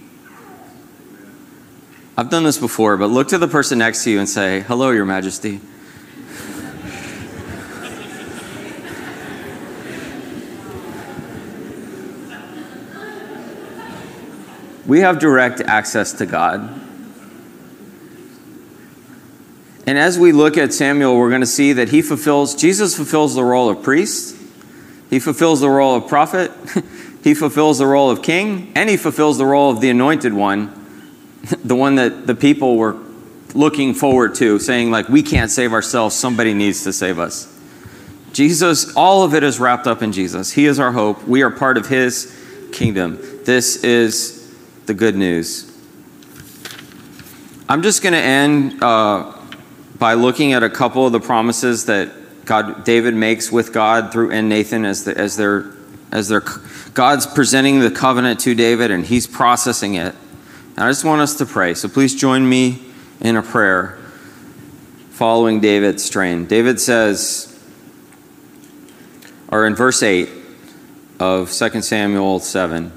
I've 2.17 2.31
done 2.31 2.45
this 2.45 2.59
before, 2.59 2.97
but 2.97 3.07
look 3.07 3.29
to 3.29 3.39
the 3.39 3.49
person 3.49 3.79
next 3.79 4.05
to 4.05 4.11
you 4.11 4.19
and 4.19 4.29
say, 4.29 4.61
Hello, 4.61 4.91
Your 4.91 5.05
Majesty. 5.05 5.61
We 14.89 15.01
have 15.01 15.19
direct 15.19 15.61
access 15.61 16.15
to 16.15 16.27
God. 16.27 16.61
And 19.87 19.99
as 19.99 20.19
we 20.19 20.33
look 20.33 20.57
at 20.57 20.73
Samuel, 20.73 21.17
we're 21.17 21.29
going 21.29 21.43
to 21.43 21.47
see 21.47 21.75
that 21.75 21.91
he 21.91 22.03
fulfills, 22.03 22.55
Jesus 22.55 22.97
fulfills 22.97 23.35
the 23.35 23.45
role 23.45 23.69
of 23.69 23.83
priest, 23.83 24.35
he 25.11 25.19
fulfills 25.19 25.61
the 25.61 25.69
role 25.69 25.95
of 25.95 26.09
prophet, 26.09 26.51
he 27.23 27.35
fulfills 27.35 27.79
the 27.79 27.87
role 27.87 28.11
of 28.11 28.23
king, 28.23 28.73
and 28.75 28.89
he 28.89 28.97
fulfills 28.97 29.37
the 29.37 29.45
role 29.45 29.71
of 29.71 29.81
the 29.81 29.91
anointed 29.91 30.33
one, 30.33 30.73
the 31.65 31.77
one 31.77 31.97
that 31.97 32.27
the 32.27 32.35
people 32.35 32.77
were 32.77 32.97
looking 33.55 33.93
forward 33.93 34.35
to, 34.37 34.59
saying, 34.59 34.91
like, 34.91 35.09
we 35.09 35.23
can't 35.23 35.51
save 35.51 35.75
ourselves, 35.75 36.15
somebody 36.17 36.55
needs 36.55 36.85
to 36.85 36.95
save 36.95 37.19
us. 37.19 37.55
Jesus, 38.33 38.95
all 38.95 39.23
of 39.23 39.35
it 39.35 39.43
is 39.43 39.61
wrapped 39.61 39.87
up 39.87 40.03
in 40.03 40.13
Jesus. 40.13 40.53
He 40.53 40.65
is 40.65 40.81
our 40.81 40.93
hope. 40.93 41.27
We 41.27 41.43
are 41.43 41.51
part 41.51 41.77
of 41.77 41.89
his 41.89 42.35
kingdom. 42.73 43.19
This 43.45 43.83
is 43.85 44.38
the 44.89 44.95
good 44.95 45.15
news. 45.15 45.73
I'm 47.69 47.83
just 47.83 48.03
going 48.03 48.15
to 48.15 48.19
end. 48.19 48.83
Uh, 48.83 49.35
by 49.99 50.15
looking 50.15 50.53
at 50.53 50.63
a 50.63 50.71
couple 50.71 51.07
of 51.07 51.13
the 51.13 51.21
promises 51.21 51.87
that 51.87 52.11
God, 52.45 52.85
David 52.85 53.15
makes 53.15 53.51
with 53.51 53.73
God 53.73 54.13
through 54.13 54.31
and 54.31 54.49
Nathan 54.49 54.85
as 54.85 55.05
the, 55.05 55.17
as 55.19 55.37
their 55.37 55.73
as 56.11 56.29
their 56.29 56.43
God's 56.95 57.27
presenting 57.27 57.81
the 57.81 57.91
covenant 57.91 58.41
to 58.41 58.55
David 58.55 58.91
and 58.91 59.05
he's 59.05 59.27
processing 59.27 59.95
it. 59.95 60.15
And 60.77 60.85
I 60.85 60.89
just 60.89 61.05
want 61.05 61.21
us 61.21 61.37
to 61.37 61.47
pray. 61.47 61.75
So 61.75 61.89
please 61.89 62.15
join 62.15 62.49
me 62.49 62.81
in 63.21 63.37
a 63.37 63.43
prayer 63.43 63.99
following 65.11 65.61
David's 65.61 66.05
strain. 66.05 66.47
David 66.47 66.81
says, 66.81 67.45
or 69.49 69.67
in 69.67 69.75
verse 69.75 70.03
8 70.03 70.31
of 71.19 71.53
2 71.53 71.83
Samuel 71.83 72.39
7, 72.39 72.93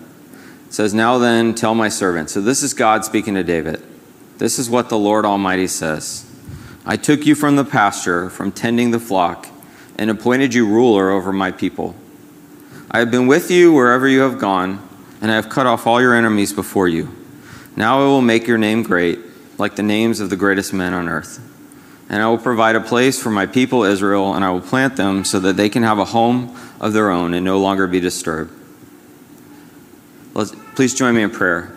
says, 0.72 0.93
Now 0.93 1.17
then, 1.17 1.53
tell 1.53 1.76
my 1.76 1.89
servant. 1.89 2.30
So 2.30 2.41
this 2.41 2.63
is 2.63 2.74
God 2.74 3.05
speaking 3.05 3.36
to 3.36 3.43
David. 3.43 3.84
This 4.38 4.57
is 4.57 4.69
what 4.69 4.89
the 4.89 4.97
Lord 4.97 5.26
Almighty 5.26 5.67
says. 5.67 6.26
I 6.86 6.97
took 6.97 7.28
you 7.28 7.36
from 7.36 7.57
the 7.57 7.65
pasture, 7.65 8.30
from 8.30 8.51
tending 8.51 8.89
the 8.89 8.99
flock, 8.99 9.47
and 9.99 10.09
appointed 10.09 10.53
you 10.53 10.65
ruler 10.65 11.11
over 11.11 11.32
my 11.32 11.51
people. 11.51 11.95
I 12.89 12.99
have 12.99 13.11
been 13.11 13.28
with 13.28 13.51
you 13.51 13.72
wherever 13.72 14.07
you 14.07 14.22
have 14.22 14.39
gone, 14.39 14.88
and 15.22 15.30
I 15.30 15.36
have 15.36 15.49
cut 15.49 15.67
off 15.67 15.86
all 15.86 16.01
your 16.01 16.15
enemies 16.15 16.53
before 16.53 16.88
you. 16.88 17.13
Now 17.76 18.01
I 18.01 18.05
will 18.05 18.22
make 18.22 18.47
your 18.47 18.57
name 18.57 18.82
great, 18.82 19.19
like 19.57 19.76
the 19.76 19.84
names 19.84 20.19
of 20.19 20.30
the 20.30 20.36
greatest 20.36 20.74
men 20.74 20.93
on 20.93 21.07
earth. 21.07 21.39
And 22.09 22.22
I 22.22 22.28
will 22.28 22.38
provide 22.38 22.76
a 22.76 22.82
place 22.82 23.22
for 23.22 23.30
my 23.30 23.45
people 23.45 23.84
Israel, 23.84 24.34
and 24.34 24.43
I 24.43 24.49
will 24.49 24.61
plant 24.61 24.95
them 24.95 25.24
so 25.24 25.39
that 25.41 25.55
they 25.55 25.69
can 25.69 25.84
have 25.84 25.99
a 25.99 26.05
home 26.05 26.57
of 26.80 26.93
their 26.93 27.11
own 27.11 27.34
and 27.34 27.45
no 27.45 27.59
longer 27.59 27.88
be 27.88 27.99
disturbed. 27.99 28.61
Please 30.76 30.93
join 30.93 31.15
me 31.15 31.22
in 31.22 31.30
prayer. 31.30 31.74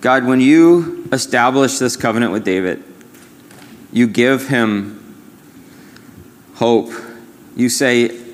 God, 0.00 0.24
when 0.24 0.40
you 0.40 1.08
established 1.12 1.80
this 1.80 1.96
covenant 1.96 2.32
with 2.32 2.44
David, 2.44 2.84
you 3.92 4.06
give 4.06 4.48
him 4.48 5.02
hope. 6.54 6.92
You 7.56 7.68
say, 7.68 8.24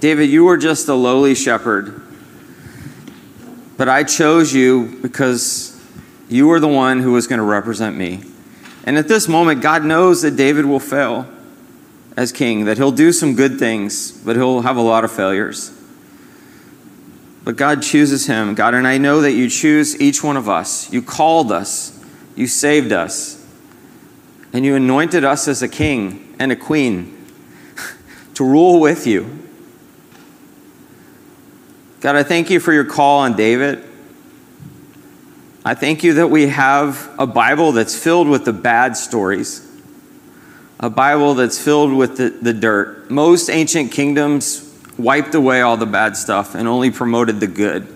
David, 0.00 0.28
you 0.28 0.44
were 0.44 0.56
just 0.56 0.88
a 0.88 0.94
lowly 0.94 1.34
shepherd, 1.34 2.02
but 3.76 3.88
I 3.88 4.02
chose 4.02 4.52
you 4.52 4.98
because 5.02 5.80
you 6.28 6.48
were 6.48 6.58
the 6.58 6.68
one 6.68 7.00
who 7.00 7.12
was 7.12 7.26
going 7.26 7.38
to 7.38 7.44
represent 7.44 7.96
me. 7.96 8.22
And 8.84 8.98
at 8.98 9.08
this 9.08 9.28
moment, 9.28 9.62
God 9.62 9.84
knows 9.84 10.22
that 10.22 10.36
David 10.36 10.66
will 10.66 10.80
fail 10.80 11.28
as 12.16 12.32
king, 12.32 12.64
that 12.64 12.76
he'll 12.76 12.92
do 12.92 13.12
some 13.12 13.34
good 13.34 13.58
things, 13.58 14.12
but 14.12 14.36
he'll 14.36 14.62
have 14.62 14.76
a 14.76 14.82
lot 14.82 15.04
of 15.04 15.12
failures. 15.12 15.73
But 17.44 17.56
God 17.56 17.82
chooses 17.82 18.26
him, 18.26 18.54
God, 18.54 18.72
and 18.72 18.86
I 18.86 18.96
know 18.96 19.20
that 19.20 19.32
you 19.32 19.50
choose 19.50 20.00
each 20.00 20.24
one 20.24 20.38
of 20.38 20.48
us. 20.48 20.90
You 20.92 21.02
called 21.02 21.52
us 21.52 21.92
You 22.34 22.46
saved 22.46 22.90
us. 22.90 23.40
And 24.52 24.64
you 24.64 24.76
anointed 24.76 25.24
us 25.24 25.46
as 25.46 25.62
a 25.62 25.68
king 25.68 26.34
and 26.38 26.50
a 26.50 26.56
queen 26.56 27.26
to 28.34 28.44
rule 28.44 28.80
with 28.80 29.06
you. 29.06 29.40
God, 32.00 32.16
I 32.16 32.22
thank 32.22 32.50
you 32.50 32.60
for 32.60 32.72
your 32.72 32.84
call 32.84 33.20
on 33.20 33.34
David. 33.34 33.82
I 35.64 35.74
thank 35.74 36.04
you 36.04 36.14
that 36.14 36.28
we 36.28 36.48
have 36.48 37.10
a 37.18 37.26
Bible 37.26 37.72
that's 37.72 37.98
filled 37.98 38.28
with 38.28 38.44
the 38.44 38.52
bad 38.52 38.96
stories, 38.96 39.66
a 40.78 40.90
Bible 40.90 41.34
that's 41.34 41.58
filled 41.58 41.94
with 41.94 42.16
the, 42.18 42.28
the 42.28 42.52
dirt. 42.52 43.10
Most 43.10 43.48
ancient 43.48 43.90
kingdoms 43.90 44.63
wiped 44.98 45.34
away 45.34 45.60
all 45.60 45.76
the 45.76 45.86
bad 45.86 46.16
stuff 46.16 46.54
and 46.54 46.68
only 46.68 46.90
promoted 46.90 47.40
the 47.40 47.46
good. 47.46 47.86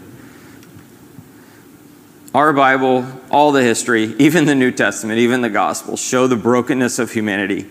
Our 2.34 2.52
Bible, 2.52 3.06
all 3.30 3.52
the 3.52 3.62
history, 3.62 4.02
even 4.18 4.44
the 4.44 4.54
New 4.54 4.70
Testament, 4.70 5.18
even 5.18 5.40
the 5.40 5.50
Gospels, 5.50 6.00
show 6.00 6.26
the 6.26 6.36
brokenness 6.36 6.98
of 6.98 7.12
humanity, 7.12 7.68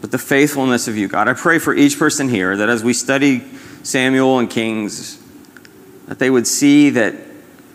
but 0.00 0.10
the 0.10 0.18
faithfulness 0.18 0.88
of 0.88 0.96
you, 0.96 1.08
God. 1.08 1.28
I 1.28 1.34
pray 1.34 1.58
for 1.58 1.74
each 1.74 1.98
person 1.98 2.28
here 2.28 2.56
that 2.56 2.68
as 2.68 2.84
we 2.84 2.92
study 2.92 3.44
Samuel 3.82 4.38
and 4.38 4.48
Kings, 4.48 5.22
that 6.06 6.18
they 6.18 6.30
would 6.30 6.46
see 6.46 6.90
that 6.90 7.14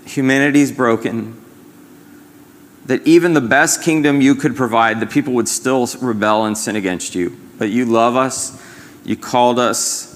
humanity 0.05 0.61
is 0.61 0.71
broken, 0.71 1.41
that 2.85 3.05
even 3.05 3.33
the 3.33 3.41
best 3.41 3.83
kingdom 3.83 4.21
you 4.21 4.35
could 4.35 4.55
provide, 4.55 4.99
the 4.99 5.05
people 5.05 5.33
would 5.33 5.47
still 5.47 5.87
rebel 6.01 6.45
and 6.45 6.57
sin 6.57 6.75
against 6.75 7.15
you. 7.15 7.37
But 7.57 7.69
you 7.69 7.85
love 7.85 8.15
us, 8.15 8.61
you 9.05 9.15
called 9.15 9.59
us, 9.59 10.10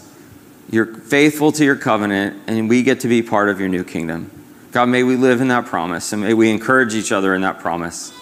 you're 0.70 0.86
faithful 0.86 1.51
to 1.53 1.63
your 1.63 1.76
covenant, 1.76 2.41
and 2.47 2.70
we 2.70 2.84
get 2.84 3.01
to 3.01 3.07
be 3.07 3.22
part 3.22 3.49
of 3.49 3.59
your 3.59 3.70
new 3.70 3.84
kingdom. 3.84 4.32
God, 4.72 4.89
may 4.89 5.03
we 5.03 5.16
live 5.16 5.41
in 5.41 5.47
that 5.49 5.66
promise, 5.68 6.11
and 6.11 6.22
may 6.22 6.34
we 6.34 6.49
encourage 6.49 6.95
each 6.95 7.11
other 7.11 7.34
in 7.36 7.41
that 7.41 7.59
promise. 7.59 8.13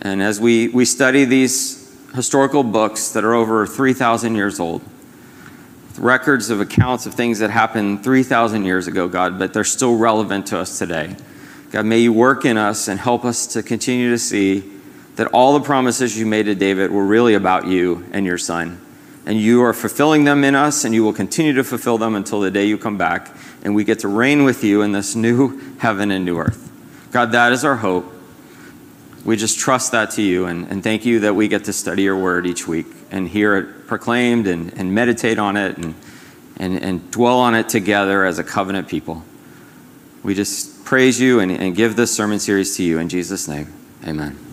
And 0.00 0.22
as 0.22 0.40
we, 0.40 0.68
we 0.68 0.84
study 0.84 1.24
these 1.24 1.84
historical 2.14 2.62
books 2.62 3.12
that 3.12 3.24
are 3.24 3.34
over 3.34 3.66
3,000 3.66 4.34
years 4.34 4.60
old, 4.60 4.82
records 5.98 6.50
of 6.50 6.60
accounts 6.60 7.06
of 7.06 7.14
things 7.14 7.38
that 7.40 7.50
happened 7.50 8.04
3,000 8.04 8.64
years 8.64 8.86
ago, 8.86 9.08
God, 9.08 9.38
but 9.38 9.52
they're 9.52 9.64
still 9.64 9.96
relevant 9.96 10.46
to 10.48 10.58
us 10.58 10.78
today. 10.78 11.16
God, 11.70 11.86
may 11.86 11.98
you 11.98 12.12
work 12.12 12.44
in 12.44 12.56
us 12.56 12.88
and 12.88 13.00
help 13.00 13.24
us 13.24 13.48
to 13.48 13.62
continue 13.62 14.10
to 14.10 14.18
see 14.18 14.70
that 15.16 15.28
all 15.28 15.58
the 15.58 15.64
promises 15.64 16.18
you 16.18 16.26
made 16.26 16.44
to 16.44 16.54
David 16.54 16.90
were 16.90 17.04
really 17.04 17.34
about 17.34 17.66
you 17.66 18.04
and 18.12 18.26
your 18.26 18.38
son. 18.38 18.80
And 19.26 19.38
you 19.38 19.62
are 19.62 19.72
fulfilling 19.72 20.24
them 20.24 20.44
in 20.44 20.54
us, 20.54 20.84
and 20.84 20.94
you 20.94 21.02
will 21.02 21.12
continue 21.12 21.54
to 21.54 21.64
fulfill 21.64 21.98
them 21.98 22.14
until 22.14 22.40
the 22.40 22.50
day 22.50 22.66
you 22.66 22.76
come 22.76 22.98
back, 22.98 23.34
and 23.62 23.74
we 23.74 23.84
get 23.84 24.00
to 24.00 24.08
reign 24.08 24.44
with 24.44 24.62
you 24.62 24.82
in 24.82 24.92
this 24.92 25.14
new 25.14 25.58
heaven 25.78 26.10
and 26.10 26.24
new 26.24 26.38
earth. 26.38 26.70
God, 27.10 27.32
that 27.32 27.52
is 27.52 27.64
our 27.64 27.76
hope. 27.76 28.12
We 29.24 29.36
just 29.36 29.58
trust 29.58 29.92
that 29.92 30.10
to 30.12 30.22
you, 30.22 30.46
and, 30.46 30.68
and 30.68 30.82
thank 30.82 31.06
you 31.06 31.20
that 31.20 31.34
we 31.34 31.48
get 31.48 31.64
to 31.64 31.72
study 31.72 32.02
your 32.02 32.18
word 32.18 32.46
each 32.46 32.68
week 32.68 32.86
and 33.10 33.28
hear 33.28 33.56
it 33.56 33.86
proclaimed 33.86 34.46
and, 34.46 34.72
and 34.74 34.94
meditate 34.94 35.38
on 35.38 35.56
it 35.56 35.78
and, 35.78 35.94
and, 36.58 36.82
and 36.82 37.10
dwell 37.10 37.38
on 37.38 37.54
it 37.54 37.68
together 37.68 38.24
as 38.24 38.38
a 38.38 38.44
covenant 38.44 38.88
people. 38.88 39.24
We 40.22 40.34
just 40.34 40.84
praise 40.84 41.20
you 41.20 41.40
and, 41.40 41.52
and 41.52 41.74
give 41.74 41.96
this 41.96 42.14
sermon 42.14 42.38
series 42.38 42.76
to 42.76 42.82
you 42.82 42.98
in 42.98 43.08
Jesus' 43.08 43.48
name. 43.48 43.72
Amen. 44.06 44.43